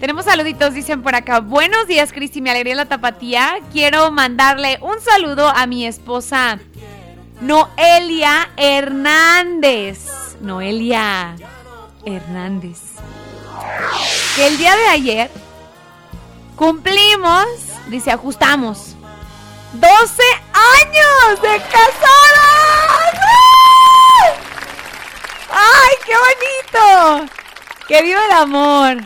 Tenemos 0.00 0.24
saluditos, 0.24 0.74
dicen 0.74 1.02
por 1.02 1.14
acá. 1.14 1.38
Buenos 1.38 1.86
días, 1.86 2.12
Cristi, 2.12 2.42
me 2.42 2.50
alegría 2.50 2.74
la 2.74 2.86
tapatía. 2.86 3.54
Quiero 3.72 4.10
mandarle 4.10 4.78
un 4.82 5.00
saludo 5.00 5.48
a 5.48 5.66
mi 5.66 5.86
esposa 5.86 6.58
Noelia 7.40 8.50
Hernández. 8.56 10.36
Noelia 10.40 11.36
Hernández. 12.04 12.80
Que 14.36 14.46
el 14.46 14.58
día 14.58 14.74
de 14.76 14.88
ayer 14.88 15.30
cumplimos, 16.56 17.46
dice, 17.88 18.10
ajustamos 18.10 18.94
12 19.74 20.22
años 20.52 21.42
de 21.42 21.58
casados. 21.62 22.14
¡Ay, 25.50 25.94
qué 26.04 26.12
bonito! 26.16 27.32
¡Que 27.88 28.02
viva 28.02 28.24
el 28.26 28.32
amor! 28.32 28.96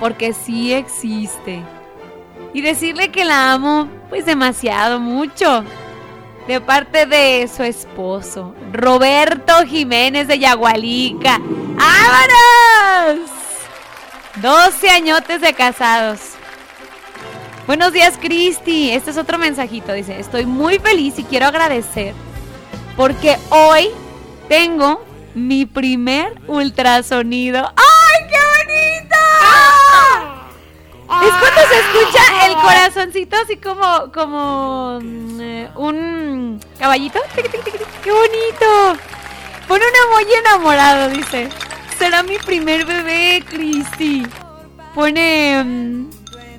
Porque 0.00 0.32
sí 0.32 0.72
existe. 0.72 1.62
Y 2.52 2.62
decirle 2.62 3.10
que 3.10 3.24
la 3.24 3.52
amo, 3.52 3.88
pues 4.08 4.26
demasiado, 4.26 4.98
mucho. 4.98 5.64
De 6.46 6.60
parte 6.60 7.06
de 7.06 7.48
su 7.48 7.62
esposo, 7.62 8.54
Roberto 8.70 9.64
Jiménez 9.66 10.28
de 10.28 10.38
Yagualica. 10.38 11.38
¡Vámonos! 11.40 13.30
12 14.36 14.90
añotes 14.90 15.40
de 15.40 15.54
casados. 15.54 16.20
Buenos 17.66 17.94
días, 17.94 18.18
Cristi. 18.20 18.90
Este 18.90 19.10
es 19.10 19.16
otro 19.16 19.38
mensajito. 19.38 19.94
Dice, 19.94 20.20
estoy 20.20 20.44
muy 20.44 20.78
feliz 20.78 21.18
y 21.18 21.24
quiero 21.24 21.46
agradecer 21.46 22.14
porque 22.94 23.38
hoy 23.48 23.88
tengo 24.48 25.02
mi 25.34 25.64
primer 25.64 26.38
ultrasonido. 26.46 27.72
¡Ay, 27.74 28.26
qué 28.28 28.36
bonito! 28.66 30.43
Es 31.04 31.30
cuando 31.30 31.60
se 31.68 31.78
escucha 31.80 32.46
el 32.46 32.54
corazoncito 32.56 33.36
así 33.36 33.56
como, 33.58 34.10
como 34.12 34.98
mm, 35.02 35.40
eh, 35.40 35.70
un 35.76 36.60
caballito. 36.78 37.20
¡Qué 38.02 38.10
bonito! 38.10 39.00
Pone 39.68 39.84
un 39.84 40.12
emoji 40.22 40.34
enamorado, 40.34 41.08
dice. 41.10 41.48
Será 41.98 42.22
mi 42.22 42.38
primer 42.38 42.84
bebé, 42.86 43.44
Cristi. 43.48 44.26
Pone... 44.94 45.62
mm, 45.64 46.10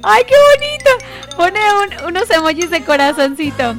¡Ay, 0.03 0.23
qué 0.25 0.35
bonito! 0.55 1.35
Pone 1.37 1.59
un- 1.73 2.07
unos 2.09 2.29
emojis 2.29 2.69
de 2.69 2.83
corazoncito. 2.83 3.75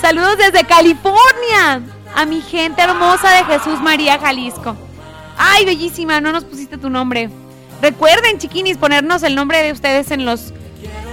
Saludos 0.00 0.36
desde 0.38 0.64
California. 0.64 1.80
A 2.14 2.24
mi 2.24 2.40
gente 2.40 2.82
hermosa 2.82 3.30
de 3.32 3.44
Jesús 3.44 3.80
María, 3.80 4.18
Jalisco. 4.18 4.76
Ay, 5.36 5.64
bellísima, 5.64 6.20
no 6.20 6.32
nos 6.32 6.44
pusiste 6.44 6.76
tu 6.78 6.90
nombre. 6.90 7.30
Recuerden, 7.80 8.38
chiquinis, 8.38 8.76
ponernos 8.76 9.22
el 9.22 9.34
nombre 9.34 9.62
de 9.62 9.72
ustedes 9.72 10.10
en 10.10 10.24
los 10.24 10.52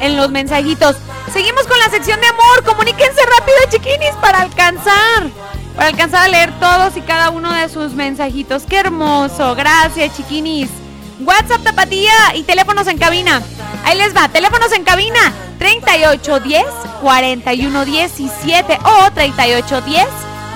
en 0.02 0.18
los 0.18 0.30
mensajitos. 0.30 0.96
Seguimos 1.32 1.68
con 1.68 1.80
la 1.80 1.90
sección 1.90 2.20
de 2.22 2.28
amor. 2.28 2.64
Comuníquense 2.66 3.22
rápido, 3.38 3.58
chiquinis, 3.70 4.16
para 4.22 4.42
alcanzar. 4.42 5.30
Para 5.76 5.88
alcanzar 5.88 6.26
a 6.26 6.28
leer 6.28 6.52
todos 6.60 6.96
y 6.98 7.02
cada 7.02 7.30
uno 7.30 7.52
de 7.54 7.70
sus 7.70 7.94
mensajitos. 7.94 8.64
Qué 8.64 8.78
hermoso. 8.78 9.56
Gracias, 9.56 10.16
chiquinis. 10.16 10.70
WhatsApp 11.20 11.64
Tapatía 11.64 12.14
y 12.36 12.44
teléfonos 12.44 12.88
en 12.88 12.98
cabina. 12.98 13.42
Ahí 13.84 13.98
les 13.98 14.16
va. 14.16 14.28
Teléfonos 14.30 14.72
en 14.74 14.84
cabina. 14.84 15.34
3810 15.60 16.66
4117 17.02 18.80
o 18.84 19.12
3810 19.12 20.08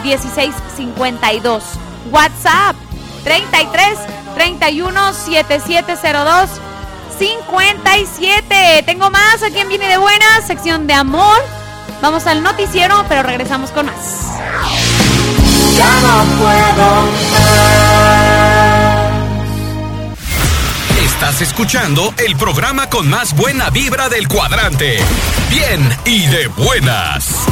1652. 0.04 1.64
WhatsApp 2.12 2.76
33 3.24 4.00
31 4.40 5.14
7702 5.14 6.50
57. 7.20 8.84
Tengo 8.86 9.12
más. 9.12 9.44
¿A 9.44 9.50
quién 9.50 9.68
viene 9.68 9.90
de 9.90 9.98
buenas? 9.98 10.48
Sección 10.48 10.88
de 10.88 10.94
amor. 10.94 11.38
Vamos 12.02 12.26
al 12.26 12.42
noticiero, 12.42 13.04
pero 13.10 13.22
regresamos 13.22 13.72
con 13.72 13.88
más. 13.88 14.40
Ya 15.76 16.00
no 16.02 16.24
Estás 21.04 21.42
escuchando 21.42 22.14
el 22.26 22.38
programa 22.38 22.90
con 22.90 23.10
más 23.10 23.36
buena 23.36 23.70
vibra 23.72 24.08
del 24.08 24.30
cuadrante. 24.30 25.00
Bien 25.50 25.82
y 26.06 26.28
de 26.28 26.48
buenas. 26.48 27.46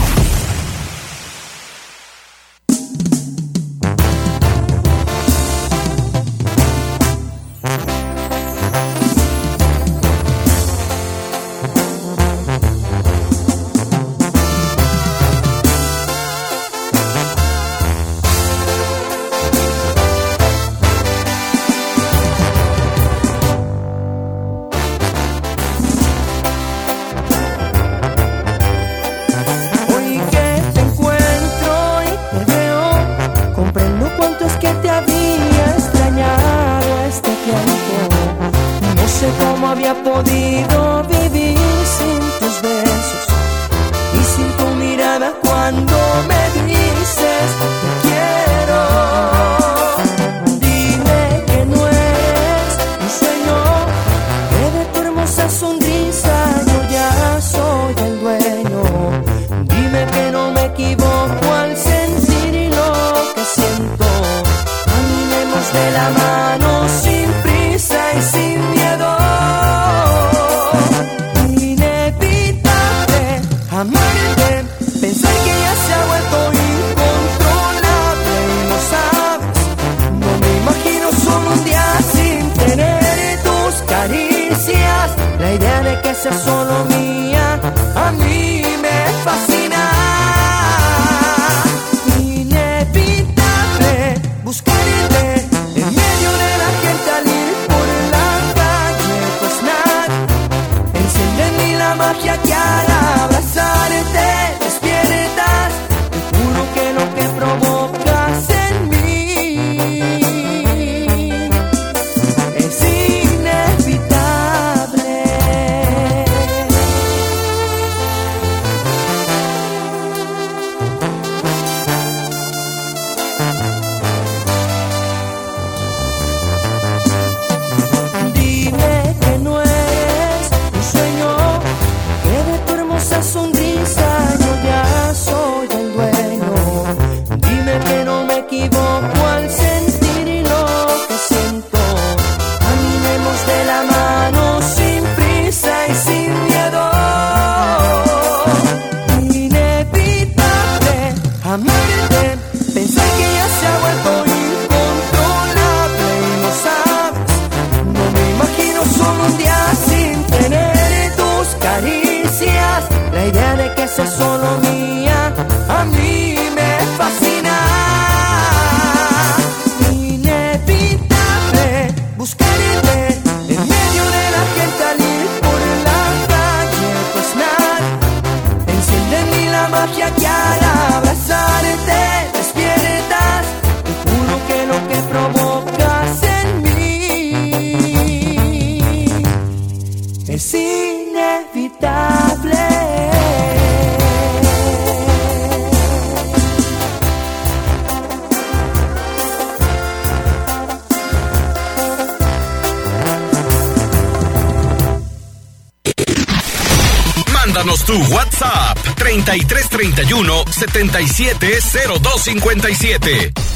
770257. 211.06 213.47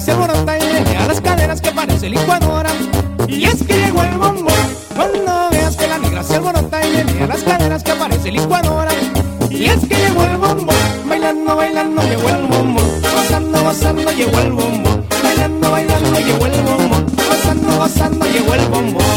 Se 0.00 0.10
alborota 0.12 0.58
y 0.58 0.72
menea 0.72 1.06
las 1.06 1.20
caderas 1.20 1.60
que 1.60 1.70
parece 1.70 2.10
licuadora. 2.10 2.70
Y 3.26 3.44
es 3.44 3.62
que 3.62 3.74
llegó 3.74 4.02
el 4.02 4.18
bombo. 4.18 4.50
Cuando 4.94 5.48
veas 5.50 5.76
que 5.76 5.86
la 5.86 5.98
negra 5.98 6.22
se 6.22 6.36
alborota 6.36 6.86
y 6.86 6.96
menea 6.96 7.26
las 7.26 7.42
caderas 7.42 7.82
que 7.82 7.92
parece 7.92 8.30
licuadora. 8.30 8.90
Y 9.48 9.64
es 9.64 9.80
que 9.86 9.94
llegó 9.96 10.22
el 10.24 10.36
bombo. 10.36 10.72
Bailando, 11.08 11.56
bailando, 11.56 12.02
llegó 12.02 12.28
el 12.28 12.46
bombo. 12.46 12.80
Gozando, 13.14 13.62
gozando, 13.62 14.12
llegó 14.12 14.38
el 14.38 14.52
bombo. 14.52 14.90
Bailando, 15.22 15.70
bailando, 15.70 16.20
llegó 16.20 16.46
el 16.46 16.62
bombo. 16.62 16.96
Gozando, 17.28 17.76
gozando, 17.78 18.26
llegó 18.26 18.54
el 18.54 18.68
bombo. 18.68 19.15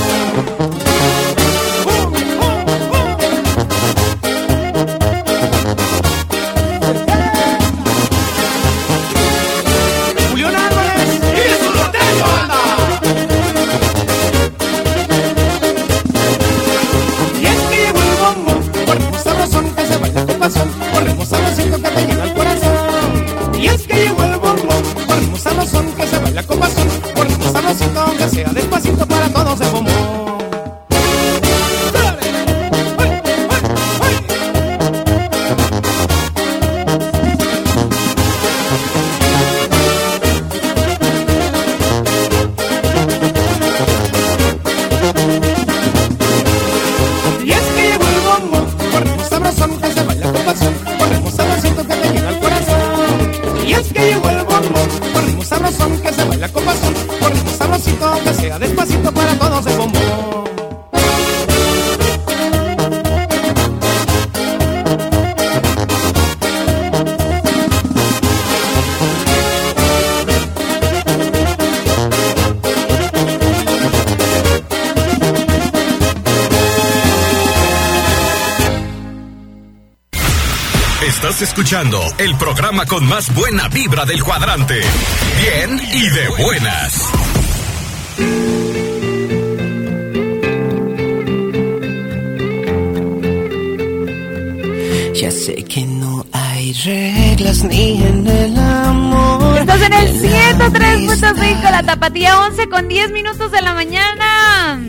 Escuchando 81.80 82.02
el 82.18 82.36
programa 82.36 82.86
con 82.86 83.08
más 83.08 83.34
buena 83.34 83.70
vibra 83.70 84.04
del 84.06 84.22
cuadrante. 84.22 84.82
Bien 85.40 85.80
y 85.94 86.10
de 86.10 86.28
buenas. 86.44 87.12
Ya 95.16 95.32
sé 95.32 95.64
que 95.64 95.86
no 95.86 96.26
hay 96.34 96.74
reglas 96.74 97.64
ni 97.64 98.04
en 98.04 98.28
el 98.28 98.58
amor. 98.58 99.58
Estás 99.58 99.82
en 99.82 99.94
el 99.94 100.22
103.5, 100.22 101.72
la 101.72 101.84
tapatía 101.84 102.40
11 102.42 102.68
con 102.68 102.88
10 102.90 103.12
minutos 103.12 103.52
de 103.52 103.62
la 103.62 103.74
mañana. 103.74 104.82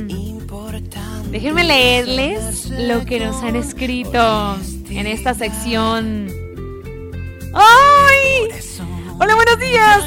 Déjenme 1.31 1.62
leerles 1.62 2.69
lo 2.71 3.05
que 3.05 3.21
nos 3.21 3.41
han 3.45 3.55
escrito 3.55 4.59
en 4.89 5.07
esta 5.07 5.35
sección. 5.35 6.40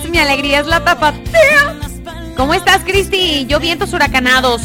Mi 0.10 0.20
alegría 0.20 0.60
es 0.60 0.68
la 0.68 0.84
tapatía. 0.84 1.80
¿Cómo 2.36 2.54
estás, 2.54 2.84
Cristi? 2.84 3.46
Yo 3.48 3.60
vientos 3.60 3.94
huracanados. 3.94 4.62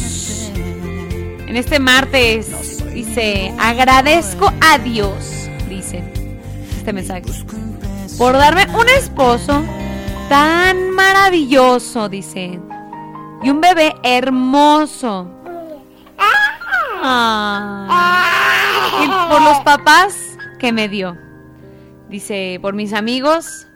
En 1.47 1.55
este 1.55 1.79
martes 1.79 2.83
dice, 2.93 3.53
agradezco 3.57 4.51
a 4.61 4.77
Dios, 4.77 5.49
dice 5.67 6.03
este 6.77 6.93
mensaje, 6.93 7.23
por 8.17 8.33
darme 8.33 8.67
un 8.77 8.87
esposo 8.89 9.63
tan 10.29 10.91
maravilloso, 10.91 12.09
dice, 12.09 12.59
y 13.41 13.49
un 13.49 13.61
bebé 13.61 13.95
hermoso. 14.03 15.27
Ah. 17.01 17.87
Y 19.03 19.07
por 19.31 19.41
los 19.41 19.59
papás 19.61 20.37
que 20.59 20.71
me 20.71 20.89
dio. 20.89 21.17
Dice, 22.09 22.59
por 22.61 22.75
mis 22.75 22.93
amigos 22.93 23.68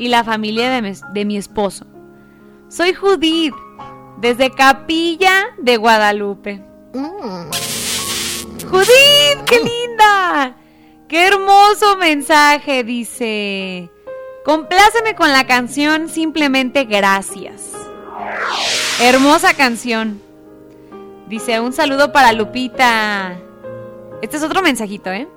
y 0.00 0.08
la 0.08 0.24
familia 0.24 0.70
de 0.70 0.80
mi, 0.80 0.92
de 1.12 1.24
mi 1.26 1.36
esposo. 1.36 1.84
Soy 2.68 2.94
Judith, 2.94 3.52
desde 4.16 4.50
Capilla 4.50 5.48
de 5.58 5.76
Guadalupe. 5.76 6.62
Judith, 8.70 9.44
qué 9.44 9.58
linda. 9.58 10.56
Qué 11.06 11.26
hermoso 11.26 11.98
mensaje, 11.98 12.82
dice. 12.82 13.90
Compláceme 14.42 15.14
con 15.14 15.32
la 15.32 15.46
canción 15.46 16.08
Simplemente 16.08 16.84
Gracias. 16.84 17.72
Hermosa 19.02 19.52
canción. 19.52 20.22
Dice, 21.28 21.60
un 21.60 21.74
saludo 21.74 22.10
para 22.10 22.32
Lupita. 22.32 23.38
Este 24.22 24.38
es 24.38 24.42
otro 24.42 24.62
mensajito, 24.62 25.10
¿eh? 25.10 25.28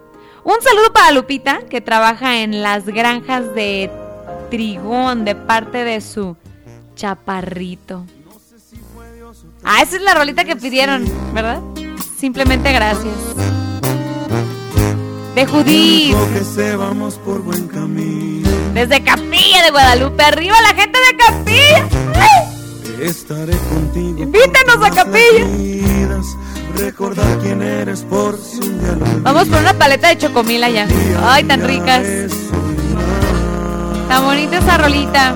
Un 0.45 0.61
saludo 0.61 0.93
para 0.93 1.11
Lupita, 1.11 1.59
que 1.69 1.81
trabaja 1.81 2.37
en 2.37 2.61
las 2.61 2.85
granjas 2.85 3.53
de 3.55 3.91
Trigón 4.53 5.25
de 5.25 5.33
parte 5.33 5.83
de 5.83 5.99
su 5.99 6.37
chaparrito. 6.93 8.05
Ah, 9.63 9.81
esa 9.81 9.95
es 9.95 10.01
la 10.03 10.13
rolita 10.13 10.45
que 10.45 10.55
pidieron, 10.55 11.11
¿verdad? 11.33 11.59
Simplemente 12.19 12.71
gracias. 12.71 13.15
De 15.33 15.47
Judith. 15.47 16.15
Desde 18.75 19.03
Capilla 19.03 19.63
de 19.63 19.71
Guadalupe. 19.71 20.23
Arriba 20.23 20.55
la 20.61 20.79
gente 20.79 20.99
de 20.99 21.17
Capilla. 21.17 21.87
¡Ay! 22.13 23.07
Estaré 23.07 23.57
contigo. 23.57 24.21
Invítanos 24.21 24.75
a 24.83 24.91
Capilla. 24.91 25.47
Recordar 26.77 27.39
quién 27.39 27.63
eres 27.63 28.01
por 28.03 28.37
Vamos 29.23 29.47
por 29.47 29.59
una 29.61 29.73
paleta 29.73 30.09
de 30.09 30.19
chocomila 30.19 30.69
ya. 30.69 30.87
Ay, 31.23 31.43
tan 31.45 31.65
ricas. 31.65 32.03
Tan 34.13 34.25
bonita 34.25 34.57
esa 34.59 34.77
rolita. 34.77 35.33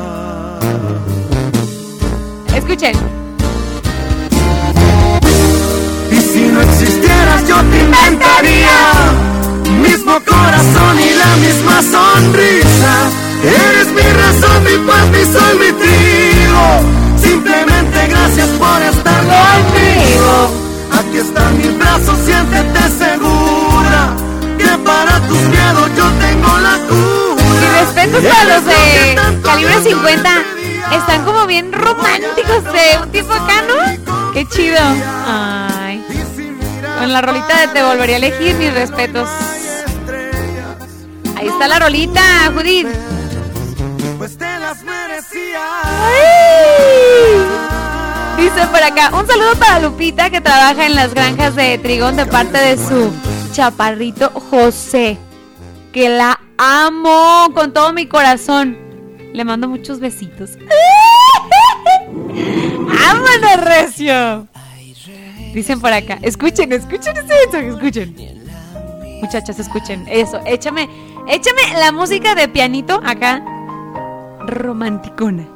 Escuchen. 2.54 2.96
Y 6.12 6.22
si 6.22 6.42
no 6.42 6.62
existieras 6.62 7.48
yo 7.48 7.56
te 7.56 7.80
inventaría 7.80 8.78
Mismo 9.82 10.14
corazón 10.24 10.96
y 11.00 11.12
la 11.24 11.36
misma 11.38 11.82
sonrisa 11.82 12.94
Eres 13.42 13.88
mi 13.98 14.08
razón, 14.24 14.64
mi 14.64 14.78
paz, 14.86 15.08
mi 15.10 15.24
sol, 15.34 15.54
mi 15.60 15.72
trigo 15.82 16.66
Simplemente 17.20 18.08
gracias 18.10 18.50
por 18.60 18.80
estar 18.80 19.22
conmigo 19.34 20.52
Aquí 21.00 21.18
están 21.18 21.58
mis 21.58 21.80
brazos, 21.80 22.16
siéntete 22.26 22.82
segura 22.96 24.16
Que 24.60 24.78
para 24.86 25.20
tus 25.28 25.42
miedos 25.42 25.90
yo 25.98 26.06
tengo 26.20 26.60
la 26.60 26.78
cura 26.88 27.37
respetos 27.80 28.24
para 28.24 28.56
los 28.56 28.66
de 28.66 29.42
calibre 29.44 29.84
50. 29.84 30.30
Están 30.94 31.26
como 31.26 31.46
bien 31.46 31.72
románticos 31.72 32.64
de 32.64 33.00
un 33.04 33.12
tipo 33.12 33.34
acá, 33.34 33.64
¿no? 33.68 34.34
Qué 34.34 34.46
chido. 34.48 34.80
Ay. 35.26 36.04
Con 37.00 37.14
la 37.14 37.22
rolita 37.22 37.62
de 37.62 37.68
Te 37.68 37.84
volvería 37.84 38.16
a 38.16 38.20
elegir, 38.20 38.56
mis 38.56 38.74
respetos. 38.74 39.30
Ahí 41.36 41.48
está 41.48 41.68
la 41.68 41.80
rolita, 41.80 42.22
Judith. 42.54 42.88
las 44.20 44.84
merecía. 44.84 45.62
Dice 48.38 48.68
por 48.68 48.84
acá, 48.84 49.12
un 49.14 49.28
saludo 49.28 49.56
para 49.60 49.80
Lupita 49.80 50.30
que 50.30 50.42
trabaja 50.42 50.86
en 50.86 50.96
las 50.96 51.14
granjas 51.14 51.56
de 51.56 51.78
Trigón 51.80 52.16
de 52.16 52.26
parte 52.26 52.58
de 52.58 52.78
su 52.78 53.12
chaparrito 53.52 54.32
José. 54.50 55.18
Que 55.98 56.10
la 56.10 56.40
amo 56.60 57.48
con 57.56 57.74
todo 57.74 57.92
mi 57.92 58.06
corazón. 58.06 58.78
Le 59.34 59.44
mando 59.44 59.68
muchos 59.68 60.00
besitos. 60.00 60.52
¡Vámonos, 62.12 63.66
Recio! 63.66 64.48
Dicen 65.56 65.82
por 65.82 65.92
acá, 65.92 66.20
escuchen, 66.22 66.72
escuchen 66.72 67.18
este 67.18 67.34
mensaje, 67.34 67.70
escuchen. 67.70 68.16
Muchachas, 69.24 69.58
escuchen 69.58 70.06
eso. 70.08 70.40
Échame, 70.46 70.88
échame 71.30 71.62
la 71.80 71.92
música 71.92 72.36
de 72.36 72.48
pianito 72.48 73.02
acá. 73.04 73.44
Romanticona. 74.46 75.48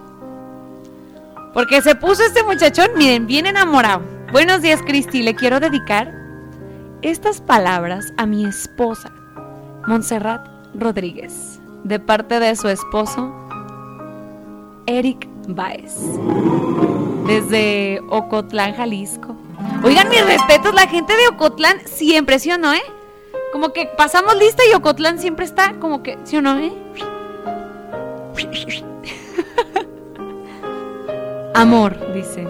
Porque 1.53 1.83
se 1.83 1.93
puso 1.93 2.23
este 2.23 2.41
muchachón, 2.41 2.89
miren, 2.97 3.27
bien 3.27 3.45
enamorado. 3.45 4.01
Buenos 4.31 4.63
días, 4.63 4.81
Cristi. 4.81 5.21
Le 5.21 5.35
quiero 5.35 5.59
dedicar 5.59 6.11
estas 7.03 7.41
palabras 7.41 8.11
a 8.17 8.25
mi 8.25 8.43
esposa, 8.43 9.11
Montserrat 9.87 10.47
Rodríguez, 10.75 11.59
de 11.83 11.99
parte 11.99 12.39
de 12.39 12.55
su 12.55 12.67
esposo, 12.67 13.33
Eric 14.85 15.27
Baez, 15.47 15.95
desde 17.27 18.01
Ocotlán, 18.09 18.73
Jalisco. 18.75 19.35
Oigan, 19.83 20.09
mis 20.09 20.25
respetos, 20.25 20.73
la 20.73 20.87
gente 20.87 21.13
de 21.15 21.27
Ocotlán 21.29 21.79
siempre, 21.85 22.39
¿sí 22.39 22.51
o 22.51 22.57
no, 22.57 22.73
eh? 22.73 22.83
Como 23.51 23.73
que 23.73 23.87
pasamos 23.97 24.37
lista 24.37 24.63
y 24.69 24.73
Ocotlán 24.75 25.19
siempre 25.19 25.45
está 25.45 25.73
como 25.79 26.03
que, 26.03 26.17
¿sí 26.23 26.37
o 26.37 26.41
no, 26.41 26.57
eh? 26.59 26.71
Amor, 31.55 32.13
dice. 32.13 32.47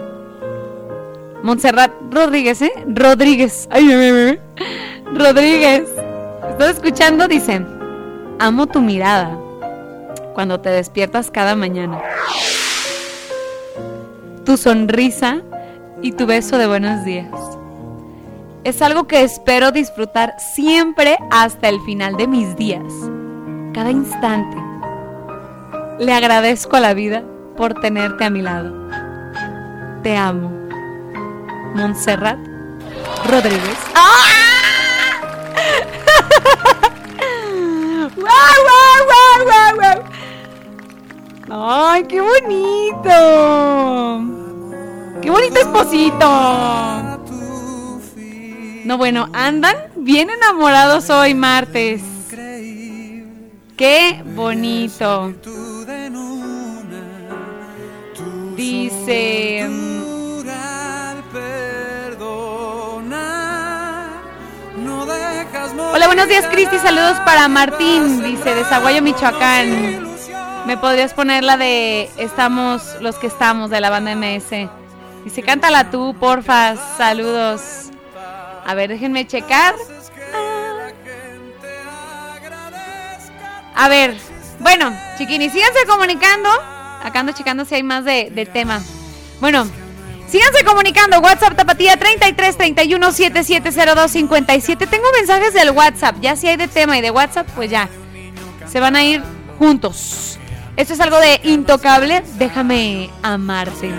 Montserrat 1.42 1.90
Rodríguez, 2.10 2.62
¿eh? 2.62 2.72
Rodríguez. 2.86 3.68
Ay, 3.70 3.90
ay, 3.90 4.10
ay. 4.10 4.38
Rodríguez. 5.12 5.88
¿Estás 6.52 6.76
escuchando? 6.76 7.28
Dice. 7.28 7.64
Amo 8.38 8.66
tu 8.66 8.80
mirada 8.80 9.38
cuando 10.34 10.60
te 10.60 10.70
despiertas 10.70 11.30
cada 11.30 11.56
mañana. 11.56 12.00
Tu 14.44 14.56
sonrisa 14.56 15.40
y 16.02 16.12
tu 16.12 16.26
beso 16.26 16.58
de 16.58 16.66
buenos 16.66 17.04
días. 17.04 17.28
Es 18.64 18.82
algo 18.82 19.06
que 19.06 19.22
espero 19.22 19.72
disfrutar 19.72 20.34
siempre 20.38 21.18
hasta 21.30 21.68
el 21.68 21.80
final 21.80 22.16
de 22.16 22.28
mis 22.28 22.54
días. 22.56 22.92
Cada 23.72 23.90
instante. 23.90 24.56
Le 25.98 26.12
agradezco 26.12 26.76
a 26.76 26.80
la 26.80 26.94
vida 26.94 27.22
por 27.56 27.74
tenerte 27.80 28.24
a 28.24 28.30
mi 28.30 28.42
lado. 28.42 28.72
Te 30.02 30.16
amo. 30.16 30.50
Montserrat 31.74 32.38
Rodríguez. 33.24 33.78
¡Ah! 33.94 34.51
¡Guau, 38.02 38.16
guau, 38.16 38.98
guau, 39.06 39.38
guau, 39.46 39.72
guau! 39.76 39.98
¡Ay, 41.50 42.02
qué 42.08 42.20
bonito! 42.20 43.16
¡Qué 45.20 45.30
bonito 45.30 45.60
esposito! 45.60 46.26
No, 48.84 48.98
bueno, 48.98 49.28
andan 49.32 49.76
bien 49.94 50.30
enamorados 50.30 51.10
hoy 51.10 51.34
martes. 51.34 52.02
¡Qué 53.76 54.20
bonito! 54.34 55.32
Dice... 58.56 59.91
Hola, 65.54 66.06
buenos 66.06 66.28
días, 66.28 66.46
Cristi. 66.46 66.78
Saludos 66.78 67.20
para 67.26 67.46
Martín, 67.46 68.22
dice, 68.22 68.54
de 68.54 68.64
Zaguayo, 68.64 69.02
Michoacán. 69.02 70.08
¿Me 70.66 70.78
podrías 70.78 71.12
poner 71.12 71.44
la 71.44 71.58
de 71.58 72.10
Estamos 72.16 72.96
los 73.00 73.16
que 73.16 73.26
estamos 73.26 73.68
de 73.68 73.80
la 73.80 73.90
banda 73.90 74.14
MS? 74.14 74.70
Dice, 75.24 75.42
cántala 75.42 75.90
tú, 75.90 76.16
porfa. 76.18 76.76
Saludos. 76.96 77.90
A 78.66 78.74
ver, 78.74 78.88
déjenme 78.88 79.26
checar. 79.26 79.74
A 83.74 83.88
ver, 83.88 84.16
bueno, 84.58 84.90
chiquinis, 85.18 85.52
síganse 85.52 85.84
comunicando. 85.86 86.48
Acá 87.02 87.20
ando 87.20 87.32
checando 87.32 87.66
si 87.66 87.74
hay 87.74 87.82
más 87.82 88.06
de, 88.06 88.30
de 88.30 88.46
tema. 88.46 88.80
Bueno, 89.38 89.66
síganse 90.32 90.64
comunicando. 90.64 91.20
WhatsApp 91.20 91.54
Tapatía 91.54 91.96
33 91.98 92.56
31 92.56 93.12
7702 93.12 94.10
57. 94.10 94.86
Tengo 94.86 95.04
mensajes 95.16 95.52
del 95.52 95.70
WhatsApp. 95.70 96.16
Ya 96.20 96.34
si 96.36 96.48
hay 96.48 96.56
de 96.56 96.68
tema 96.68 96.98
y 96.98 97.02
de 97.02 97.10
WhatsApp, 97.10 97.46
pues 97.54 97.70
ya. 97.70 97.88
Se 98.66 98.80
van 98.80 98.96
a 98.96 99.04
ir 99.04 99.22
juntos. 99.58 100.38
Esto 100.76 100.94
es 100.94 101.00
algo 101.00 101.18
de 101.18 101.40
intocable. 101.44 102.22
Déjame 102.38 103.10
amarte. 103.22 103.92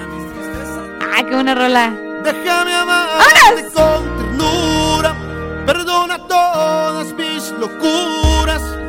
Ah, 1.15 1.23
qué 1.23 1.35
buena 1.35 1.53
rola. 1.53 1.93
Déjame 2.23 2.73
amarte 2.73 3.69
con 3.73 4.18
ternura, 4.18 5.15
perdona 5.68 6.18
todas 6.27 7.14
mis 7.14 7.51
locuras. 7.51 8.82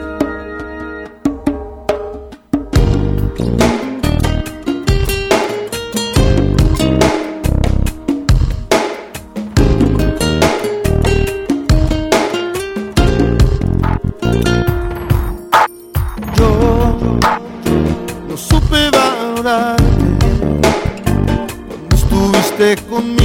Conmigo. 22.83 23.24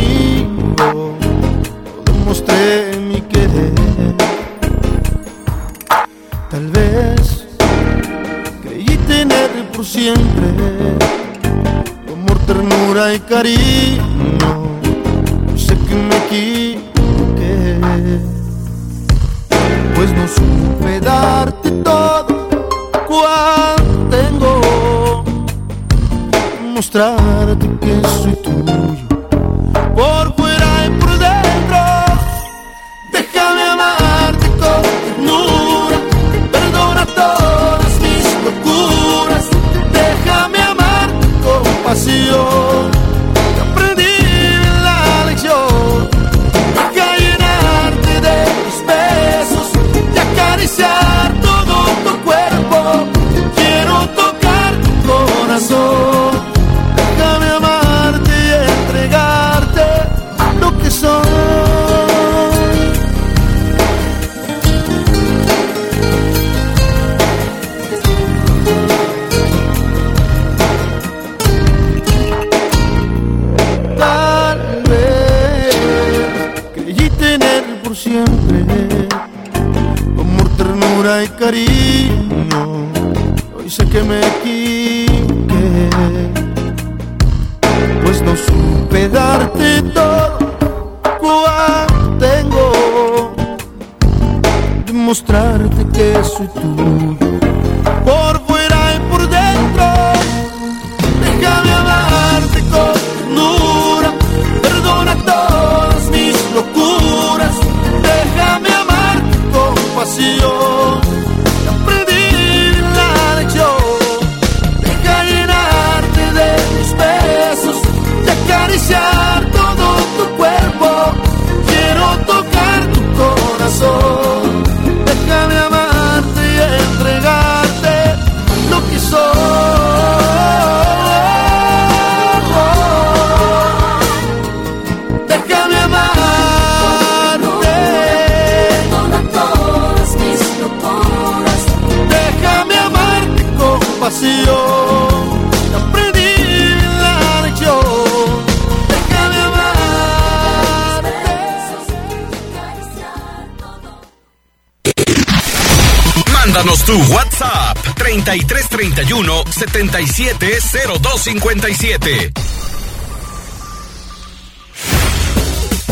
770257. 161.30 162.34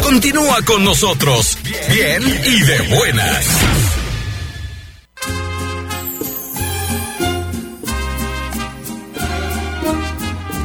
Continúa 0.01 0.61
con 0.64 0.84
nosotros, 0.84 1.57
bien 1.89 2.23
y 2.23 2.61
de 2.61 2.95
buenas. 2.95 3.45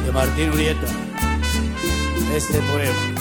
de 0.05 0.11
Martín 0.11 0.49
Urieta, 0.49 0.87
este 2.35 2.59
poema. 2.59 3.12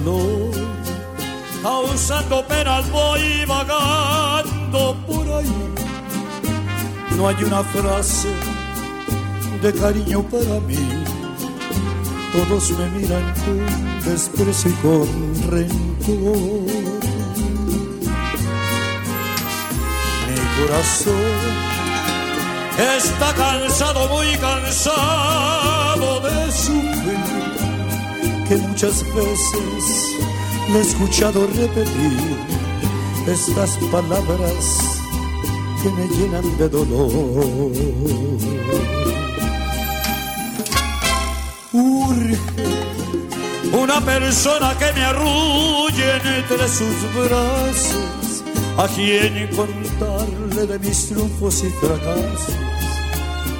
Dolor, 0.00 0.50
causando 1.62 2.46
penas 2.46 2.90
voy 2.90 3.46
vagando 3.46 4.94
por 5.06 5.26
ahí. 5.38 5.74
No 7.16 7.28
hay 7.28 7.44
una 7.44 7.64
frase 7.64 8.28
de 9.62 9.72
cariño 9.72 10.22
para 10.24 10.60
mí. 10.68 11.02
Todos 12.30 12.72
me 12.72 12.90
miran 12.90 13.32
con 13.42 14.04
desprecio 14.04 14.70
y 14.70 14.74
con 14.82 15.08
rencor. 15.50 16.36
Mi 20.28 20.38
corazón 20.58 21.46
está 22.98 23.32
cansado, 23.32 24.08
muy 24.08 24.36
cansado 24.36 26.20
de 26.20 26.52
sufrir 26.52 27.35
que 28.48 28.56
muchas 28.56 29.02
veces 29.14 30.16
le 30.72 30.78
he 30.78 30.82
escuchado 30.82 31.46
repetir 31.46 32.36
estas 33.26 33.76
palabras 33.90 35.00
que 35.82 35.90
me 35.90 36.06
llenan 36.16 36.58
de 36.58 36.68
dolor. 36.68 37.72
Urge 41.72 42.38
una 43.72 44.00
persona 44.00 44.76
que 44.78 44.92
me 44.92 45.04
arrulle 45.04 46.16
entre 46.38 46.68
sus 46.68 46.96
brazos, 47.14 48.44
a 48.78 48.86
quien 48.88 49.48
contarle 49.56 50.66
de 50.66 50.78
mis 50.78 51.08
triunfos 51.08 51.64
y 51.64 51.70
fracasos, 51.70 52.54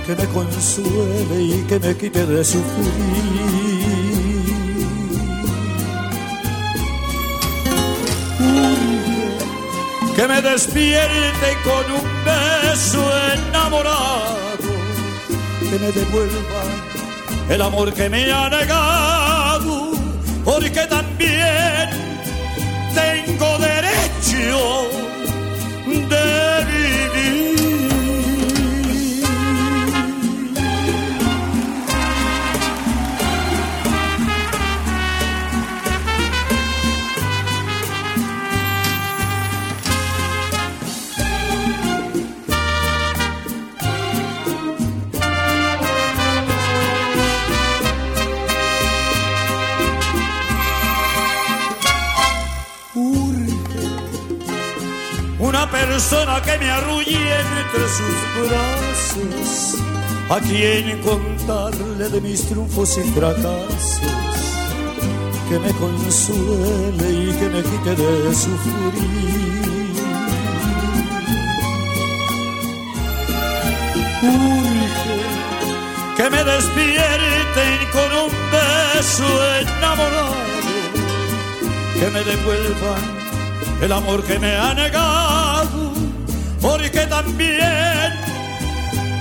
que 0.06 0.14
me 0.14 0.26
consuele 0.28 1.42
y 1.42 1.64
que 1.68 1.78
me 1.80 1.96
quite 1.96 2.24
de 2.24 2.44
sufrir. 2.44 3.95
Despierte 10.56 11.48
con 11.64 11.84
un 11.92 12.24
beso 12.24 13.02
enamorado, 13.34 14.72
que 15.60 15.78
me 15.78 15.92
devuelva 15.92 16.62
el 17.50 17.60
amor 17.60 17.92
que 17.92 18.08
me 18.08 18.32
ha 18.32 18.48
negado, 18.48 19.90
porque 20.46 20.86
también 20.86 21.90
tengo 22.94 23.58
derecho 23.58 24.75
que 56.46 56.58
me 56.58 56.70
arrulle 56.70 57.18
entre 57.62 57.84
sus 57.98 58.18
brazos, 58.48 59.50
a 60.30 60.38
quien 60.40 61.00
contarle 61.02 62.08
de 62.08 62.20
mis 62.20 62.46
triunfos 62.46 62.98
y 62.98 63.02
fracasos, 63.10 64.00
que 65.48 65.58
me 65.58 65.72
consuele 65.72 67.08
y 67.24 67.32
que 67.38 67.48
me 67.48 67.62
quite 67.62 67.94
de 67.96 68.34
sufrir. 68.34 69.26
Urge 74.22 75.16
que 76.16 76.30
me 76.30 76.44
despierten 76.44 77.78
con 77.92 78.10
un 78.24 78.32
beso 78.54 79.28
enamorado, 79.60 80.34
que 81.98 82.10
me 82.10 82.22
devuelvan 82.24 83.16
el 83.82 83.92
amor 83.92 84.22
que 84.22 84.38
me 84.38 84.56
ha 84.56 84.72
negado, 84.74 85.35
porque 86.66 87.06
también 87.06 88.12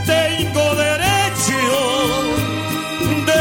tengo 0.08 0.76
derecho 0.76 1.60
de 3.28 3.40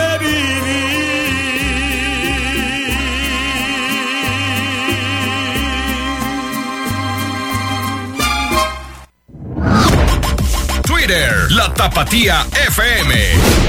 Twitter, 10.82 11.32
la 11.52 11.72
Tapatía 11.72 12.46
FM. 12.68 13.63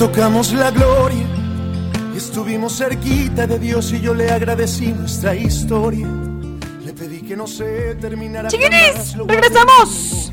Tocamos 0.00 0.54
la 0.54 0.70
gloria. 0.70 1.26
Estuvimos 2.16 2.78
cerquita 2.78 3.46
de 3.46 3.58
Dios 3.58 3.92
y 3.92 4.00
yo 4.00 4.14
le 4.14 4.30
agradecí 4.30 4.86
nuestra 4.86 5.34
historia. 5.34 6.06
Le 6.82 6.94
pedí 6.94 7.20
que 7.20 7.36
no 7.36 7.46
se 7.46 7.96
terminara. 7.96 8.48
Chiquinis, 8.48 9.14
regresamos. 9.26 10.32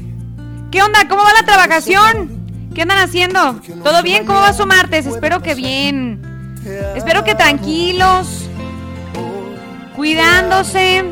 ¿Qué 0.71 0.81
onda? 0.81 1.05
¿Cómo 1.09 1.21
va 1.21 1.33
la 1.33 1.45
trabajación? 1.45 2.69
¿Qué 2.73 2.83
andan 2.83 2.99
haciendo? 2.99 3.59
¿Todo 3.83 4.03
bien? 4.03 4.25
¿Cómo 4.25 4.39
va 4.39 4.53
su 4.53 4.65
martes? 4.65 5.05
Espero 5.05 5.41
que 5.41 5.53
bien. 5.53 6.21
Espero 6.95 7.25
que 7.25 7.35
tranquilos. 7.35 8.47
Cuidándose. 9.97 11.03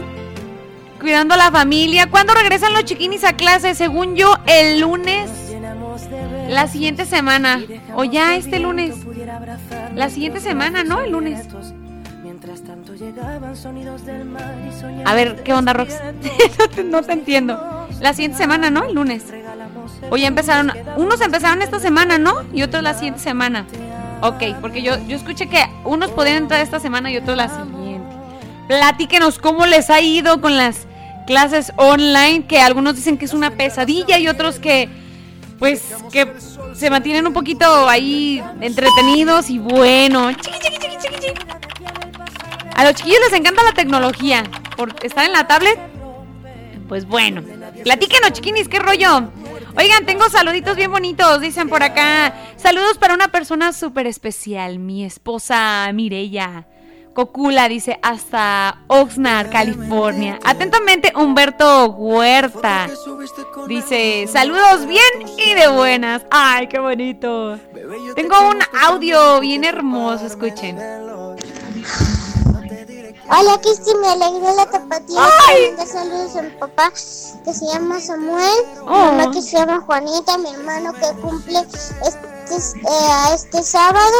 Cuidando 1.02 1.34
a 1.34 1.38
la 1.38 1.52
familia. 1.52 2.10
¿Cuándo 2.10 2.34
regresan 2.34 2.72
los 2.72 2.86
chiquinis 2.86 3.26
a 3.26 3.34
clase? 3.34 3.76
Según 3.76 4.16
yo, 4.16 4.34
el 4.48 4.80
lunes. 4.80 5.30
La 6.48 6.68
siguiente 6.68 7.06
semana. 7.06 7.62
O 7.96 8.04
ya 8.04 8.36
este 8.36 8.60
lunes. 8.60 8.96
La 9.96 10.10
siguiente 10.10 10.40
semana, 10.40 10.84
¿no? 10.84 11.02
El 11.02 11.12
lunes. 11.12 11.48
A 15.06 15.14
ver, 15.14 15.44
¿qué 15.44 15.54
onda, 15.54 15.74
Rox? 15.74 15.96
no, 16.60 16.70
te, 16.70 16.84
no 16.84 17.02
te 17.02 17.14
entiendo. 17.14 17.88
La 18.00 18.14
siguiente 18.14 18.38
semana, 18.38 18.70
¿no? 18.70 18.86
El 18.86 18.96
lunes. 18.96 19.24
O 20.10 20.18
ya 20.18 20.28
empezaron. 20.28 20.72
Unos 20.98 21.22
empezaron 21.22 21.62
esta 21.62 21.80
semana, 21.80 22.18
¿no? 22.18 22.44
Y 22.54 22.62
otros 22.62 22.84
la 22.84 22.94
siguiente 22.94 23.20
semana. 23.20 23.66
Ok, 24.22 24.44
porque 24.62 24.82
yo, 24.82 24.98
yo 25.08 25.16
escuché 25.16 25.48
que 25.48 25.64
unos 25.84 26.12
podían 26.12 26.38
entrar 26.38 26.62
esta 26.62 26.80
semana 26.80 27.12
y 27.12 27.18
otros 27.18 27.38
la 27.38 27.50
siguiente. 27.50 28.16
Platíquenos 28.68 29.40
cómo 29.40 29.66
les 29.66 29.90
ha 29.90 30.02
ido 30.02 30.42
con 30.42 30.58
las 30.58 30.88
clases 31.28 31.74
online, 31.76 32.46
que 32.46 32.60
algunos 32.60 32.96
dicen 32.96 33.18
que 33.18 33.26
es 33.26 33.34
una 33.34 33.52
pesadilla 33.52 34.18
y 34.20 34.28
otros 34.28 34.60
que, 34.60 34.90
pues, 35.60 35.84
que 36.12 36.34
se 36.74 36.90
mantienen 36.90 37.26
un 37.28 37.34
poquito 37.34 37.88
ahí 37.88 38.44
entretenidos 38.62 39.50
y 39.50 39.60
bueno. 39.60 40.32
Chiqui, 40.34 40.60
chiqui, 40.60 40.78
chiqui, 40.98 41.20
chiqui. 41.20 41.46
A 42.76 42.84
los 42.84 42.96
chiquillos 42.96 43.20
les 43.30 43.40
encanta 43.40 43.64
la 43.64 43.74
tecnología. 43.74 44.44
Por 44.76 44.94
estar 45.04 45.26
en 45.26 45.32
la 45.32 45.48
tablet. 45.48 45.80
Pues 46.88 47.06
bueno. 47.06 47.42
Platíquenos, 47.84 48.34
chiquinis, 48.34 48.68
qué 48.68 48.80
rollo. 48.80 49.30
Oigan, 49.78 50.06
tengo 50.06 50.30
saluditos 50.30 50.76
bien 50.76 50.92
bonitos, 50.92 51.42
dicen 51.42 51.70
por 51.70 51.84
acá. 51.84 52.34
Saludos 52.56 52.98
para 52.98 53.14
una 53.14 53.30
persona 53.30 53.74
súper 53.74 54.08
especial, 54.08 54.80
mi 54.80 55.04
esposa 55.04 55.90
Mirella. 55.94 56.66
Cocula 57.16 57.70
dice 57.70 57.98
hasta 58.02 58.82
Oxnard, 58.88 59.50
California. 59.50 60.38
Atentamente, 60.44 61.14
Humberto 61.16 61.86
Huerta. 61.92 62.90
Dice, 63.70 64.28
saludos 64.30 64.86
bien 64.86 65.02
y 65.38 65.54
de 65.54 65.70
buenas. 65.70 66.24
Ay, 66.30 66.68
qué 66.68 66.78
bonito. 66.78 67.58
Tengo 68.16 68.36
un 68.50 68.60
audio 68.84 69.40
bien 69.40 69.64
hermoso, 69.64 70.26
escuchen. 70.26 70.78
Hola, 73.28 73.60
Cristi, 73.62 73.92
me 74.02 74.10
alegró 74.10 74.54
la 74.54 74.66
tapatía. 74.66 75.18
¡Ay! 75.48 75.70
Manda 75.70 75.86
saludos 75.86 76.36
a 76.36 76.42
mi 76.42 76.50
papá 76.52 76.92
que 76.92 77.54
se 77.54 77.66
llama 77.66 78.00
Samuel, 78.02 78.52
Oh. 78.86 79.12
mi 79.14 79.18
mamá 79.18 79.32
que 79.32 79.42
se 79.42 79.58
llama 79.58 79.80
Juanita, 79.80 80.38
mi 80.38 80.50
hermano 80.50 80.92
que 80.94 81.08
cumple 81.22 81.60
este, 81.60 82.35
eh, 82.52 83.34
este 83.34 83.64
sábado 83.64 84.16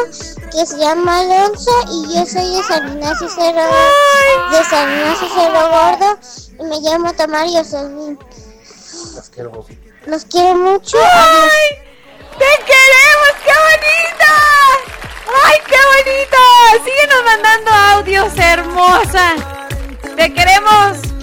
que 0.52 0.66
se 0.66 0.78
llama 0.78 1.20
Alonso 1.20 1.72
y 1.92 2.16
yo 2.16 2.26
soy 2.26 2.56
de 2.56 2.64
San 2.64 2.88
Ignacio 2.94 3.30
Cerro, 3.30 3.62
de 4.52 4.64
San 4.70 4.92
Ignacio 4.92 5.28
Cerro 5.30 5.70
Gordo 5.70 6.20
y 6.60 6.64
me 6.64 6.80
llamo 6.82 7.14
Tamar 7.14 7.48
Yoselín. 7.48 8.18
Los 10.06 10.26
quiero 10.26 10.56
mucho. 10.56 10.98
Adiós. 10.98 11.52
¡Te 12.38 12.46
queremos! 12.66 13.32
¡Qué 13.44 13.54
bonita! 13.66 14.34
¡Ay, 15.46 15.58
qué 15.68 15.78
bonita! 15.96 16.84
Síguenos 16.84 17.24
mandando 17.24 17.72
audios, 17.72 18.34
hermosa. 18.38 19.36
Te 20.16 20.34
queremos. 20.34 21.15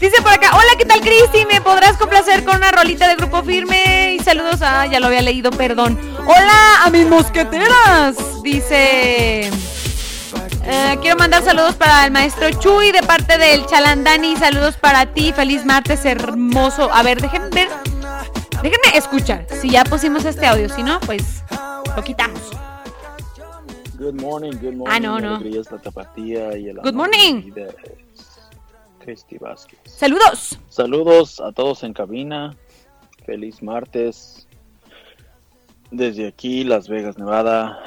Dice 0.00 0.22
por 0.22 0.32
acá, 0.32 0.52
hola, 0.54 0.70
¿qué 0.78 0.86
tal, 0.86 1.00
Cristi? 1.00 1.44
¿Me 1.44 1.60
podrás 1.60 1.98
complacer 1.98 2.42
con 2.42 2.56
una 2.56 2.72
rolita 2.72 3.06
de 3.06 3.16
Grupo 3.16 3.42
Firme? 3.42 4.14
Y 4.14 4.18
saludos 4.20 4.62
a, 4.62 4.86
ya 4.86 4.98
lo 4.98 5.08
había 5.08 5.20
leído, 5.20 5.50
perdón. 5.50 5.98
Hola 6.24 6.84
a 6.84 6.88
mis 6.90 7.06
mosqueteras. 7.06 8.16
Dice, 8.42 9.50
eh, 10.64 10.98
quiero 11.02 11.18
mandar 11.18 11.44
saludos 11.44 11.74
para 11.74 12.06
el 12.06 12.12
maestro 12.12 12.50
Chuy 12.50 12.92
de 12.92 13.02
parte 13.02 13.36
del 13.36 13.66
Chalandani. 13.66 14.36
Saludos 14.36 14.76
para 14.76 15.04
ti, 15.04 15.34
feliz 15.34 15.66
martes, 15.66 16.06
hermoso. 16.06 16.90
A 16.90 17.02
ver, 17.02 17.20
déjenme 17.20 17.50
ver, 17.50 17.68
déjenme 18.62 18.96
escuchar. 18.96 19.46
Si 19.60 19.68
ya 19.68 19.84
pusimos 19.84 20.24
este 20.24 20.46
audio, 20.46 20.70
si 20.70 20.82
no, 20.82 20.98
pues 21.00 21.42
lo 21.94 22.02
quitamos. 22.02 22.40
Good 23.98 24.18
morning, 24.18 24.52
good 24.52 24.72
morning. 24.72 24.86
Ah, 24.88 24.98
no, 24.98 25.20
no. 25.20 25.40
La 25.40 25.78
tapatía 25.78 26.56
y 26.56 26.70
el 26.70 26.78
Good 26.78 26.94
morning. 26.94 27.52
de 27.52 27.68
Cristi 29.00 29.38
Vázquez. 29.38 29.80
Saludos. 29.84 30.58
Saludos 30.68 31.40
a 31.40 31.50
todos 31.52 31.82
en 31.82 31.92
cabina. 31.92 32.56
Feliz 33.26 33.62
martes. 33.62 34.46
Desde 35.90 36.28
aquí, 36.28 36.62
Las 36.62 36.88
Vegas, 36.88 37.18
Nevada. 37.18 37.78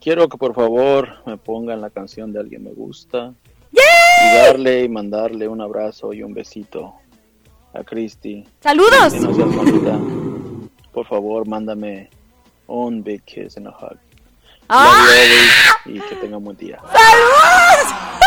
Quiero 0.00 0.28
que 0.28 0.38
por 0.38 0.54
favor 0.54 1.08
me 1.26 1.36
pongan 1.36 1.80
la 1.80 1.90
canción 1.90 2.32
de 2.32 2.40
Alguien 2.40 2.62
Me 2.64 2.72
Gusta. 2.72 3.34
Y 3.72 4.36
darle 4.36 4.84
y 4.84 4.88
mandarle 4.88 5.48
un 5.48 5.60
abrazo 5.60 6.12
y 6.12 6.22
un 6.22 6.34
besito 6.34 6.94
a 7.72 7.82
Cristi. 7.82 8.44
Saludos. 8.60 9.14
No 9.14 10.20
por 10.92 11.06
favor, 11.06 11.46
mándame 11.46 12.10
un 12.66 13.02
big 13.02 13.22
kiss 13.24 13.56
and 13.56 13.68
a 13.68 13.70
hug. 13.70 13.96
¡Ah! 14.68 15.06
Y 15.86 16.00
que 16.00 16.16
tenga 16.16 16.36
un 16.36 16.44
buen 16.44 16.56
día. 16.56 16.78
¡Saludos! 16.92 18.19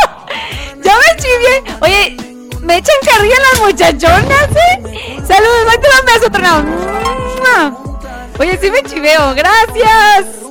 Ya 0.82 0.96
me 0.96 1.22
chivié. 1.22 1.64
Oye, 1.82 2.18
me 2.62 2.78
echan 2.78 2.96
carrilla 3.06 3.36
las 3.52 3.62
muchachonas, 3.62 4.50
¿eh? 4.52 5.22
Saludos, 5.28 5.66
mándate 5.66 5.88
un 6.00 6.06
beso, 6.06 6.32
tronado. 6.32 6.64
Oye, 8.40 8.58
sí 8.62 8.72
me 8.72 8.82
chiveo, 8.84 9.36
gracias. 9.36 10.44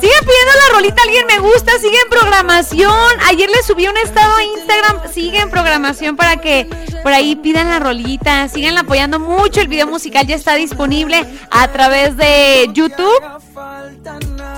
Sigue 0.00 0.14
pidiendo 0.20 0.52
la 0.68 0.74
rolita, 0.74 1.02
alguien 1.02 1.26
me 1.26 1.38
gusta, 1.38 1.72
sigue 1.78 1.98
en 2.00 2.08
programación. 2.08 3.20
Ayer 3.26 3.48
le 3.50 3.62
subí 3.62 3.86
un 3.86 3.96
estado 3.96 4.34
a 4.36 4.42
Instagram, 4.42 5.12
sigue 5.12 5.40
en 5.40 5.50
programación 5.50 6.16
para 6.16 6.36
que 6.36 6.66
por 7.02 7.12
ahí 7.12 7.36
pidan 7.36 7.68
la 7.68 7.78
rolita, 7.78 8.48
sigan 8.48 8.78
apoyando 8.78 9.18
mucho. 9.18 9.60
El 9.60 9.68
video 9.68 9.86
musical 9.86 10.26
ya 10.26 10.36
está 10.36 10.54
disponible 10.54 11.24
a 11.50 11.68
través 11.68 12.16
de 12.16 12.68
YouTube. 12.72 13.22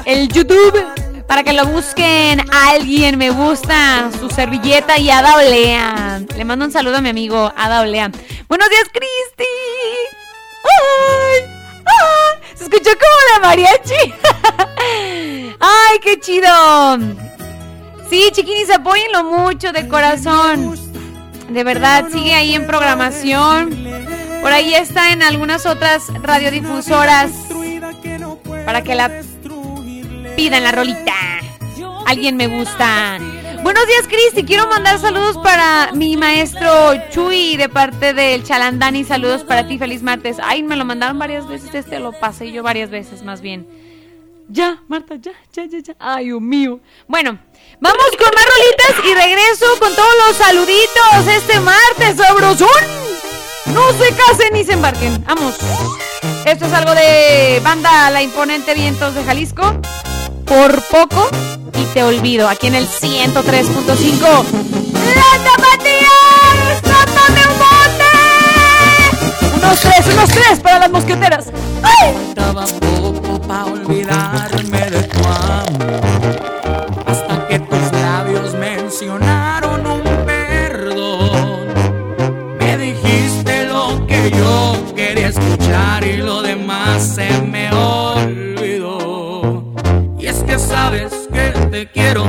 El 0.05 0.29
YouTube, 0.29 0.85
para 1.29 1.45
que 1.45 1.53
lo 1.53 1.67
busquen. 1.67 2.43
Alguien 2.51 3.19
me 3.19 3.31
gusta, 3.31 4.11
su 4.19 4.29
servilleta 4.31 4.99
y 4.99 5.11
Ada 5.11 5.37
Olea. 5.37 6.23
Le 6.37 6.45
mando 6.45 6.65
un 6.65 6.73
saludo 6.73 6.97
a 6.97 7.01
mi 7.01 7.11
amigo 7.11 7.53
Ada 7.57 7.83
Olea. 7.83 8.11
Buenos 8.49 8.69
días, 8.71 8.89
Cristi. 8.93 9.45
¡Ay! 10.65 11.55
¡Ah! 11.87 12.41
Se 12.57 12.65
escuchó 12.65 12.91
como 12.91 13.33
la 13.33 13.47
mariachi. 13.47 14.15
¡Ay, 15.61 15.99
qué 16.03 16.19
chido! 16.19 16.49
Sí, 18.11 18.31
chiquinis, 18.33 18.71
apóyenlo 18.71 19.23
mucho 19.25 19.71
de 19.71 19.87
corazón. 19.87 20.77
De 21.51 21.63
verdad, 21.63 22.07
sigue 22.11 22.35
ahí 22.35 22.55
en 22.55 22.67
programación. 22.67 23.87
Por 24.41 24.51
ahí 24.51 24.75
está 24.75 25.13
en 25.13 25.23
algunas 25.23 25.67
otras 25.67 26.05
radiodifusoras. 26.23 27.31
Para 28.65 28.83
que 28.83 28.95
la 28.95 29.23
pidan 30.39 30.63
la 30.63 30.71
rolita. 30.71 31.17
Alguien 32.07 32.37
me 32.37 32.47
gusta. 32.47 33.19
Buenos 33.65 33.87
días, 33.89 34.07
Cristi. 34.07 34.45
Quiero 34.45 34.69
mandar 34.69 35.01
saludos 35.01 35.37
para 35.39 35.91
mi 35.93 36.17
maestro 36.17 36.71
Chuy 37.11 37.57
de 37.57 37.69
parte 37.69 38.15
del 38.15 38.45
Chalandani. 38.45 39.03
Saludos 39.03 39.43
para 39.43 39.67
ti. 39.67 39.79
Feliz 39.79 40.01
martes. 40.01 40.37
Ay, 40.41 40.63
me 40.63 40.77
lo 40.77 40.85
mandaron 40.85 41.19
varias 41.19 41.49
veces. 41.49 41.75
Este 41.75 41.99
lo 41.99 42.13
pasé 42.13 42.53
yo 42.53 42.63
varias 42.63 42.89
veces, 42.89 43.25
más 43.25 43.41
bien. 43.41 43.67
Ya, 44.49 44.81
Marta, 44.87 45.17
ya, 45.17 45.33
ya, 45.53 45.65
ya, 45.67 45.81
ya. 45.81 45.97
Ay, 45.99 46.27
Dios 46.27 46.41
mío. 46.41 46.79
Bueno, 47.09 47.37
vamos 47.81 48.07
con 48.17 48.31
más 48.33 48.47
rolitas 48.47 49.11
y 49.11 49.15
regreso 49.15 49.67
con 49.81 49.93
todos 49.93 50.15
los 50.25 50.37
saluditos 50.37 51.27
este 51.37 51.59
martes, 51.59 52.17
sabrosón. 52.17 52.69
No 53.75 53.93
se 53.95 54.15
casen 54.15 54.53
ni 54.53 54.63
se 54.63 54.75
embarquen. 54.75 55.25
Vamos. 55.25 55.57
Esto 56.47 56.67
es 56.67 56.73
algo 56.73 56.95
de 56.95 57.61
banda 57.65 58.09
La 58.11 58.23
Imponente 58.23 58.73
Vientos 58.75 59.17
de 59.17 59.25
Jalisco. 59.25 59.81
Por 60.49 60.83
poco 60.85 61.29
y 61.79 61.85
te 61.93 62.03
olvido. 62.03 62.49
Aquí 62.49 62.69
en 62.69 62.75
el 62.77 62.89
103.5. 62.89 64.45
¡La 65.15 65.31
tapatía! 65.45 66.09
¡Sápame 66.83 67.41
un 67.51 67.59
bote! 67.59 68.11
Unos 69.57 69.81
tres, 69.81 70.07
unos 70.15 70.31
tres 70.31 70.61
para 70.61 70.79
las 70.79 70.91
mosqueteras. 70.91 71.47
¡Ay! 71.83 72.15
Faltaba 72.15 72.65
poco 72.65 73.41
para 73.43 73.67
olvidarme 73.67 74.91
de 74.91 75.03
tu 75.03 75.29
amor. 75.29 76.01
Hasta 77.07 77.49
que 77.49 77.59
tus 77.59 77.93
labios 77.93 78.55
mencionaron 78.55 79.87
un 79.87 80.03
perdón. 80.25 81.69
Me 82.59 82.79
dijiste 82.79 83.67
lo 83.67 84.07
que 84.07 84.31
yo 84.31 84.83
quería 84.97 85.29
escuchar 85.29 86.05
y 86.05 86.17
lo 86.17 86.41
demás 86.41 87.03
se 87.17 87.29
me 87.43 87.71
olvidó. 87.71 88.08
Sabes 90.89 91.29
que 91.31 91.67
te 91.71 91.87
quiero 91.87 92.25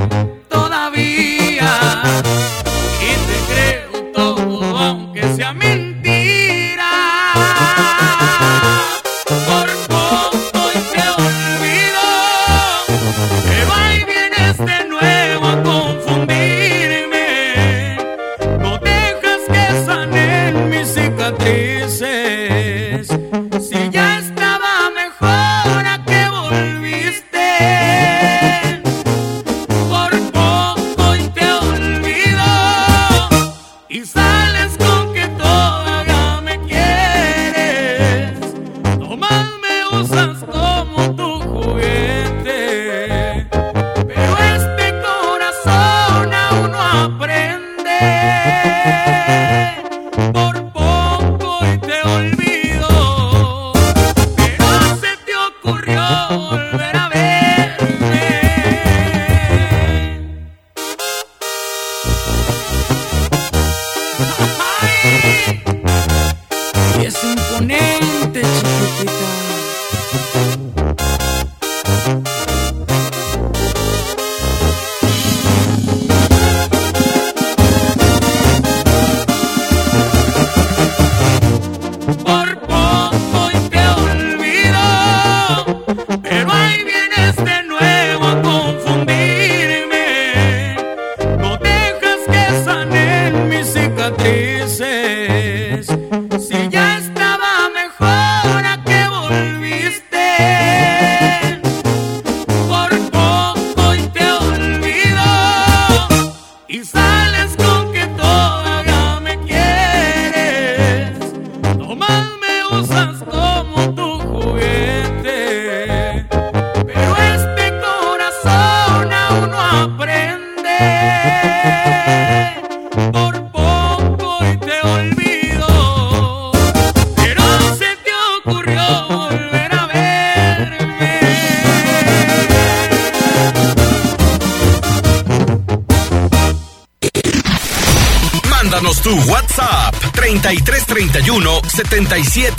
77 142.08 142.56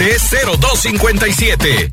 0257. 0.59 1.90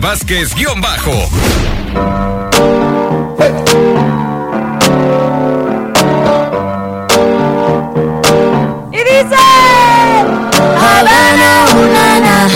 Vázquez 0.00 0.54
guion 0.54 0.80
bajo. 0.80 1.10
Y 8.90 8.96
dice 8.96 9.36
Havana, 10.78 11.66
unana. 11.74 12.48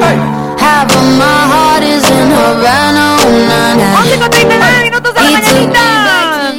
Hey. 0.00 0.18
Half 0.60 0.92
heart 0.92 1.82
is 1.82 2.08
in 2.10 2.30
Havana, 2.30 3.16
unana. 3.26 3.98
11 4.00 4.18
con 4.18 4.30
39 4.30 4.82
minutos 4.84 5.14
de 5.14 5.20
la 5.20 5.30
mañanita. 5.30 6.54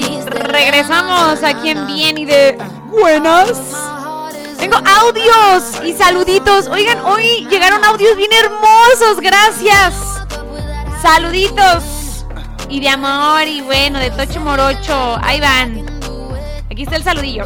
Regresamos 0.50 1.44
aquí 1.44 1.70
en 1.70 1.88
Bien 1.88 2.18
y 2.18 2.26
de 2.26 2.58
Buenas. 2.92 3.52
Tengo 4.60 4.78
audios 4.78 5.82
y 5.86 5.94
saluditos. 5.94 6.68
Oigan, 6.68 7.00
hoy 7.06 7.48
llegaron 7.50 7.86
audios 7.86 8.18
bien 8.18 8.32
hermosos. 8.34 9.22
Gracias. 9.22 10.05
Saluditos 11.06 12.26
y 12.68 12.80
de 12.80 12.90
amor 12.90 13.44
y 13.48 13.62
bueno, 13.62 14.00
de 14.00 14.10
Tocho 14.10 14.40
Morocho. 14.40 15.20
Ahí 15.22 15.40
van. 15.40 15.86
Aquí 16.72 16.82
está 16.82 16.96
el 16.96 17.04
saludillo. 17.04 17.46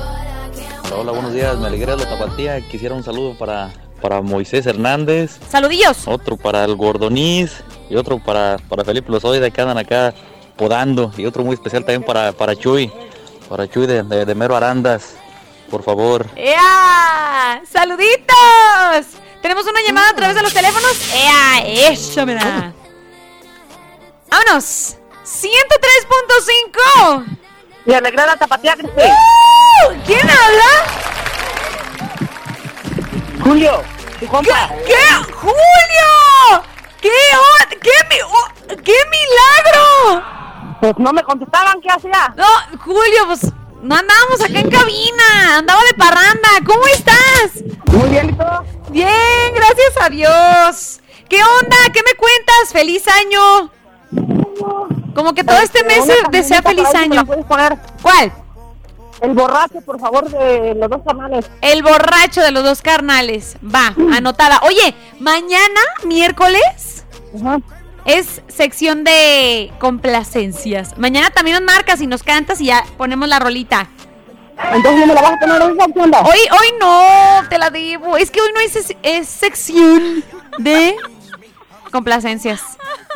Hola, 0.96 1.12
buenos 1.12 1.34
días. 1.34 1.58
Me 1.58 1.68
alegra 1.68 1.98
la 1.98 2.08
tapatía. 2.08 2.62
Quisiera 2.70 2.96
un 2.96 3.04
saludo 3.04 3.38
para, 3.38 3.70
para 4.02 4.22
Moisés 4.22 4.66
Hernández. 4.66 5.40
Saludillos. 5.50 6.08
Otro 6.08 6.38
para 6.38 6.64
el 6.64 6.78
Gordoniz 6.78 7.62
y 7.90 7.98
otro 7.98 8.24
para, 8.24 8.60
para 8.70 8.86
Felipe 8.86 9.12
Lozoya 9.12 9.50
que 9.50 9.62
andan 9.62 9.78
acá 9.78 10.14
podando. 10.56 11.12
Y 11.18 11.26
otro 11.26 11.44
muy 11.44 11.56
especial 11.56 11.84
también 11.84 12.04
para, 12.04 12.32
para 12.32 12.56
Chuy. 12.56 12.90
Para 13.50 13.70
Chuy 13.70 13.88
de, 13.88 14.04
de, 14.04 14.24
de 14.26 14.36
Mero 14.36 14.56
Arandas. 14.56 15.16
Por 15.70 15.84
favor. 15.84 16.26
¡Ea! 16.38 17.62
¡Saluditos! 17.70 19.20
Tenemos 19.42 19.66
una 19.68 19.82
llamada 19.86 20.12
a 20.12 20.16
través 20.16 20.38
de 20.38 20.44
los 20.44 20.54
teléfonos. 20.54 21.14
¡Ea! 21.14 21.92
¡Eso 21.92 22.26
me 22.26 22.36
da! 22.36 22.74
¡Vámonos! 24.30 24.98
¡103.5! 25.26 27.38
Y 27.86 27.94
alegra 27.94 28.26
la 28.26 28.36
tapatía, 28.36 28.76
Cristi. 28.76 29.02
¡Uh! 29.02 29.94
¿Quién 30.06 30.30
habla? 30.30 30.86
Julio, 33.44 33.82
tu 34.20 34.28
compa. 34.28 34.70
¿Qué? 34.86 34.96
¡Julio! 35.34 35.56
¿Qué, 37.02 37.10
hon- 37.10 37.80
qué, 37.82 37.92
mi- 38.10 38.22
oh, 38.22 38.48
qué 38.84 38.96
milagro! 39.10 40.22
Pues 40.82 40.94
no 40.98 41.14
me 41.14 41.24
contestaban, 41.24 41.80
¿qué 41.82 41.90
hacía? 41.90 42.34
No, 42.36 42.46
Julio, 42.84 43.26
pues 43.28 43.42
no 43.82 43.96
andábamos 43.96 44.42
acá 44.42 44.60
en 44.60 44.70
cabina, 44.70 45.58
andaba 45.58 45.82
de 45.84 45.94
parranda. 45.94 46.50
¿Cómo 46.66 46.86
estás? 46.88 47.64
Muy 47.86 48.10
bien, 48.10 48.30
¿y 48.30 48.34
todo? 48.34 48.66
Bien, 48.90 49.54
gracias 49.56 49.94
a 50.02 50.10
Dios. 50.10 51.00
¿Qué 51.30 51.42
onda? 51.44 51.78
¿Qué 51.94 52.02
me 52.04 52.14
cuentas? 52.16 52.72
¡Feliz 52.72 53.08
año! 53.08 53.72
Como 55.16 55.34
que 55.34 55.44
todo 55.44 55.58
este 55.60 55.84
mes 55.84 56.06
se 56.06 56.16
desea 56.32 56.62
feliz 56.62 56.88
por 56.88 56.98
ahí, 56.98 57.10
¿me 57.10 57.16
la 57.16 57.22
año. 57.22 57.44
¿Cuál? 58.02 58.32
El 59.22 59.34
borracho, 59.34 59.82
por 59.82 60.00
favor, 60.00 60.30
de 60.30 60.76
los 60.76 60.90
dos 60.90 61.02
canales. 61.06 61.50
El 61.62 61.84
borracho 61.84 62.42
de 62.42 62.52
los 62.52 62.64
dos 62.64 62.82
carnales. 62.82 63.58
Va, 63.64 63.94
anotada. 64.16 64.62
Oye, 64.64 64.96
mañana, 65.20 65.82
miércoles, 66.06 67.06
es 68.06 68.42
sección 68.48 69.04
de 69.04 69.72
complacencias. 69.80 70.98
Mañana 70.98 71.32
también 71.32 71.58
nos 71.64 71.74
marcas 71.74 72.02
y 72.02 72.08
nos 72.08 72.24
cantas 72.24 72.62
y 72.62 72.66
ya 72.66 72.86
ponemos 72.98 73.28
la 73.28 73.40
rolita. 73.40 73.90
Entonces 74.72 75.00
no 75.02 75.08
me 75.08 75.14
la 75.14 75.22
vas 75.22 75.34
a 75.34 75.38
poner 75.38 75.62
hoy. 75.62 75.78
Hoy, 75.78 76.40
hoy 76.52 76.68
no, 76.80 77.48
te 77.50 77.58
la 77.58 77.70
debo. 77.70 78.18
Es 78.18 78.32
que 78.32 78.42
hoy 78.42 78.50
no 78.54 78.60
es, 78.62 78.96
es 79.04 79.28
sección 79.28 80.24
de 80.60 80.96
complacencias. 81.90 82.62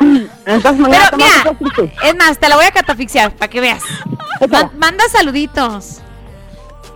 Entonces 0.46 0.78
mañana 0.78 1.10
Pero 1.10 1.16
mira, 1.16 1.92
es 2.04 2.16
más, 2.16 2.38
te 2.38 2.48
la 2.48 2.56
voy 2.56 2.64
a 2.64 2.70
catafixiar 2.70 3.32
para 3.34 3.48
que 3.48 3.60
veas. 3.60 3.82
Ma- 4.48 4.70
manda 4.76 5.04
saluditos. 5.08 6.00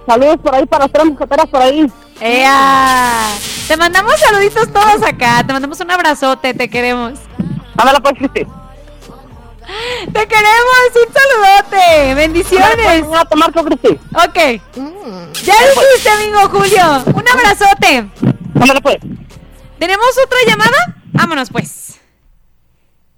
Saludos 0.06 0.36
por 0.42 0.54
ahí 0.54 0.66
para 0.66 0.84
las 0.84 0.92
tres 0.92 1.04
mujeteras 1.06 1.46
por 1.46 1.62
ahí. 1.62 1.90
¡Ea! 2.20 3.28
Te 3.68 3.76
mandamos 3.76 4.18
saluditos 4.18 4.72
todos 4.72 5.02
acá. 5.02 5.44
Te 5.46 5.52
mandamos 5.52 5.78
un 5.80 5.90
abrazote, 5.90 6.54
te 6.54 6.68
queremos. 6.68 7.18
Ándale 7.76 8.00
pues, 8.00 8.14
Cristi. 8.18 8.46
Te 10.12 10.26
queremos, 10.26 10.76
un 10.94 11.12
saludote. 11.12 12.14
Bendiciones. 12.14 13.04
Mañana 13.04 13.24
te 13.26 13.36
marco, 13.36 13.64
Cristi. 13.64 13.88
Ok. 14.14 14.62
Ya 15.44 15.54
lo 15.54 15.80
dijiste, 15.82 16.10
amigo 16.10 16.38
Julio. 16.48 17.04
Un 17.14 17.28
abrazote. 17.28 18.08
Ándale 18.60 18.80
pues. 18.80 18.96
¿Tenemos 19.78 20.06
otra 20.24 20.38
llamada? 20.46 20.96
Vámonos 21.12 21.50
pues. 21.50 21.98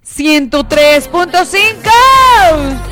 103.5. 0.05 2.91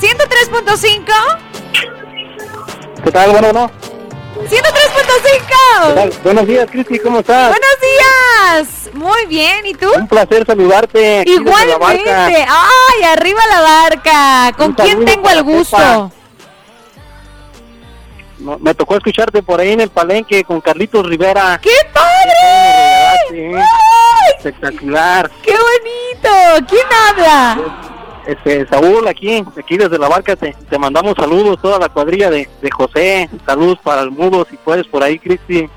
¿103.5? 0.00 1.12
¿Qué 3.04 3.10
tal? 3.10 3.30
Bueno, 3.32 3.52
no. 3.52 3.70
¿Qué 4.48 4.56
¡103.5! 4.56 5.94
tal? 5.94 6.10
Buenos 6.22 6.46
días, 6.46 6.66
Cristi, 6.70 6.98
¿cómo 6.98 7.18
estás? 7.20 7.50
Buenos 7.50 7.76
días. 7.82 8.90
Muy 8.94 9.26
bien, 9.26 9.66
¿y 9.66 9.74
tú? 9.74 9.92
Un 9.94 10.08
placer 10.08 10.46
saludarte. 10.46 11.24
Igualmente. 11.26 12.46
¡Ay, 12.48 13.02
arriba 13.12 13.40
la 13.50 13.60
barca! 13.60 14.52
¿Con 14.56 14.68
Un 14.68 14.74
quién 14.74 15.04
tengo 15.04 15.28
el 15.30 15.42
gusto? 15.42 16.10
No, 18.40 18.58
me 18.58 18.74
tocó 18.74 18.96
escucharte 18.96 19.42
por 19.42 19.60
ahí 19.60 19.72
en 19.72 19.82
el 19.82 19.90
palenque 19.90 20.44
con 20.44 20.60
Carlitos 20.60 21.06
Rivera. 21.06 21.60
¡Qué 21.62 21.70
padre! 21.92 23.62
Espectacular. 24.36 25.30
¡Qué 25.42 25.52
bonito! 25.52 26.66
¿Quién 26.68 26.86
habla? 27.08 27.58
Este, 28.26 28.66
Saúl, 28.68 29.06
aquí, 29.08 29.44
aquí 29.58 29.76
desde 29.76 29.98
la 29.98 30.08
barca 30.08 30.36
te, 30.36 30.54
te 30.68 30.78
mandamos 30.78 31.14
saludos, 31.16 31.60
toda 31.60 31.78
la 31.78 31.88
cuadrilla 31.88 32.30
de, 32.30 32.48
de 32.60 32.70
José. 32.70 33.28
Saludos 33.44 33.78
para 33.82 34.02
el 34.02 34.10
mudo, 34.10 34.46
si 34.48 34.56
puedes, 34.56 34.86
por 34.86 35.02
ahí, 35.02 35.18
Cristi. 35.18 35.68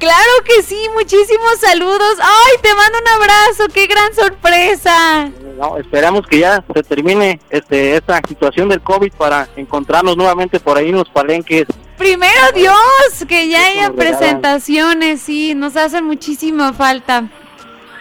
Claro 0.00 0.32
que 0.46 0.62
sí, 0.62 0.80
muchísimos 0.94 1.58
saludos. 1.60 2.16
¡Ay, 2.20 2.56
te 2.62 2.74
mando 2.74 2.98
un 2.98 3.08
abrazo! 3.20 3.68
¡Qué 3.70 3.86
gran 3.86 4.14
sorpresa! 4.14 5.30
No, 5.58 5.76
esperamos 5.76 6.26
que 6.26 6.38
ya 6.38 6.64
se 6.74 6.82
termine 6.82 7.38
este, 7.50 7.96
esta 7.96 8.18
situación 8.26 8.70
del 8.70 8.80
COVID 8.80 9.12
para 9.12 9.46
encontrarnos 9.56 10.16
nuevamente 10.16 10.58
por 10.58 10.78
ahí 10.78 10.88
en 10.88 10.96
los 10.96 11.08
palenques. 11.10 11.66
Primero 11.98 12.50
Dios, 12.54 13.26
que 13.28 13.48
ya 13.48 13.66
haya 13.66 13.92
presentaciones, 13.92 15.20
sí, 15.20 15.54
nos 15.54 15.76
hacen 15.76 16.06
muchísima 16.06 16.72
falta. 16.72 17.28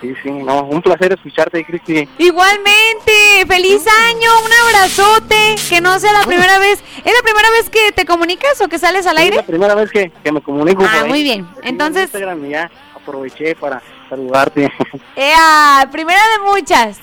Sí, 0.01 0.13
sí, 0.23 0.31
no, 0.31 0.63
un 0.63 0.81
placer 0.81 1.11
escucharte, 1.11 1.65
Cristi. 1.65 2.07
Igualmente, 2.17 3.45
feliz 3.47 3.85
año, 4.07 4.29
un 4.45 4.51
abrazote, 4.67 5.55
que 5.69 5.81
no 5.81 5.99
sea 5.99 6.13
la 6.13 6.21
primera 6.23 6.57
vez. 6.59 6.79
¿Es 7.03 7.13
la 7.13 7.21
primera 7.21 7.49
vez 7.51 7.69
que 7.69 7.91
te 7.91 8.05
comunicas 8.05 8.61
o 8.61 8.67
que 8.69 8.79
sales 8.79 9.05
al 9.05 9.17
Es 9.17 9.23
aire? 9.23 9.35
la 9.37 9.43
primera 9.43 9.75
vez 9.75 9.91
que, 9.91 10.09
que 10.23 10.31
me 10.31 10.41
comunico. 10.41 10.83
Ah, 10.87 11.03
muy 11.05 11.23
bien. 11.23 11.47
Entonces- 11.63 12.03
Instagram 12.03 12.47
ya 12.49 12.71
aproveché 12.95 13.55
para 13.55 13.81
saludarte. 14.09 14.71
¡Ea! 15.17 15.87
Primera 15.91 16.21
de 16.21 16.49
muchas. 16.51 16.97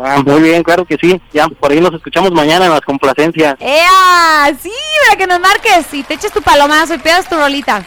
Ah, 0.00 0.22
muy 0.24 0.40
bien, 0.42 0.62
claro 0.62 0.84
que 0.84 0.96
sí. 1.00 1.20
Ya, 1.32 1.48
por 1.48 1.72
ahí 1.72 1.80
nos 1.80 1.92
escuchamos 1.94 2.30
mañana 2.30 2.66
en 2.66 2.70
las 2.70 2.80
complacencias. 2.82 3.56
¡Ea! 3.58 4.54
Sí, 4.62 4.70
para 5.04 5.16
que 5.18 5.26
nos 5.26 5.40
marques 5.40 5.92
y 5.92 6.04
te 6.04 6.14
eches 6.14 6.32
tu 6.32 6.40
palomazo 6.42 6.94
y 6.94 6.98
pidas 6.98 7.28
tu 7.28 7.34
rolita. 7.36 7.84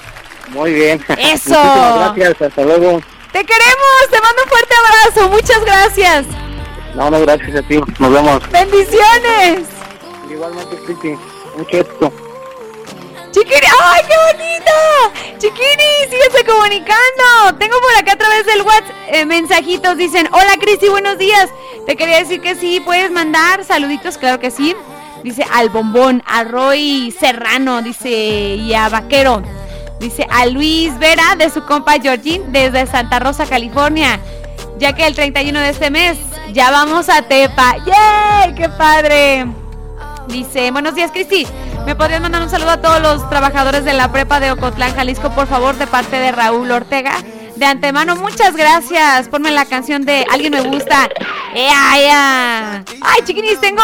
Muy 0.50 0.74
bien. 0.74 1.02
Eso. 1.18 1.52
Muchísimas 1.52 2.16
gracias, 2.16 2.42
hasta 2.50 2.62
luego. 2.64 3.00
Te 3.34 3.44
queremos, 3.44 4.10
te 4.12 4.22
mando 4.22 4.44
un 4.44 4.50
fuerte 4.50 4.76
abrazo, 4.76 5.30
muchas 5.30 5.66
gracias. 5.66 6.26
No, 6.94 7.10
no, 7.10 7.20
gracias 7.22 7.56
a 7.56 7.62
ti. 7.64 7.82
Nos 7.98 8.14
vemos. 8.14 8.52
Bendiciones. 8.52 9.68
Igualmente, 10.30 10.78
Cristi. 10.86 11.16
Mucho 11.58 11.78
éxito. 11.78 12.14
Chiquini, 13.32 13.68
¡ay, 13.82 14.02
qué 14.08 14.16
bonito! 14.38 15.40
Chiquini, 15.40 16.12
síguese 16.12 16.46
comunicando. 16.46 17.58
Tengo 17.58 17.76
por 17.82 17.96
acá 17.98 18.14
a 18.14 18.18
través 18.18 18.46
del 18.46 18.62
WhatsApp 18.62 18.96
eh, 19.08 19.26
mensajitos. 19.26 19.98
Dicen, 19.98 20.30
hola 20.32 20.54
Cristi, 20.60 20.90
buenos 20.90 21.18
días. 21.18 21.50
Te 21.88 21.96
quería 21.96 22.20
decir 22.20 22.40
que 22.40 22.54
sí, 22.54 22.80
puedes 22.82 23.10
mandar 23.10 23.66
saluditos, 23.66 24.20
claro 24.20 24.40
que 24.40 24.52
sí. 24.52 24.76
Dice 25.24 25.44
al 25.52 25.70
bombón, 25.70 26.22
a 26.28 26.44
Roy 26.44 27.12
Serrano, 27.20 27.82
dice, 27.82 28.12
y 28.12 28.76
a 28.76 28.90
Vaquero. 28.90 29.42
Dice 30.04 30.28
a 30.30 30.46
Luis 30.48 31.00
Vera 31.00 31.38
de 31.38 31.50
su 31.50 31.64
compa 31.64 31.94
Georgine 31.94 32.44
desde 32.50 32.86
Santa 32.88 33.20
Rosa, 33.20 33.46
California. 33.46 34.20
Ya 34.78 34.92
que 34.92 35.08
el 35.08 35.16
31 35.16 35.58
de 35.58 35.70
este 35.70 35.90
mes 35.90 36.18
ya 36.52 36.72
vamos 36.72 37.08
a 37.08 37.22
Tepa. 37.22 37.78
¡Yay! 37.86 38.54
¡Qué 38.54 38.68
padre! 38.68 39.48
Dice, 40.28 40.72
buenos 40.72 40.96
días 40.96 41.12
Cristi, 41.12 41.48
¿me 41.86 41.96
podrías 41.96 42.20
mandar 42.20 42.42
un 42.42 42.50
saludo 42.50 42.72
a 42.72 42.82
todos 42.82 43.02
los 43.02 43.30
trabajadores 43.30 43.86
de 43.86 43.94
la 43.94 44.12
prepa 44.12 44.42
de 44.42 44.52
Ocotlán, 44.52 44.94
Jalisco, 44.94 45.30
por 45.30 45.48
favor, 45.48 45.76
de 45.78 45.88
parte 45.88 46.18
de 46.18 46.34
Raúl 46.34 46.70
Ortega? 46.72 47.14
De 47.56 47.66
antemano, 47.66 48.16
muchas 48.16 48.56
gracias. 48.56 49.28
Ponme 49.28 49.52
la 49.52 49.66
canción 49.66 50.06
de 50.06 50.26
Alguien 50.32 50.54
me 50.54 50.62
gusta. 50.62 51.10
¡Ea, 51.54 52.00
ea! 52.00 52.84
Ay, 53.02 53.22
chiquinis, 53.26 53.60
tengo 53.60 53.84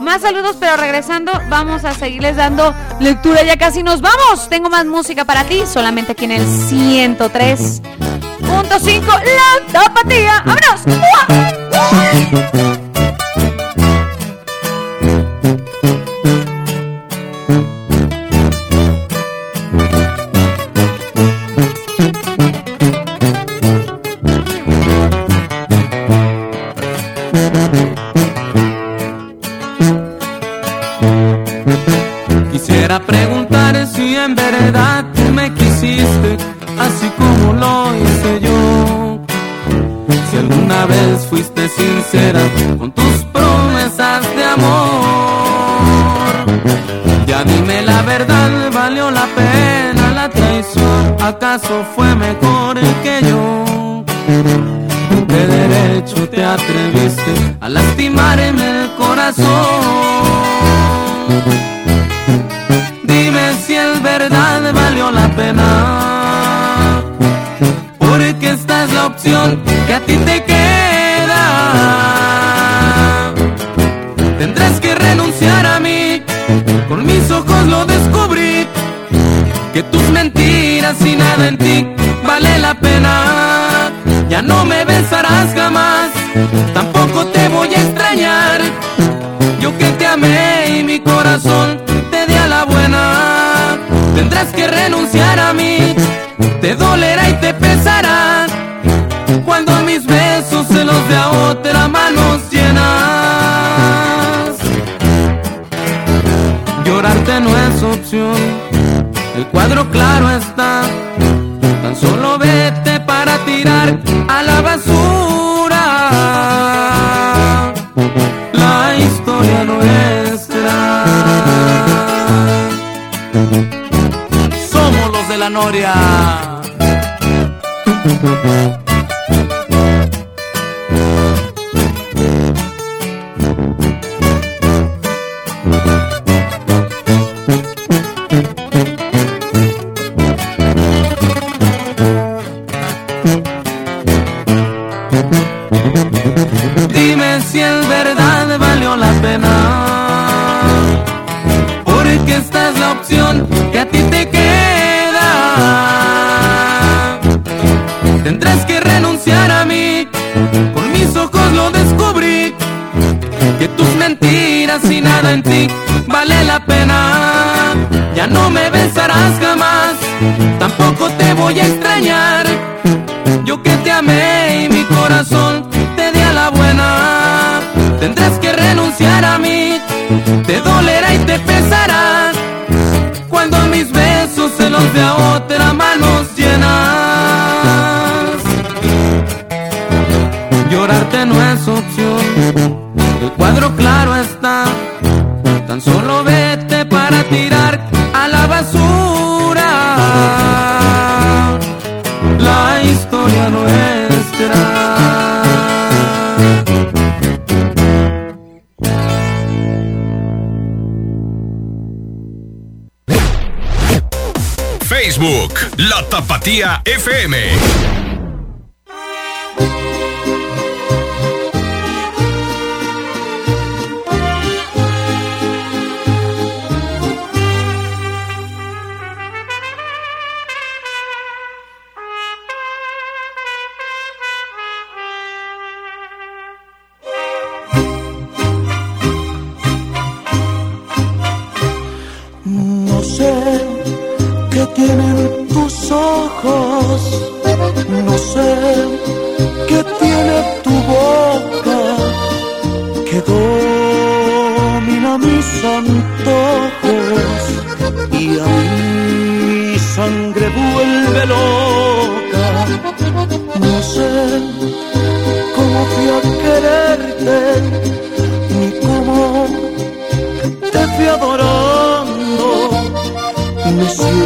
más 0.00 0.22
saludos, 0.22 0.56
pero 0.58 0.76
regresando, 0.76 1.32
vamos 1.48 1.84
a 1.84 1.94
seguirles 1.94 2.36
dando 2.36 2.74
lectura. 3.00 3.42
Ya 3.44 3.56
casi 3.56 3.82
nos 3.82 4.00
vamos. 4.00 4.48
Tengo 4.48 4.68
más 4.68 4.84
música 4.86 5.24
para 5.24 5.44
ti, 5.44 5.62
solamente 5.66 6.12
aquí 6.12 6.24
en 6.24 6.32
el 6.32 6.46
103.5 6.46 7.82
La 9.06 9.60
Tapatía. 9.72 10.42
¡Vámonos! 10.44 10.80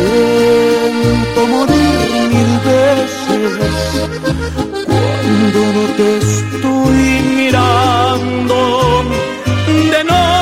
siento 0.09 1.47
morir 1.47 1.99
mil 2.33 2.53
veces 2.69 3.53
cuando 4.87 5.61
no 5.77 5.85
te 5.97 6.09
estoy 6.19 7.03
mirando 7.37 8.59
de 9.93 10.05
noche. 10.05 10.38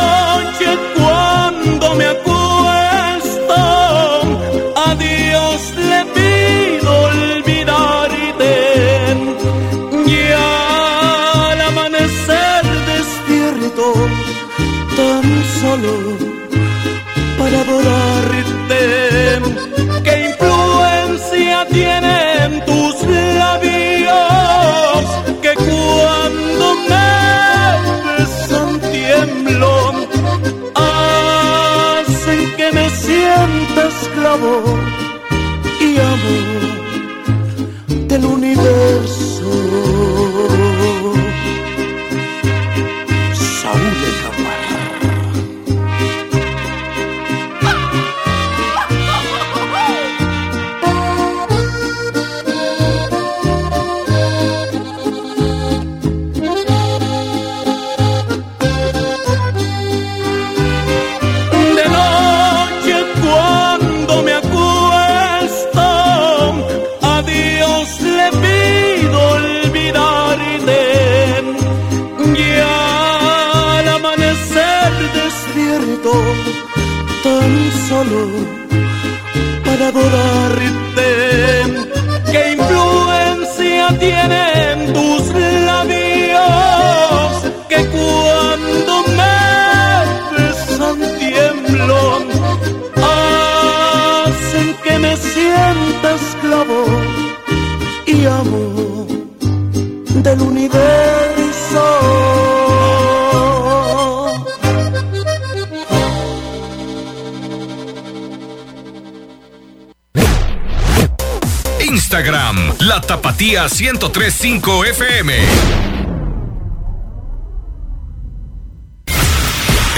Tapatía 113.66 113.92
1035 113.92 114.84
FM. 114.84 115.34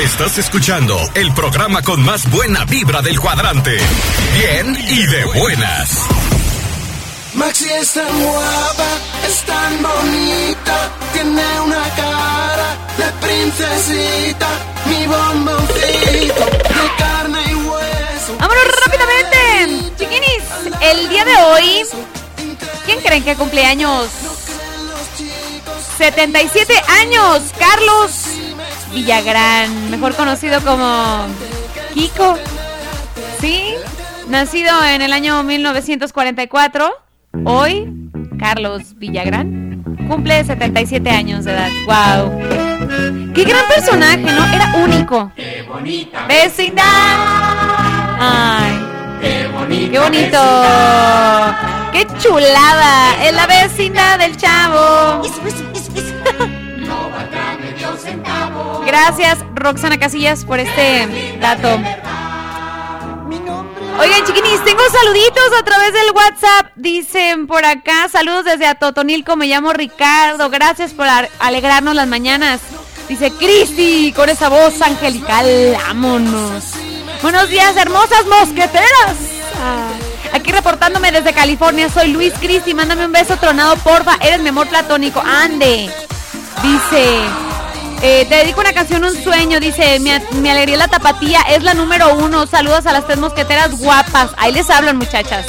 Estás 0.02 0.38
escuchando 0.38 0.96
el 1.14 1.32
programa 1.34 1.82
con 1.82 2.02
más 2.02 2.30
buena 2.30 2.64
vibra 2.64 3.02
del 3.02 3.20
cuadrante. 3.20 3.76
Bien 4.34 4.76
y 4.88 5.06
de 5.06 5.24
buenas. 5.24 6.06
Maxi 7.34 7.68
es 7.68 7.92
tan 7.92 8.22
guapa, 8.22 8.88
es 9.26 9.42
tan 9.44 9.82
bonita, 9.82 10.90
tiene 11.12 11.60
una 11.60 11.82
cara 11.94 12.76
de 12.96 13.26
princesita, 13.26 14.48
mi 14.86 15.06
bomboncito 15.06 16.44
de 16.46 16.96
carne 16.96 17.38
y 17.50 17.54
hueso. 17.54 18.36
Vámonos 18.38 18.64
rápidamente. 18.84 19.92
Chiquinis, 19.98 20.42
el 20.80 21.08
día 21.08 21.24
de 21.24 21.36
hoy, 21.36 21.84
¿quién 22.88 23.00
creen 23.02 23.22
que 23.22 23.36
cumpleaños? 23.36 24.08
77 25.98 26.72
años, 27.02 27.52
Carlos 27.58 28.24
Villagrán, 28.94 29.90
mejor 29.90 30.14
conocido 30.14 30.62
como 30.62 31.26
Kiko. 31.92 32.38
¿Sí? 33.40 33.74
Nacido 34.28 34.72
en 34.86 35.02
el 35.02 35.12
año 35.12 35.42
1944, 35.42 36.90
hoy 37.44 37.92
Carlos 38.38 38.96
Villagrán 38.96 39.84
cumple 40.08 40.42
77 40.42 41.10
años 41.10 41.44
de 41.44 41.52
edad. 41.52 41.68
¡Wow! 41.84 43.34
¡Qué 43.34 43.44
gran 43.44 43.68
personaje, 43.68 44.16
¿no? 44.22 44.46
Era 44.46 44.72
único. 44.76 45.30
¡Qué 45.36 45.62
bonita! 45.68 46.26
¡Vecindad! 46.26 46.84
¡Ay! 48.18 48.80
¡Qué 49.20 49.46
bonito! 49.48 49.92
¡Qué 49.92 49.98
bonito! 49.98 51.67
¡Qué 51.92 52.06
chulada! 52.18 53.24
Es 53.24 53.34
la 53.34 53.46
vecindad 53.46 54.18
del 54.18 54.36
chavo. 54.36 55.22
Gracias, 58.86 59.38
Roxana 59.54 59.98
Casillas, 59.98 60.44
por 60.44 60.60
este 60.60 61.38
dato. 61.40 61.68
Oigan, 64.00 64.24
chiquinis, 64.24 64.64
tengo 64.64 64.82
saluditos 64.90 65.50
a 65.58 65.64
través 65.64 65.92
del 65.92 66.10
WhatsApp. 66.14 66.70
Dicen 66.76 67.46
por 67.46 67.64
acá, 67.64 68.08
saludos 68.08 68.44
desde 68.44 68.66
Atotonilco, 68.66 69.36
me 69.36 69.46
llamo 69.46 69.72
Ricardo. 69.72 70.50
Gracias 70.50 70.92
por 70.92 71.06
alegrarnos 71.40 71.96
las 71.96 72.06
mañanas. 72.06 72.60
Dice 73.08 73.32
Cristi, 73.32 74.12
con 74.14 74.28
esa 74.28 74.48
voz 74.48 74.80
angelical, 74.82 75.46
vámonos. 75.86 76.64
Buenos 77.22 77.48
días, 77.48 77.76
hermosas 77.76 78.24
mosqueteras. 78.26 79.16
Aquí 80.38 80.52
reportándome 80.52 81.10
desde 81.10 81.32
California, 81.32 81.88
soy 81.90 82.08
Luis 82.12 82.32
Cristi. 82.40 82.72
Mándame 82.72 83.06
un 83.06 83.12
beso 83.12 83.36
tronado, 83.36 83.76
porfa. 83.78 84.16
Eres 84.20 84.40
mi 84.40 84.50
amor 84.50 84.68
platónico. 84.68 85.20
Ande. 85.20 85.90
Dice, 86.62 87.20
eh, 88.02 88.24
te 88.28 88.34
dedico 88.36 88.60
una 88.60 88.72
canción, 88.72 89.04
un 89.04 89.20
sueño. 89.22 89.58
Dice, 89.58 89.98
mi, 90.00 90.10
mi 90.40 90.48
alegría 90.48 90.76
la 90.76 90.86
tapatía, 90.88 91.40
es 91.48 91.62
la 91.64 91.74
número 91.74 92.14
uno. 92.14 92.46
Saludos 92.46 92.86
a 92.86 92.92
las 92.92 93.04
tres 93.06 93.18
mosqueteras 93.18 93.78
guapas. 93.78 94.30
Ahí 94.36 94.52
les 94.52 94.70
hablan, 94.70 94.96
muchachas. 94.96 95.44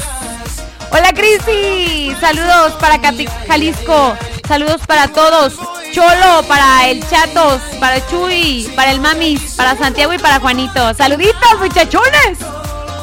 Hola, 0.92 1.14
Cristi. 1.14 2.16
Saludos 2.20 2.74
para 2.80 2.98
Cati- 3.00 3.30
Jalisco. 3.48 4.18
Saludos 4.48 4.82
para 4.88 5.08
todos. 5.10 5.54
Cholo, 5.94 6.44
para 6.48 6.88
el 6.88 7.08
Chatos, 7.08 7.62
para 7.80 8.04
Chuy, 8.08 8.72
para 8.76 8.92
el 8.92 9.00
Mamis, 9.00 9.54
para 9.56 9.76
Santiago 9.78 10.14
y 10.14 10.18
para 10.20 10.40
Juanito. 10.40 10.94
Saluditos, 10.96 11.60
muchachones. 11.60 12.38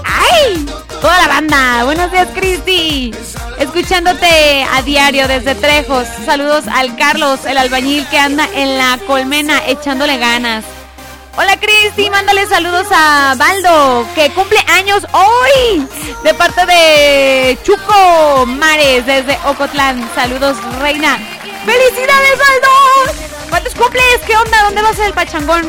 ¡Ay! 0.05 0.67
Toda 1.01 1.21
la 1.21 1.29
banda. 1.29 1.85
Buenos 1.85 2.11
días, 2.11 2.29
Cristi. 2.35 3.13
Escuchándote 3.59 4.67
a 4.73 4.83
diario 4.83 5.29
desde 5.29 5.55
Trejos. 5.55 6.07
Saludos 6.25 6.65
al 6.73 6.97
Carlos, 6.97 7.45
el 7.45 7.59
albañil 7.59 8.07
que 8.09 8.19
anda 8.19 8.49
en 8.55 8.79
la 8.79 8.99
colmena 9.07 9.63
echándole 9.67 10.19
ganas. 10.19 10.65
Hola 11.39 11.59
Cristi, 11.61 12.09
mándale 12.09 12.47
saludos 12.47 12.87
a 12.91 13.35
Baldo, 13.37 14.07
que 14.15 14.31
cumple 14.31 14.59
años 14.69 15.07
hoy, 15.13 15.87
de 16.25 16.33
parte 16.33 16.65
de 16.65 17.59
Chuco 17.63 18.47
Mares, 18.47 19.05
desde 19.05 19.39
Ocotlán. 19.45 20.09
Saludos, 20.15 20.57
reina. 20.81 21.19
¡Felicidades, 21.67 22.39
Baldo! 22.39 23.19
¿Cuántos 23.51 23.75
cumples? 23.75 24.03
¿Qué 24.27 24.35
onda? 24.35 24.63
¿Dónde 24.63 24.81
va 24.81 24.89
a 24.89 24.95
ser 24.95 25.07
el 25.09 25.13
pachangón? 25.13 25.69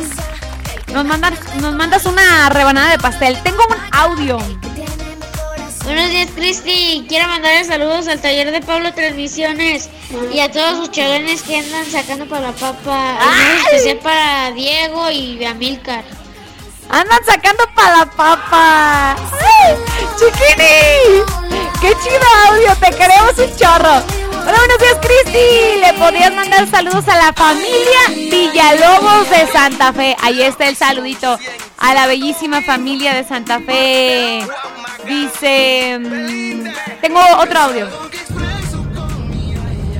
Nos 0.92 1.04
mandas, 1.04 1.34
nos 1.56 1.74
mandas 1.74 2.06
una 2.06 2.48
rebanada 2.48 2.92
de 2.92 2.98
pastel. 2.98 3.38
Tengo 3.42 3.62
un 3.68 3.76
audio. 3.92 4.38
Buenos 5.88 6.10
días, 6.10 6.28
Cristi. 6.34 7.06
Quiero 7.08 7.28
mandarle 7.28 7.64
saludos 7.64 8.08
al 8.08 8.20
taller 8.20 8.50
de 8.50 8.60
Pablo 8.60 8.92
Transmisiones 8.92 9.88
y 10.30 10.38
a 10.38 10.52
todos 10.52 10.76
sus 10.76 10.90
chavones 10.90 11.42
que 11.42 11.56
andan 11.56 11.86
sacando 11.86 12.26
para 12.26 12.48
la 12.48 12.52
papa. 12.52 13.18
En 13.22 13.58
especial 13.58 13.98
para 14.00 14.50
Diego 14.52 15.10
y 15.10 15.42
Amilcar. 15.46 16.04
Andan 16.90 17.24
sacando 17.24 17.64
para 17.74 17.96
la 17.96 18.04
papa. 18.04 19.16
¡Ay! 19.16 19.76
¡Chiquini! 20.18 21.24
¡Qué 21.80 21.88
chido 22.02 22.26
audio! 22.48 22.76
Te 22.78 22.94
queremos 22.94 23.38
un 23.38 23.56
chorro. 23.56 24.02
Hola, 24.42 24.58
buenos 24.58 24.78
días, 24.78 24.98
Cristi. 25.00 25.80
Le 25.80 25.94
podrías 25.94 26.34
mandar 26.34 26.70
saludos 26.70 27.08
a 27.08 27.16
la 27.16 27.32
familia 27.32 28.08
Villalobos 28.10 29.30
de 29.30 29.46
Santa 29.50 29.94
Fe. 29.94 30.14
Ahí 30.20 30.42
está 30.42 30.68
el 30.68 30.76
saludito 30.76 31.38
a 31.78 31.94
la 31.94 32.06
bellísima 32.06 32.60
familia 32.60 33.14
de 33.14 33.24
Santa 33.24 33.58
Fe. 33.60 34.46
Dice. 35.06 35.98
mm, 35.98 36.64
tengo 37.00 37.20
otro 37.40 37.58
audio. 37.58 37.86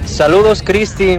Saludos, 0.07 0.63
Cristi. 0.65 1.19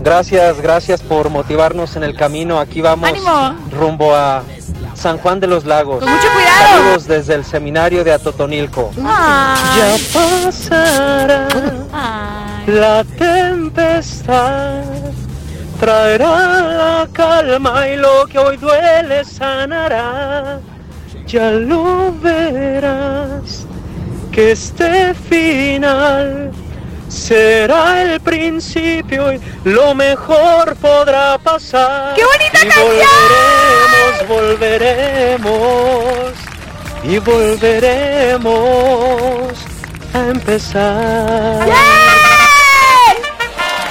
Gracias, 0.00 0.60
gracias 0.60 1.02
por 1.02 1.28
motivarnos 1.28 1.94
en 1.96 2.02
el 2.04 2.16
camino. 2.16 2.58
Aquí 2.58 2.80
vamos 2.80 3.08
¡Ánimo! 3.10 3.54
rumbo 3.70 4.14
a 4.14 4.42
San 4.94 5.18
Juan 5.18 5.40
de 5.40 5.46
los 5.46 5.64
Lagos. 5.66 6.00
Con 6.02 6.10
mucho 6.10 6.26
cuidado. 6.32 6.78
Saludos 6.78 7.06
desde 7.06 7.34
el 7.34 7.44
seminario 7.44 8.02
de 8.02 8.12
Atotonilco. 8.12 8.90
Ay. 9.04 9.58
Ya 9.76 9.96
pasará 10.44 11.48
la 12.66 13.04
tempestad. 13.18 14.82
Traerá 15.78 16.28
la 16.60 17.08
calma 17.12 17.88
y 17.88 17.96
lo 17.96 18.26
que 18.26 18.38
hoy 18.38 18.56
duele 18.56 19.24
sanará. 19.24 20.60
Ya 21.30 21.50
lo 21.52 22.12
verás 22.20 23.64
que 24.32 24.50
este 24.50 25.14
final 25.14 26.50
será 27.08 28.02
el 28.02 28.18
principio 28.18 29.34
y 29.34 29.40
lo 29.62 29.94
mejor 29.94 30.74
podrá 30.74 31.38
pasar. 31.38 32.16
¡Qué 32.16 32.24
bonita 32.24 32.58
y 32.64 32.68
canción! 32.68 33.06
Volveremos, 34.26 34.58
volveremos 35.38 36.32
y 37.04 37.18
volveremos 37.20 38.50
a 40.12 40.18
empezar. 40.30 41.68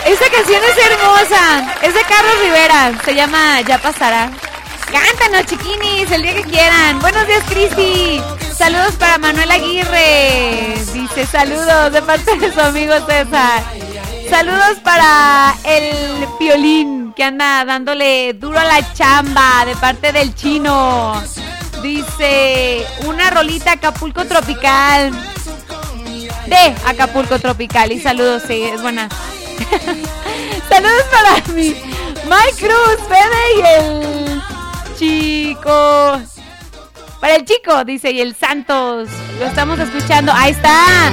Esta 0.06 0.30
canción 0.30 0.62
es 0.62 0.78
hermosa. 0.92 1.74
Es 1.84 1.94
de 1.94 2.02
Carlos 2.02 2.36
Rivera. 2.44 2.92
Se 3.06 3.16
llama 3.16 3.62
Ya 3.62 3.78
pasará. 3.78 4.30
Cántanos, 4.92 5.46
chiquinis, 5.46 6.12
el 6.12 6.24
día 6.24 6.34
que 6.34 6.44
quieran. 6.44 7.00
Buenos 7.00 7.28
días, 7.28 7.44
Cristi. 7.48 8.20
Saludos 8.56 8.96
para 8.98 9.20
Manuel 9.20 9.52
Aguirre. 9.52 10.74
Dice 10.94 11.28
saludos 11.28 11.94
de 11.94 12.02
parte 12.02 12.36
de 12.38 12.52
su 12.52 12.60
amigo 12.60 12.94
César. 13.06 13.64
Saludos 14.30 14.80
para 14.84 15.56
el 15.64 16.28
violín 16.40 17.14
que 17.16 17.24
anda 17.24 17.66
dándole 17.66 18.34
duro 18.34 18.60
a 18.60 18.64
la 18.64 18.94
chamba 18.94 19.64
de 19.66 19.76
parte 19.76 20.12
del 20.12 20.34
chino. 20.34 21.22
Dice 21.84 22.84
una 23.06 23.30
rolita 23.30 23.74
Acapulco 23.74 24.26
Tropical. 24.26 25.12
De 26.48 26.76
Acapulco 26.88 27.38
Tropical. 27.38 27.92
Y 27.92 28.02
saludos, 28.02 28.42
sí, 28.48 28.64
es 28.64 28.82
buena. 28.82 29.08
saludos 30.70 31.04
para 31.12 31.54
mi 31.54 31.76
Mike 32.26 32.58
Cruz, 32.58 33.08
Fede 33.08 33.56
y 33.56 33.62
el 33.62 34.42
chicos. 35.00 36.22
Para 37.22 37.36
el 37.36 37.46
chico, 37.46 37.84
dice, 37.86 38.12
y 38.12 38.22
el 38.22 38.36
Santos. 38.36 39.10
Lo 39.40 39.46
estamos 39.46 39.80
escuchando. 39.80 40.32
Ahí 40.34 40.52
está. 40.52 41.12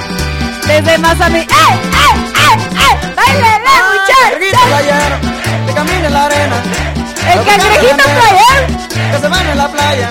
Desde 0.67 0.97
Mazamí. 0.97 1.39
¡Eh, 1.39 1.45
eh, 1.45 1.47
eh, 1.47 2.57
eh! 2.57 3.13
¡Báilale, 3.15 3.69
muchachos! 3.89 5.19
que 5.65 5.73
camina 5.73 6.07
en 6.07 6.13
la 6.13 6.25
arena. 6.25 6.55
El 7.31 7.45
cangrejito 7.45 8.03
playero. 8.03 9.11
Que 9.11 9.19
se 9.19 9.27
baña 9.27 9.51
en 9.51 9.57
la 9.57 9.67
playa. 9.69 10.09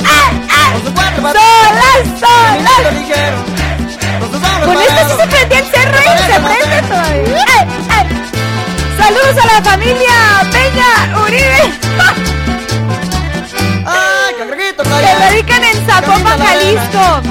Con 0.72 0.84
su 0.84 0.94
cuatro 0.94 1.22
¡Solas, 1.22 1.40
patitas, 1.40 2.30
caminando 2.30 2.82
solas! 2.82 2.94
ligero. 2.94 3.36
Con 4.20 4.32
sus 4.32 4.48
hombros 4.48 4.66
Con 4.66 4.82
esto 4.82 5.08
sí 5.08 5.14
se 5.20 5.26
prendía 5.28 5.58
el 5.58 5.66
cerro 5.66 5.98
y 5.98 6.32
se 6.32 6.40
prende 6.40 6.88
todavía. 6.88 7.36
¡Eh, 7.36 7.66
eh! 7.90 8.06
Saludos 8.98 9.36
a 9.42 9.46
la 9.46 9.70
familia 9.70 10.14
Peña 10.50 11.20
Uribe. 11.22 12.35
Se 15.00 15.30
dedican 15.30 15.62
en 15.64 15.86
Zapopan, 15.86 16.38
Jalisco. 16.38 17.22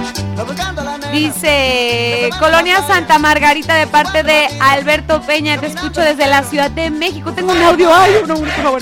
Dice 1.11 2.29
Colonia 2.39 2.85
Santa 2.85 3.17
Margarita 3.19 3.75
de 3.75 3.87
parte 3.87 4.23
de 4.23 4.47
Alberto 4.59 5.21
Peña. 5.21 5.57
Te 5.59 5.67
escucho 5.67 6.01
desde 6.01 6.27
la 6.27 6.43
Ciudad 6.43 6.69
de 6.71 6.89
México. 6.89 7.31
Tengo 7.31 7.51
un 7.53 7.61
audio. 7.61 7.93
Ay, 7.93 8.21
uno, 8.23 8.35
uno, 8.35 8.51
por 8.53 8.63
favor. 8.63 8.81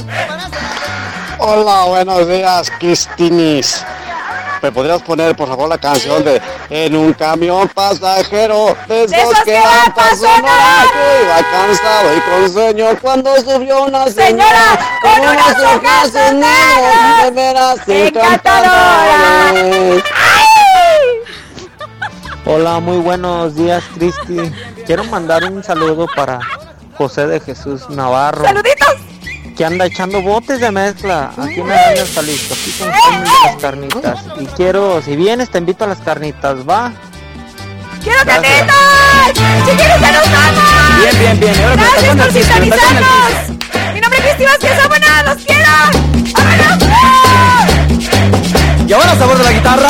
Hola, 1.39 1.83
buenos 1.85 2.27
días, 2.27 2.71
Cristinis. 2.79 3.85
¿Me 4.63 4.71
podrías 4.71 5.01
poner, 5.01 5.35
por 5.35 5.49
favor, 5.49 5.67
la 5.67 5.77
canción 5.77 6.23
de 6.23 6.41
En 6.69 6.95
un 6.95 7.11
camión 7.11 7.67
pasajero 7.67 8.73
de 8.87 9.03
esos 9.03 9.17
esos 9.17 9.39
que 9.39 9.51
que 9.51 9.59
van 9.59 9.93
para 9.93 9.93
pa' 9.93 10.15
Sonora. 10.15 10.85
Que 10.93 11.23
iba 11.25 11.35
cansado 11.51 12.15
y 12.15 12.21
con 12.21 12.49
sueño 12.53 12.85
cuando 13.01 13.35
subió 13.41 13.83
una 13.83 14.09
señora 14.09 14.23
Señora, 14.23 14.79
con 15.01 15.01
con 15.01 15.19
unas 15.19 15.61
hojas 15.61 16.15
hojas 16.15 16.33
negras 16.33 17.23
de 17.23 17.31
veras 17.31 17.77
encantadores. 17.87 20.01
Hola, 22.45 22.79
muy 22.79 22.99
buenos 22.99 23.55
días, 23.55 23.83
Cristi. 23.95 24.49
Quiero 24.85 25.03
mandar 25.03 25.43
un 25.43 25.61
saludo 25.61 26.07
para 26.15 26.39
José 26.97 27.27
de 27.27 27.41
Jesús 27.41 27.89
Navarro. 27.89 28.45
¡Saluditos! 28.45 28.95
Que 29.55 29.65
anda 29.65 29.85
echando 29.85 30.21
botes 30.21 30.59
de 30.59 30.71
mezcla 30.71 31.31
aquí 31.37 31.59
en 31.59 31.71
Arandas, 31.71 32.11
Jalisco, 32.15 32.55
aquí 32.55 32.71
de 32.79 32.87
las 33.45 33.55
carnitas. 33.61 34.19
Y 34.39 34.45
quiero, 34.47 35.01
si 35.01 35.15
vienes, 35.15 35.49
te 35.51 35.59
invito 35.59 35.83
a 35.83 35.87
las 35.87 35.99
carnitas, 35.99 36.67
¿va? 36.67 36.91
¡Quiero 38.03 38.19
carnitas! 38.25 38.75
¡Chiquillos, 39.33 39.99
ya 40.01 40.11
nos 40.11 40.31
vamos! 40.31 40.63
Bien, 41.01 41.19
bien, 41.19 41.39
bien. 41.39 41.55
Ahora 41.63 41.75
¡Gracias 41.75 42.15
por 42.15 42.31
sintonizarnos! 42.31 43.31
Mi 43.93 44.01
nombre 44.01 44.19
es 44.19 44.25
Cristi 44.25 44.43
Vázquez, 44.45 44.77
¡vámonos! 44.77 45.23
¡Los 45.25 45.37
quiero! 45.45 45.71
¡Vámonos! 46.33 46.83
¿Y 48.87 48.93
ahora 48.93 49.15
sabor 49.15 49.37
de 49.37 49.43
la 49.43 49.51
guitarra? 49.51 49.89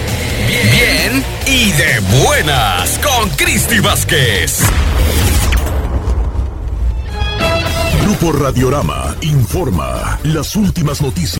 Bien, 0.51 1.23
y 1.47 1.71
de 1.71 1.99
buenas 2.23 2.99
con 2.99 3.29
Cristi 3.29 3.79
Vázquez. 3.79 4.59
Grupo 8.01 8.33
Radiorama 8.33 9.15
informa 9.21 10.19
las 10.23 10.57
últimas 10.57 11.01
noticias. 11.01 11.39